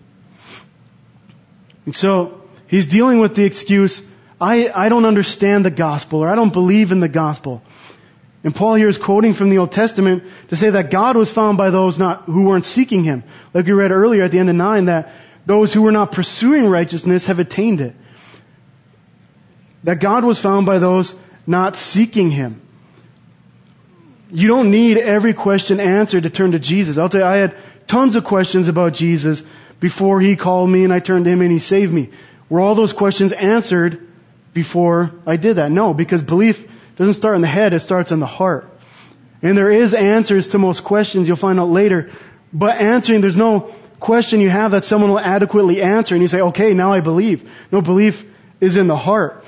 And 1.86 1.96
so, 1.96 2.42
he's 2.66 2.86
dealing 2.86 3.18
with 3.18 3.34
the 3.34 3.44
excuse, 3.44 4.06
I, 4.40 4.70
I 4.74 4.88
don't 4.88 5.04
understand 5.04 5.64
the 5.64 5.70
gospel 5.70 6.20
or 6.20 6.28
I 6.28 6.34
don't 6.34 6.52
believe 6.52 6.92
in 6.92 7.00
the 7.00 7.08
gospel. 7.08 7.62
And 8.42 8.54
Paul 8.54 8.74
here 8.74 8.88
is 8.88 8.96
quoting 8.96 9.34
from 9.34 9.50
the 9.50 9.58
Old 9.58 9.70
Testament 9.70 10.24
to 10.48 10.56
say 10.56 10.70
that 10.70 10.90
God 10.90 11.16
was 11.16 11.30
found 11.30 11.58
by 11.58 11.68
those 11.68 11.98
not, 11.98 12.22
who 12.22 12.44
weren't 12.44 12.64
seeking 12.64 13.04
Him. 13.04 13.22
Like 13.52 13.66
we 13.66 13.72
read 13.72 13.90
earlier 13.90 14.22
at 14.22 14.30
the 14.30 14.38
end 14.38 14.48
of 14.48 14.56
9 14.56 14.86
that 14.86 15.12
those 15.44 15.74
who 15.74 15.82
were 15.82 15.92
not 15.92 16.12
pursuing 16.12 16.66
righteousness 16.66 17.26
have 17.26 17.38
attained 17.38 17.82
it. 17.82 17.94
That 19.84 20.00
God 20.00 20.24
was 20.24 20.38
found 20.38 20.64
by 20.64 20.78
those 20.78 21.18
not 21.46 21.76
seeking 21.76 22.30
Him. 22.30 22.62
You 24.32 24.48
don't 24.48 24.70
need 24.70 24.96
every 24.96 25.34
question 25.34 25.80
answered 25.80 26.22
to 26.22 26.30
turn 26.30 26.52
to 26.52 26.58
Jesus. 26.58 26.96
I'll 26.96 27.08
tell 27.10 27.20
you, 27.20 27.26
I 27.26 27.36
had 27.36 27.56
tons 27.86 28.14
of 28.14 28.24
questions 28.24 28.68
about 28.68 28.94
Jesus 28.94 29.42
before 29.80 30.18
He 30.20 30.36
called 30.36 30.70
me 30.70 30.84
and 30.84 30.92
I 30.94 31.00
turned 31.00 31.26
to 31.26 31.30
Him 31.30 31.42
and 31.42 31.52
He 31.52 31.58
saved 31.58 31.92
me. 31.92 32.08
Were 32.48 32.60
all 32.60 32.74
those 32.74 32.94
questions 32.94 33.32
answered 33.32 34.06
before 34.52 35.12
I 35.26 35.36
did 35.36 35.56
that? 35.56 35.70
No, 35.70 35.94
because 35.94 36.22
belief 36.22 36.66
doesn't 36.96 37.14
start 37.14 37.36
in 37.36 37.42
the 37.42 37.48
head, 37.48 37.72
it 37.72 37.80
starts 37.80 38.12
in 38.12 38.20
the 38.20 38.26
heart. 38.26 38.68
And 39.42 39.56
there 39.56 39.70
is 39.70 39.94
answers 39.94 40.48
to 40.48 40.58
most 40.58 40.84
questions, 40.84 41.26
you'll 41.26 41.36
find 41.36 41.58
out 41.58 41.70
later. 41.70 42.10
But 42.52 42.76
answering, 42.78 43.20
there's 43.20 43.36
no 43.36 43.74
question 44.00 44.40
you 44.40 44.50
have 44.50 44.72
that 44.72 44.84
someone 44.84 45.10
will 45.10 45.18
adequately 45.18 45.80
answer 45.82 46.14
and 46.14 46.22
you 46.22 46.28
say, 46.28 46.40
okay, 46.40 46.74
now 46.74 46.92
I 46.92 47.00
believe. 47.00 47.50
No, 47.70 47.80
belief 47.80 48.24
is 48.60 48.76
in 48.76 48.86
the 48.86 48.96
heart. 48.96 49.44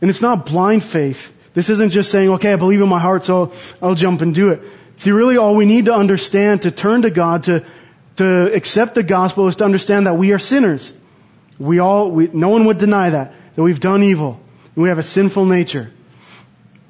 And 0.00 0.08
it's 0.08 0.22
not 0.22 0.46
blind 0.46 0.84
faith. 0.84 1.32
This 1.52 1.68
isn't 1.68 1.90
just 1.90 2.10
saying, 2.10 2.30
okay, 2.30 2.52
I 2.52 2.56
believe 2.56 2.80
in 2.80 2.88
my 2.88 3.00
heart, 3.00 3.24
so 3.24 3.52
I'll 3.82 3.94
jump 3.94 4.22
and 4.22 4.34
do 4.34 4.50
it. 4.50 4.62
See, 4.96 5.10
really 5.10 5.36
all 5.36 5.54
we 5.56 5.66
need 5.66 5.86
to 5.86 5.94
understand 5.94 6.62
to 6.62 6.70
turn 6.70 7.02
to 7.02 7.10
God, 7.10 7.44
to, 7.44 7.64
to 8.16 8.54
accept 8.54 8.94
the 8.94 9.02
gospel 9.02 9.48
is 9.48 9.56
to 9.56 9.64
understand 9.64 10.06
that 10.06 10.16
we 10.16 10.32
are 10.32 10.38
sinners. 10.38 10.92
We 11.60 11.78
all, 11.78 12.10
we, 12.10 12.28
no 12.32 12.48
one 12.48 12.64
would 12.64 12.78
deny 12.78 13.10
that, 13.10 13.34
that 13.54 13.62
we've 13.62 13.78
done 13.78 14.02
evil, 14.02 14.40
we 14.74 14.88
have 14.88 14.98
a 14.98 15.04
sinful 15.04 15.44
nature. 15.44 15.92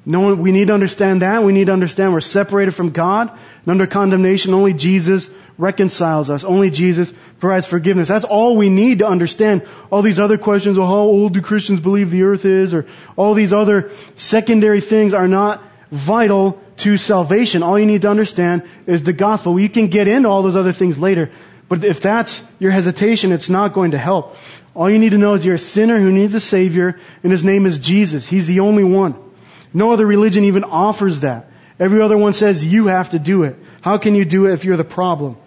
No 0.05 0.21
one, 0.21 0.39
we 0.39 0.51
need 0.51 0.67
to 0.69 0.73
understand 0.73 1.21
that. 1.21 1.43
We 1.43 1.53
need 1.53 1.67
to 1.67 1.73
understand 1.73 2.13
we're 2.13 2.21
separated 2.21 2.71
from 2.71 2.89
God 2.89 3.29
and 3.29 3.67
under 3.67 3.85
condemnation. 3.85 4.53
Only 4.53 4.73
Jesus 4.73 5.29
reconciles 5.57 6.31
us. 6.31 6.43
Only 6.43 6.71
Jesus 6.71 7.13
provides 7.39 7.67
forgiveness. 7.67 8.07
That's 8.07 8.23
all 8.23 8.57
we 8.57 8.69
need 8.69 8.99
to 8.99 9.07
understand. 9.07 9.67
All 9.91 10.01
these 10.01 10.19
other 10.19 10.39
questions, 10.39 10.79
well, 10.79 10.87
how 10.87 10.93
old 10.95 11.33
do 11.33 11.41
Christians 11.41 11.81
believe 11.81 12.09
the 12.09 12.23
earth 12.23 12.45
is? 12.45 12.73
Or 12.73 12.87
all 13.15 13.35
these 13.35 13.53
other 13.53 13.91
secondary 14.15 14.81
things 14.81 15.13
are 15.13 15.27
not 15.27 15.61
vital 15.91 16.59
to 16.77 16.97
salvation. 16.97 17.61
All 17.61 17.77
you 17.77 17.85
need 17.85 18.01
to 18.03 18.09
understand 18.09 18.63
is 18.87 19.03
the 19.03 19.13
gospel. 19.13 19.59
You 19.59 19.69
can 19.69 19.87
get 19.87 20.07
into 20.07 20.29
all 20.29 20.41
those 20.41 20.55
other 20.55 20.71
things 20.71 20.97
later. 20.97 21.29
But 21.71 21.85
if 21.85 22.01
that's 22.01 22.43
your 22.59 22.71
hesitation, 22.71 23.31
it's 23.31 23.49
not 23.49 23.71
going 23.71 23.91
to 23.91 23.97
help. 23.97 24.35
All 24.75 24.91
you 24.91 24.99
need 24.99 25.11
to 25.11 25.17
know 25.17 25.35
is 25.35 25.45
you're 25.45 25.55
a 25.55 25.57
sinner 25.57 25.97
who 25.97 26.11
needs 26.11 26.35
a 26.35 26.41
Savior, 26.41 26.99
and 27.23 27.31
His 27.31 27.45
name 27.45 27.65
is 27.65 27.79
Jesus. 27.79 28.27
He's 28.27 28.45
the 28.45 28.59
only 28.59 28.83
one. 28.83 29.15
No 29.73 29.93
other 29.93 30.05
religion 30.05 30.43
even 30.43 30.65
offers 30.65 31.21
that. 31.21 31.49
Every 31.79 32.01
other 32.01 32.17
one 32.17 32.33
says 32.33 32.61
you 32.61 32.87
have 32.87 33.11
to 33.11 33.19
do 33.19 33.43
it. 33.43 33.55
How 33.79 33.97
can 33.99 34.15
you 34.15 34.25
do 34.25 34.47
it 34.47 34.51
if 34.51 34.65
you're 34.65 34.75
the 34.75 34.83
problem? 34.83 35.37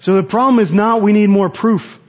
So 0.00 0.16
the 0.16 0.24
problem 0.24 0.58
is 0.58 0.72
not 0.72 1.00
we 1.00 1.12
need 1.12 1.30
more 1.30 1.48
proof. 1.48 2.00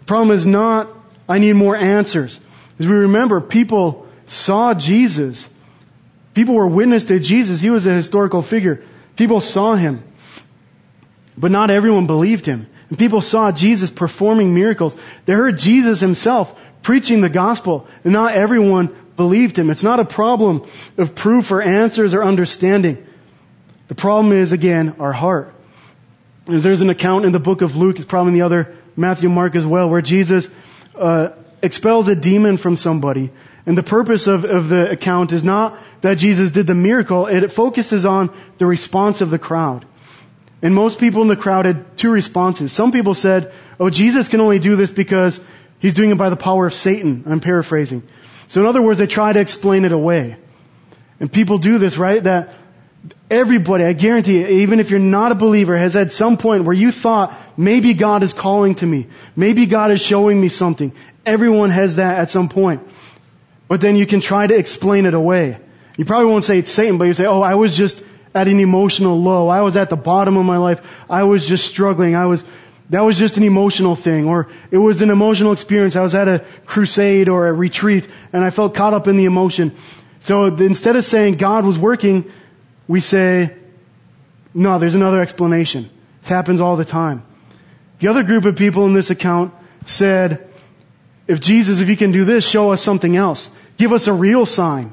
The 0.00 0.04
problem 0.04 0.32
is 0.32 0.44
not 0.44 0.90
I 1.26 1.38
need 1.38 1.54
more 1.54 1.76
answers. 1.76 2.38
As 2.78 2.86
we 2.86 2.96
remember, 2.96 3.40
people 3.40 4.08
saw 4.26 4.74
Jesus. 4.74 5.48
People 6.34 6.54
were 6.54 6.66
witness 6.66 7.04
to 7.04 7.18
Jesus. 7.18 7.62
He 7.62 7.70
was 7.70 7.86
a 7.86 7.94
historical 7.94 8.42
figure. 8.42 8.82
People 9.16 9.40
saw 9.40 9.74
him. 9.74 10.02
But 11.38 11.50
not 11.50 11.70
everyone 11.70 12.06
believed 12.06 12.44
him. 12.44 12.66
And 12.90 12.98
people 12.98 13.20
saw 13.20 13.52
Jesus 13.52 13.90
performing 13.90 14.54
miracles. 14.54 14.96
They 15.24 15.32
heard 15.32 15.58
Jesus 15.58 16.00
himself 16.00 16.54
preaching 16.82 17.20
the 17.20 17.28
gospel, 17.28 17.86
and 18.04 18.12
not 18.12 18.34
everyone 18.34 18.94
believed 19.16 19.58
him. 19.58 19.70
It's 19.70 19.82
not 19.82 20.00
a 20.00 20.04
problem 20.04 20.66
of 20.98 21.14
proof 21.14 21.52
or 21.52 21.62
answers 21.62 22.14
or 22.14 22.22
understanding. 22.24 23.06
The 23.88 23.94
problem 23.94 24.32
is, 24.32 24.52
again, 24.52 24.96
our 24.98 25.12
heart. 25.12 25.54
There's 26.46 26.80
an 26.80 26.90
account 26.90 27.26
in 27.26 27.32
the 27.32 27.38
book 27.38 27.62
of 27.62 27.76
Luke, 27.76 27.96
it's 27.96 28.04
probably 28.04 28.32
in 28.32 28.38
the 28.38 28.44
other 28.44 28.74
Matthew, 28.96 29.28
Mark 29.28 29.54
as 29.54 29.66
well, 29.66 29.88
where 29.88 30.02
Jesus 30.02 30.48
uh, 30.96 31.30
expels 31.62 32.08
a 32.08 32.16
demon 32.16 32.56
from 32.56 32.76
somebody. 32.76 33.30
And 33.66 33.76
the 33.76 33.82
purpose 33.82 34.26
of, 34.26 34.44
of 34.44 34.68
the 34.68 34.90
account 34.90 35.32
is 35.32 35.44
not 35.44 35.78
that 36.00 36.14
Jesus 36.14 36.50
did 36.50 36.66
the 36.66 36.74
miracle, 36.74 37.26
it 37.26 37.52
focuses 37.52 38.06
on 38.06 38.34
the 38.58 38.66
response 38.66 39.20
of 39.20 39.30
the 39.30 39.38
crowd. 39.38 39.84
And 40.62 40.74
most 40.74 41.00
people 41.00 41.22
in 41.22 41.28
the 41.28 41.36
crowd 41.36 41.64
had 41.64 41.96
two 41.96 42.10
responses. 42.10 42.72
Some 42.72 42.92
people 42.92 43.14
said, 43.14 43.52
oh, 43.78 43.88
Jesus 43.88 44.28
can 44.28 44.40
only 44.40 44.58
do 44.58 44.76
this 44.76 44.90
because 44.90 45.40
he's 45.78 45.94
doing 45.94 46.10
it 46.10 46.18
by 46.18 46.28
the 46.28 46.36
power 46.36 46.66
of 46.66 46.74
Satan. 46.74 47.24
I'm 47.26 47.40
paraphrasing. 47.40 48.02
So 48.48 48.60
in 48.60 48.66
other 48.66 48.82
words, 48.82 48.98
they 48.98 49.06
try 49.06 49.32
to 49.32 49.40
explain 49.40 49.84
it 49.84 49.92
away. 49.92 50.36
And 51.18 51.32
people 51.32 51.58
do 51.58 51.78
this, 51.78 51.96
right? 51.96 52.22
That 52.22 52.54
everybody, 53.30 53.84
I 53.84 53.94
guarantee 53.94 54.40
you, 54.40 54.46
even 54.46 54.80
if 54.80 54.90
you're 54.90 55.00
not 55.00 55.32
a 55.32 55.34
believer, 55.34 55.76
has 55.76 55.96
at 55.96 56.12
some 56.12 56.36
point 56.36 56.64
where 56.64 56.74
you 56.74 56.90
thought, 56.90 57.34
maybe 57.56 57.94
God 57.94 58.22
is 58.22 58.32
calling 58.32 58.74
to 58.76 58.86
me. 58.86 59.06
Maybe 59.36 59.66
God 59.66 59.92
is 59.92 60.02
showing 60.02 60.40
me 60.40 60.48
something. 60.48 60.92
Everyone 61.24 61.70
has 61.70 61.96
that 61.96 62.18
at 62.18 62.30
some 62.30 62.48
point. 62.48 62.82
But 63.68 63.80
then 63.80 63.96
you 63.96 64.04
can 64.04 64.20
try 64.20 64.46
to 64.46 64.56
explain 64.56 65.06
it 65.06 65.14
away. 65.14 65.58
You 65.96 66.04
probably 66.04 66.30
won't 66.30 66.44
say 66.44 66.58
it's 66.58 66.70
Satan, 66.70 66.98
but 66.98 67.04
you 67.06 67.12
say, 67.12 67.26
oh, 67.26 67.40
I 67.40 67.54
was 67.54 67.76
just 67.76 68.02
at 68.34 68.48
an 68.48 68.60
emotional 68.60 69.20
low. 69.20 69.48
I 69.48 69.60
was 69.62 69.76
at 69.76 69.90
the 69.90 69.96
bottom 69.96 70.36
of 70.36 70.44
my 70.44 70.58
life. 70.58 70.80
I 71.08 71.24
was 71.24 71.46
just 71.46 71.66
struggling. 71.66 72.14
I 72.14 72.26
was, 72.26 72.44
that 72.90 73.00
was 73.00 73.18
just 73.18 73.36
an 73.36 73.42
emotional 73.42 73.96
thing. 73.96 74.26
Or 74.26 74.48
it 74.70 74.78
was 74.78 75.02
an 75.02 75.10
emotional 75.10 75.52
experience. 75.52 75.96
I 75.96 76.02
was 76.02 76.14
at 76.14 76.28
a 76.28 76.44
crusade 76.64 77.28
or 77.28 77.48
a 77.48 77.52
retreat 77.52 78.08
and 78.32 78.44
I 78.44 78.50
felt 78.50 78.74
caught 78.74 78.94
up 78.94 79.08
in 79.08 79.16
the 79.16 79.24
emotion. 79.24 79.74
So 80.20 80.46
instead 80.46 80.96
of 80.96 81.04
saying 81.04 81.36
God 81.36 81.64
was 81.64 81.78
working, 81.78 82.30
we 82.86 83.00
say, 83.00 83.56
no, 84.52 84.78
there's 84.78 84.94
another 84.94 85.20
explanation. 85.20 85.90
This 86.20 86.28
happens 86.28 86.60
all 86.60 86.76
the 86.76 86.84
time. 86.84 87.24
The 88.00 88.08
other 88.08 88.22
group 88.22 88.44
of 88.44 88.56
people 88.56 88.86
in 88.86 88.94
this 88.94 89.10
account 89.10 89.54
said, 89.84 90.48
if 91.26 91.40
Jesus, 91.40 91.80
if 91.80 91.88
you 91.88 91.96
can 91.96 92.12
do 92.12 92.24
this, 92.24 92.48
show 92.48 92.72
us 92.72 92.82
something 92.82 93.16
else. 93.16 93.50
Give 93.76 93.92
us 93.92 94.08
a 94.08 94.12
real 94.12 94.44
sign. 94.46 94.92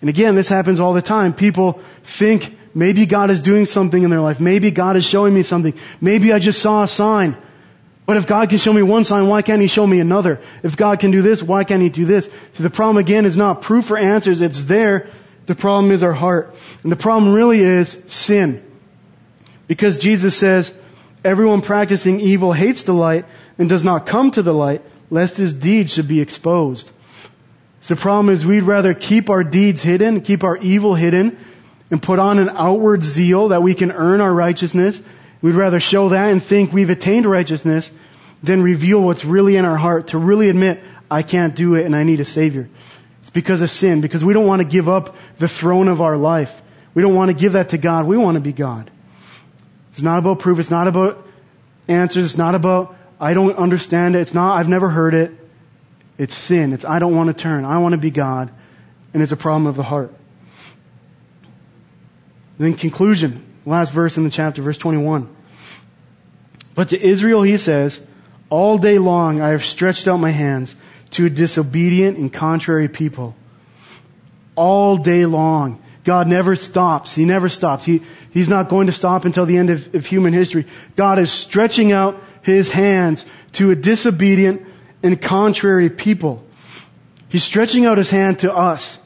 And 0.00 0.10
again, 0.10 0.34
this 0.34 0.48
happens 0.48 0.80
all 0.80 0.92
the 0.92 1.02
time. 1.02 1.32
People 1.32 1.80
think 2.02 2.57
Maybe 2.74 3.06
God 3.06 3.30
is 3.30 3.40
doing 3.40 3.66
something 3.66 4.02
in 4.02 4.10
their 4.10 4.20
life. 4.20 4.40
Maybe 4.40 4.70
God 4.70 4.96
is 4.96 5.04
showing 5.04 5.34
me 5.34 5.42
something. 5.42 5.74
Maybe 6.00 6.32
I 6.32 6.38
just 6.38 6.60
saw 6.60 6.82
a 6.82 6.88
sign. 6.88 7.36
But 8.06 8.16
if 8.16 8.26
God 8.26 8.48
can 8.48 8.58
show 8.58 8.72
me 8.72 8.82
one 8.82 9.04
sign, 9.04 9.28
why 9.28 9.42
can't 9.42 9.60
He 9.60 9.68
show 9.68 9.86
me 9.86 10.00
another? 10.00 10.40
If 10.62 10.76
God 10.76 10.98
can 11.00 11.10
do 11.10 11.20
this, 11.20 11.42
why 11.42 11.64
can't 11.64 11.82
He 11.82 11.90
do 11.90 12.06
this? 12.06 12.28
So 12.54 12.62
the 12.62 12.70
problem 12.70 12.96
again 12.96 13.26
is 13.26 13.36
not 13.36 13.60
proof 13.60 13.90
or 13.90 13.98
answers. 13.98 14.40
It's 14.40 14.62
there. 14.62 15.10
The 15.46 15.54
problem 15.54 15.92
is 15.92 16.02
our 16.02 16.12
heart. 16.12 16.54
And 16.82 16.90
the 16.92 16.96
problem 16.96 17.34
really 17.34 17.60
is 17.60 18.02
sin. 18.06 18.64
Because 19.66 19.98
Jesus 19.98 20.36
says, 20.36 20.72
everyone 21.22 21.60
practicing 21.60 22.20
evil 22.20 22.52
hates 22.52 22.84
the 22.84 22.94
light 22.94 23.26
and 23.58 23.68
does 23.68 23.84
not 23.84 24.06
come 24.06 24.30
to 24.30 24.42
the 24.42 24.54
light, 24.54 24.82
lest 25.10 25.36
his 25.36 25.52
deeds 25.52 25.92
should 25.92 26.08
be 26.08 26.20
exposed. 26.20 26.90
So 27.82 27.94
the 27.94 28.00
problem 28.00 28.30
is 28.30 28.44
we'd 28.44 28.62
rather 28.62 28.94
keep 28.94 29.30
our 29.30 29.44
deeds 29.44 29.82
hidden, 29.82 30.22
keep 30.22 30.44
our 30.44 30.56
evil 30.56 30.94
hidden, 30.94 31.38
and 31.90 32.02
put 32.02 32.18
on 32.18 32.38
an 32.38 32.50
outward 32.50 33.02
zeal 33.02 33.48
that 33.48 33.62
we 33.62 33.74
can 33.74 33.92
earn 33.92 34.20
our 34.20 34.32
righteousness. 34.32 35.00
We'd 35.40 35.54
rather 35.54 35.80
show 35.80 36.10
that 36.10 36.30
and 36.30 36.42
think 36.42 36.72
we've 36.72 36.90
attained 36.90 37.26
righteousness 37.26 37.90
than 38.42 38.62
reveal 38.62 39.00
what's 39.00 39.24
really 39.24 39.56
in 39.56 39.64
our 39.64 39.76
heart 39.76 40.08
to 40.08 40.18
really 40.18 40.48
admit, 40.48 40.80
I 41.10 41.22
can't 41.22 41.54
do 41.54 41.74
it 41.74 41.86
and 41.86 41.96
I 41.96 42.04
need 42.04 42.20
a 42.20 42.24
Savior. 42.24 42.68
It's 43.22 43.30
because 43.30 43.62
of 43.62 43.70
sin, 43.70 44.00
because 44.00 44.24
we 44.24 44.32
don't 44.32 44.46
want 44.46 44.60
to 44.60 44.68
give 44.68 44.88
up 44.88 45.16
the 45.38 45.48
throne 45.48 45.88
of 45.88 46.00
our 46.00 46.16
life. 46.16 46.62
We 46.94 47.02
don't 47.02 47.14
want 47.14 47.30
to 47.30 47.34
give 47.34 47.52
that 47.52 47.70
to 47.70 47.78
God. 47.78 48.06
We 48.06 48.16
want 48.16 48.36
to 48.36 48.40
be 48.40 48.52
God. 48.52 48.90
It's 49.92 50.02
not 50.02 50.18
about 50.18 50.38
proof. 50.38 50.58
It's 50.58 50.70
not 50.70 50.88
about 50.88 51.26
answers. 51.88 52.24
It's 52.24 52.36
not 52.36 52.54
about, 52.54 52.96
I 53.20 53.34
don't 53.34 53.56
understand 53.56 54.16
it. 54.16 54.20
It's 54.20 54.34
not, 54.34 54.56
I've 54.56 54.68
never 54.68 54.88
heard 54.88 55.14
it. 55.14 55.32
It's 56.16 56.34
sin. 56.34 56.72
It's, 56.72 56.84
I 56.84 56.98
don't 56.98 57.16
want 57.16 57.28
to 57.28 57.34
turn. 57.34 57.64
I 57.64 57.78
want 57.78 57.92
to 57.92 57.98
be 57.98 58.10
God. 58.10 58.50
And 59.14 59.22
it's 59.22 59.32
a 59.32 59.36
problem 59.36 59.66
of 59.66 59.76
the 59.76 59.82
heart. 59.82 60.12
Then 62.58 62.74
conclusion, 62.74 63.44
last 63.64 63.92
verse 63.92 64.16
in 64.16 64.24
the 64.24 64.30
chapter, 64.30 64.62
verse 64.62 64.78
21. 64.78 65.34
But 66.74 66.90
to 66.90 67.00
Israel 67.00 67.42
he 67.42 67.56
says, 67.56 68.00
all 68.50 68.78
day 68.78 68.98
long 68.98 69.40
I 69.40 69.50
have 69.50 69.64
stretched 69.64 70.08
out 70.08 70.18
my 70.18 70.30
hands 70.30 70.74
to 71.10 71.26
a 71.26 71.30
disobedient 71.30 72.18
and 72.18 72.32
contrary 72.32 72.88
people. 72.88 73.34
All 74.56 74.96
day 74.96 75.26
long. 75.26 75.82
God 76.04 76.26
never 76.26 76.56
stops. 76.56 77.12
He 77.12 77.24
never 77.24 77.48
stops. 77.48 77.84
He, 77.84 78.02
he's 78.30 78.48
not 78.48 78.68
going 78.68 78.86
to 78.86 78.92
stop 78.92 79.24
until 79.24 79.44
the 79.46 79.58
end 79.58 79.70
of, 79.70 79.94
of 79.94 80.06
human 80.06 80.32
history. 80.32 80.66
God 80.96 81.18
is 81.18 81.30
stretching 81.30 81.92
out 81.92 82.22
his 82.42 82.70
hands 82.70 83.26
to 83.52 83.70
a 83.70 83.74
disobedient 83.76 84.66
and 85.02 85.20
contrary 85.20 85.90
people. 85.90 86.44
He's 87.28 87.44
stretching 87.44 87.84
out 87.84 87.98
his 87.98 88.08
hand 88.08 88.40
to 88.40 88.54
us. 88.54 88.98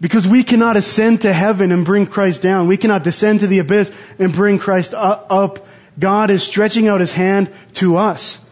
Because 0.00 0.26
we 0.26 0.42
cannot 0.44 0.76
ascend 0.76 1.22
to 1.22 1.32
heaven 1.32 1.72
and 1.72 1.84
bring 1.84 2.06
Christ 2.06 2.40
down. 2.40 2.68
We 2.68 2.78
cannot 2.78 3.04
descend 3.04 3.40
to 3.40 3.46
the 3.46 3.58
abyss 3.58 3.92
and 4.18 4.32
bring 4.32 4.58
Christ 4.58 4.94
up. 4.94 5.66
God 5.98 6.30
is 6.30 6.42
stretching 6.42 6.88
out 6.88 7.00
His 7.00 7.12
hand 7.12 7.52
to 7.74 7.98
us 7.98 8.42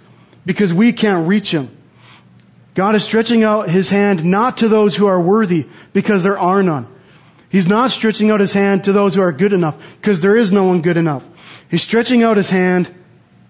because 0.45 0.73
we 0.73 0.93
can't 0.93 1.27
reach 1.27 1.51
Him. 1.51 1.71
God 2.75 2.95
is 2.95 3.03
stretching 3.03 3.43
out 3.43 3.69
His 3.69 3.89
hand 3.89 4.25
not 4.25 4.59
to 4.59 4.69
those 4.69 4.95
who 4.95 5.07
are 5.07 5.21
worthy 5.21 5.67
because 5.93 6.23
there 6.23 6.39
are 6.39 6.63
none. 6.63 6.87
He's 7.49 7.67
not 7.67 7.91
stretching 7.91 8.31
out 8.31 8.41
His 8.41 8.53
hand 8.53 8.85
to 8.85 8.93
those 8.93 9.15
who 9.15 9.23
are 9.23 9.33
good 9.33 9.55
enough 9.55 9.79
because 10.01 10.21
there 10.21 10.37
is 10.37 10.53
no 10.53 10.65
one 10.65 10.83
good 10.83 10.99
enough. 10.99 11.25
He's 11.71 11.83
stretching 11.83 12.23
out 12.23 12.37
His 12.37 12.51
hand 12.51 12.95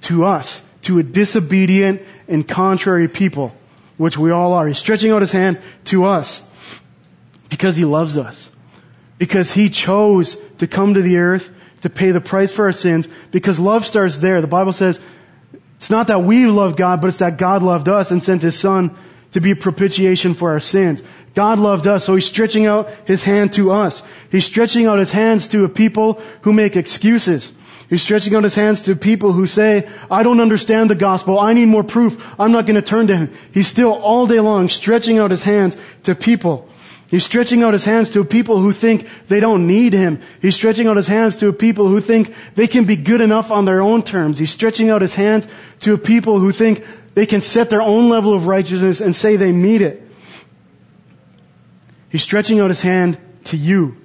to 0.03 0.25
us, 0.25 0.63
to 0.83 1.01
a 1.01 1.03
disobedient 1.03 2.03
and 2.29 2.47
contrary 2.47 3.09
people, 3.09 3.53
which 3.97 4.17
we 4.17 4.31
all 4.31 4.53
are. 4.53 4.69
He's 4.69 4.79
stretching 4.79 5.11
out 5.11 5.21
His 5.21 5.33
hand 5.33 5.61
to 5.87 6.07
us. 6.07 6.45
Because 7.49 7.77
He 7.77 7.85
loves 7.85 8.17
us. 8.17 8.51
Because 9.19 9.53
He 9.53 9.71
chose 9.71 10.37
to 10.59 10.67
come 10.67 10.95
to 10.95 11.03
the 11.03 11.19
earth 11.19 11.51
to 11.83 11.91
pay 11.91 12.11
the 12.11 12.21
price 12.21 12.53
for 12.53 12.65
our 12.65 12.73
sins. 12.73 13.09
Because 13.31 13.59
love 13.59 13.87
starts 13.87 14.19
there. 14.19 14.41
The 14.41 14.47
Bible 14.47 14.73
says 14.73 15.01
it's 15.77 15.91
not 15.91 16.09
that 16.09 16.23
we 16.23 16.47
love 16.47 16.77
God, 16.77 17.01
but 17.01 17.09
it's 17.09 17.19
that 17.19 17.39
God 17.39 17.63
loved 17.63 17.89
us 17.89 18.11
and 18.11 18.23
sent 18.23 18.43
His 18.43 18.59
Son 18.59 18.97
to 19.33 19.41
be 19.41 19.53
a 19.53 19.57
propitiation 19.57 20.35
for 20.35 20.51
our 20.51 20.61
sins. 20.61 21.03
God 21.35 21.59
loved 21.59 21.87
us, 21.87 22.05
so 22.05 22.15
He's 22.15 22.27
stretching 22.27 22.67
out 22.67 22.91
His 23.07 23.23
hand 23.23 23.53
to 23.55 23.71
us. 23.71 24.03
He's 24.31 24.45
stretching 24.45 24.87
out 24.87 24.99
His 24.99 25.11
hands 25.11 25.49
to 25.49 25.65
a 25.65 25.69
people 25.69 26.21
who 26.43 26.53
make 26.53 26.75
excuses. 26.75 27.53
He's 27.89 28.03
stretching 28.03 28.35
out 28.35 28.43
His 28.43 28.57
hands 28.57 28.83
to 28.83 28.97
people 28.97 29.33
who 29.33 29.47
say, 29.47 29.89
I 30.11 30.25
don't 30.25 30.41
understand 30.41 30.91
the 30.91 30.97
gospel. 30.97 31.39
I 31.39 31.53
need 31.53 31.67
more 31.67 31.85
proof. 31.85 32.23
I'm 32.41 32.53
not 32.53 32.67
going 32.67 32.75
to 32.75 32.83
turn 32.83 33.07
to 33.07 33.17
Him. 33.17 33.35
He's 33.53 33.69
still 33.69 33.93
all 33.93 34.27
day 34.27 34.41
long 34.41 34.69
stretching 34.69 35.19
out 35.19 35.31
His 35.31 35.45
hands 35.45 35.77
to 36.05 36.17
people 36.17 36.69
He's 37.11 37.25
stretching 37.25 37.63
out 37.63 37.73
his 37.73 37.85
hands 37.85 38.11
to 38.11 38.25
people 38.25 38.61
who 38.61 38.71
think 38.71 39.09
they 39.29 39.41
don't 39.41 39.67
need 39.67 39.95
him. 39.95 40.21
He's 40.43 40.55
stretching 40.55 40.87
out 40.87 40.97
his 40.97 41.07
hands 41.07 41.39
to 41.39 41.53
people 41.55 41.89
who 41.89 42.01
think 42.01 42.35
they 42.55 42.67
can 42.67 42.85
be 42.85 42.97
good 42.97 43.23
enough 43.23 43.51
on 43.51 43.65
their 43.65 43.81
own 43.81 44.03
terms. 44.03 44.39
He's 44.39 44.51
stretching 44.51 44.91
out 44.91 45.01
his 45.01 45.15
hands 45.15 45.49
to 45.81 45.97
people 45.97 46.39
who 46.39 46.53
think 46.53 46.85
they 47.15 47.25
can 47.25 47.41
set 47.41 47.71
their 47.71 47.81
own 47.81 48.11
level 48.11 48.35
of 48.35 48.47
righteousness 48.47 49.01
and 49.01 49.17
say 49.17 49.37
they 49.37 49.53
meet 49.53 49.81
it. 49.81 50.03
He's 52.11 52.23
stretching 52.23 52.61
out 52.61 52.69
his 52.69 52.83
hand 52.83 53.19
to 53.45 53.57
you. 53.57 53.97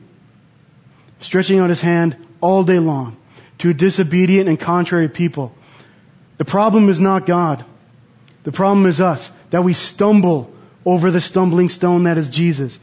Stretching 1.20 1.60
out 1.60 1.70
his 1.70 1.82
hand 1.82 2.16
all 2.39 2.64
day 2.64 2.80
long 2.80 3.18
to 3.60 3.74
disobedient 3.74 4.47
and 4.47 4.58
contrary 4.60 5.10
people. 5.10 5.54
The 6.38 6.45
problem 6.45 6.89
is 6.89 7.01
not 7.01 7.26
God. 7.26 7.66
The 8.43 8.51
problem 8.51 8.86
is 8.86 9.01
us, 9.01 9.30
that 9.49 9.64
we 9.64 9.74
stumble 9.74 10.54
over 10.86 11.11
the 11.11 11.21
stumbling 11.21 11.69
stone 11.69 12.03
that 12.03 12.17
is 12.17 12.29
Jesus. 12.29 12.79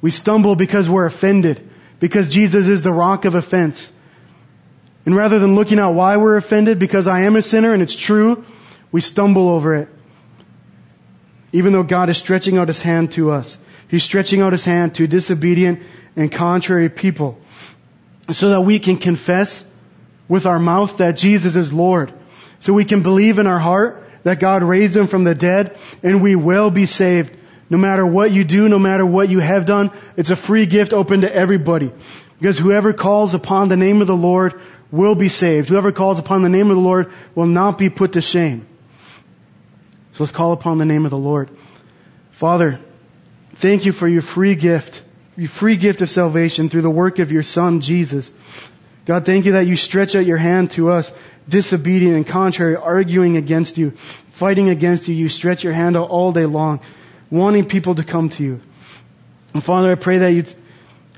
We 0.00 0.10
stumble 0.10 0.56
because 0.56 0.88
we're 0.88 1.06
offended, 1.06 1.68
because 2.00 2.28
Jesus 2.28 2.66
is 2.66 2.82
the 2.82 2.92
rock 2.92 3.24
of 3.24 3.34
offense. 3.34 3.90
And 5.06 5.14
rather 5.14 5.38
than 5.38 5.54
looking 5.54 5.78
at 5.78 5.88
why 5.88 6.16
we're 6.16 6.36
offended, 6.36 6.78
because 6.78 7.06
I 7.06 7.22
am 7.22 7.36
a 7.36 7.42
sinner 7.42 7.72
and 7.72 7.82
it's 7.82 7.94
true, 7.94 8.44
we 8.90 9.00
stumble 9.00 9.48
over 9.48 9.76
it. 9.76 9.88
Even 11.52 11.72
though 11.72 11.82
God 11.82 12.10
is 12.10 12.16
stretching 12.16 12.58
out 12.58 12.68
His 12.68 12.80
hand 12.80 13.12
to 13.12 13.30
us. 13.30 13.58
He's 13.88 14.02
stretching 14.02 14.40
out 14.40 14.52
His 14.52 14.64
hand 14.64 14.96
to 14.96 15.06
disobedient 15.06 15.82
and 16.16 16.32
contrary 16.32 16.88
people. 16.88 17.38
So 18.30 18.50
that 18.50 18.62
we 18.62 18.78
can 18.78 18.96
confess 18.96 19.64
with 20.28 20.46
our 20.46 20.58
mouth 20.58 20.96
that 20.98 21.16
Jesus 21.16 21.56
is 21.56 21.72
Lord. 21.72 22.12
So 22.60 22.72
we 22.72 22.86
can 22.86 23.02
believe 23.02 23.38
in 23.38 23.46
our 23.46 23.58
heart 23.58 24.02
that 24.22 24.40
God 24.40 24.62
raised 24.62 24.96
Him 24.96 25.06
from 25.06 25.24
the 25.24 25.34
dead 25.34 25.78
and 26.02 26.22
we 26.22 26.34
will 26.34 26.70
be 26.70 26.86
saved. 26.86 27.36
No 27.70 27.78
matter 27.78 28.06
what 28.06 28.30
you 28.30 28.44
do, 28.44 28.68
no 28.68 28.78
matter 28.78 29.06
what 29.06 29.28
you 29.28 29.38
have 29.38 29.66
done, 29.66 29.90
it's 30.16 30.30
a 30.30 30.36
free 30.36 30.66
gift 30.66 30.92
open 30.92 31.22
to 31.22 31.34
everybody. 31.34 31.90
Because 32.38 32.58
whoever 32.58 32.92
calls 32.92 33.34
upon 33.34 33.68
the 33.68 33.76
name 33.76 34.00
of 34.00 34.06
the 34.06 34.16
Lord 34.16 34.60
will 34.90 35.14
be 35.14 35.28
saved. 35.28 35.68
Whoever 35.68 35.92
calls 35.92 36.18
upon 36.18 36.42
the 36.42 36.48
name 36.48 36.70
of 36.70 36.76
the 36.76 36.82
Lord 36.82 37.12
will 37.34 37.46
not 37.46 37.78
be 37.78 37.90
put 37.90 38.12
to 38.12 38.20
shame. 38.20 38.66
So 40.12 40.22
let's 40.22 40.32
call 40.32 40.52
upon 40.52 40.78
the 40.78 40.84
name 40.84 41.04
of 41.04 41.10
the 41.10 41.18
Lord. 41.18 41.50
Father, 42.30 42.78
thank 43.56 43.86
you 43.86 43.92
for 43.92 44.06
your 44.06 44.22
free 44.22 44.54
gift, 44.54 45.02
your 45.36 45.48
free 45.48 45.76
gift 45.76 46.02
of 46.02 46.10
salvation 46.10 46.68
through 46.68 46.82
the 46.82 46.90
work 46.90 47.18
of 47.18 47.32
your 47.32 47.42
Son, 47.42 47.80
Jesus. 47.80 48.30
God, 49.06 49.26
thank 49.26 49.44
you 49.46 49.52
that 49.52 49.66
you 49.66 49.76
stretch 49.76 50.14
out 50.14 50.24
your 50.24 50.36
hand 50.36 50.70
to 50.72 50.92
us, 50.92 51.12
disobedient 51.48 52.14
and 52.16 52.26
contrary, 52.26 52.76
arguing 52.76 53.36
against 53.36 53.76
you, 53.76 53.90
fighting 53.90 54.68
against 54.68 55.08
you. 55.08 55.14
You 55.14 55.28
stretch 55.28 55.64
your 55.64 55.72
hand 55.72 55.96
out 55.96 56.10
all 56.10 56.32
day 56.32 56.46
long, 56.46 56.80
wanting 57.34 57.64
people 57.64 57.96
to 57.96 58.04
come 58.04 58.28
to 58.30 58.42
you. 58.42 58.60
And 59.52 59.62
Father, 59.62 59.90
I 59.90 59.96
pray 59.96 60.18
that 60.18 60.28
you 60.28 60.44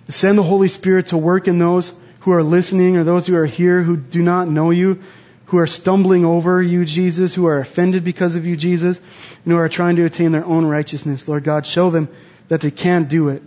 send 0.09 0.39
the 0.39 0.43
Holy 0.43 0.69
Spirit 0.69 1.09
to 1.09 1.19
work 1.19 1.47
in 1.47 1.59
those 1.59 1.93
who 2.21 2.33
are 2.33 2.43
listening 2.43 2.97
or 2.97 3.05
those 3.05 3.27
who 3.27 3.37
are 3.37 3.47
here 3.47 3.83
who 3.83 3.97
do 3.97 4.23
not 4.23 4.49
know 4.49 4.71
you, 4.71 5.03
who 5.47 5.59
are 5.59 5.67
stumbling 5.67 6.25
over 6.25 6.61
you, 6.63 6.85
Jesus, 6.85 7.35
who 7.35 7.47
are 7.47 7.59
offended 7.59 8.03
because 8.03 8.35
of 8.35 8.47
you, 8.47 8.57
Jesus, 8.57 8.99
and 9.45 9.53
who 9.53 9.59
are 9.59 9.69
trying 9.69 9.97
to 9.97 10.05
attain 10.05 10.33
their 10.33 10.45
own 10.45 10.65
righteousness. 10.65 11.29
Lord 11.29 11.45
God, 11.45 11.67
show 11.67 11.91
them 11.91 12.09
that 12.49 12.63
they 12.63 12.71
can't 12.71 13.09
do 13.09 13.29
it. 13.29 13.43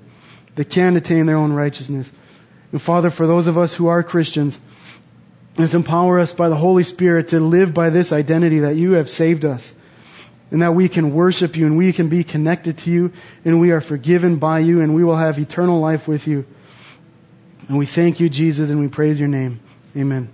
They 0.56 0.64
can't 0.64 0.96
attain 0.96 1.26
their 1.26 1.38
own 1.38 1.54
righteousness. 1.54 2.12
And 2.72 2.82
Father, 2.82 3.10
for 3.10 3.26
those 3.26 3.48
of 3.48 3.58
us 3.58 3.74
who 3.74 3.88
are 3.88 4.04
Christians, 4.04 4.60
let's 5.58 5.74
empower 5.74 6.20
us 6.20 6.34
by 6.34 6.50
the 6.50 6.56
Holy 6.56 6.84
Spirit 6.84 7.30
to 7.30 7.40
live 7.40 7.74
by 7.74 7.90
this 7.90 8.12
identity 8.12 8.60
that 8.60 8.76
you 8.76 8.94
have 8.94 9.10
saved 9.10 9.44
us. 9.44 9.74
And 10.52 10.62
that 10.62 10.74
we 10.74 10.90
can 10.90 11.14
worship 11.14 11.56
you 11.56 11.68
and 11.68 11.78
we 11.78 11.94
can 11.94 12.10
be 12.10 12.24
connected 12.24 12.80
to 12.80 12.90
you 12.90 13.14
and 13.46 13.60
we 13.60 13.72
are 13.72 13.82
forgiven 13.82 14.38
by 14.38 14.60
you 14.60 14.82
and 14.82 14.96
we 14.96 15.04
will 15.04 15.18
have 15.18 15.38
eternal 15.38 15.80
life 15.80 16.08
with 16.08 16.28
you. 16.28 16.46
And 17.68 17.78
we 17.78 17.86
thank 17.86 18.20
you, 18.20 18.30
Jesus, 18.30 18.72
and 18.72 18.80
we 18.80 18.88
praise 18.88 19.20
your 19.20 19.30
name. 19.30 19.60
Amen. 19.96 20.30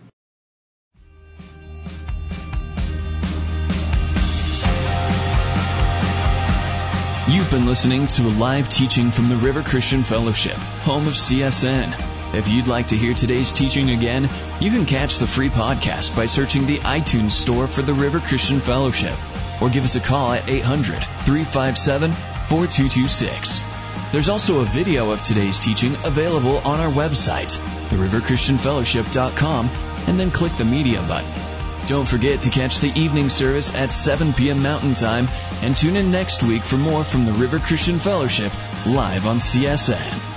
You've 7.28 7.50
been 7.50 7.66
listening 7.66 8.08
to 8.08 8.22
a 8.22 8.34
live 8.40 8.70
teaching 8.70 9.12
from 9.12 9.28
the 9.28 9.36
River 9.36 9.64
Christian 9.64 10.04
Fellowship, 10.04 10.54
home 10.54 11.08
of 11.08 11.14
CSN. 11.14 12.36
If 12.36 12.48
you'd 12.48 12.68
like 12.68 12.88
to 12.88 12.96
hear 12.96 13.14
today's 13.14 13.52
teaching 13.52 13.90
again, 13.90 14.30
you 14.60 14.72
can 14.72 14.86
catch 14.86 15.18
the 15.18 15.28
free 15.28 15.50
podcast 15.50 16.16
by 16.16 16.28
searching 16.28 16.68
the 16.68 16.78
iTunes 16.78 17.32
store 17.32 17.68
for 17.68 17.82
the 17.82 17.94
River 17.94 18.20
Christian 18.20 18.60
Fellowship 18.60 19.18
or 19.62 19.70
give 19.70 19.84
us 19.84 19.96
a 19.96 20.00
call 20.00 20.34
at 20.34 20.50
800 20.50 21.04
357 21.04 22.12
4226. 22.12 23.62
There's 24.12 24.30
also 24.30 24.62
a 24.62 24.66
video 24.66 25.12
of 25.12 25.22
today's 25.22 25.60
teaching 25.60 25.94
available 26.06 26.58
on 26.60 26.80
our 26.80 26.92
website, 26.92 27.58
theriverchristianfellowship.com, 27.90 29.70
and 30.08 30.20
then 30.20 30.32
click 30.32 30.56
the 30.58 30.66
media 30.66 31.02
button. 31.02 31.32
Don't 31.88 32.08
forget 32.08 32.42
to 32.42 32.50
catch 32.50 32.80
the 32.80 32.92
evening 33.00 33.30
service 33.30 33.76
at 33.76 33.92
7 33.92 34.34
p.m. 34.34 34.62
Mountain 34.64 34.96
Time 34.96 35.28
and 35.62 35.76
tune 35.76 35.96
in 35.96 36.12
next 36.12 36.44
week 36.44 36.64
for 36.64 36.78
more 36.78 37.04
from 37.04 37.26
the 37.26 37.34
River 37.34 37.60
Christian 37.60 38.00
Fellowship 38.00 38.52
live 38.86 39.28
on 39.28 39.38
CSN. 39.38 40.35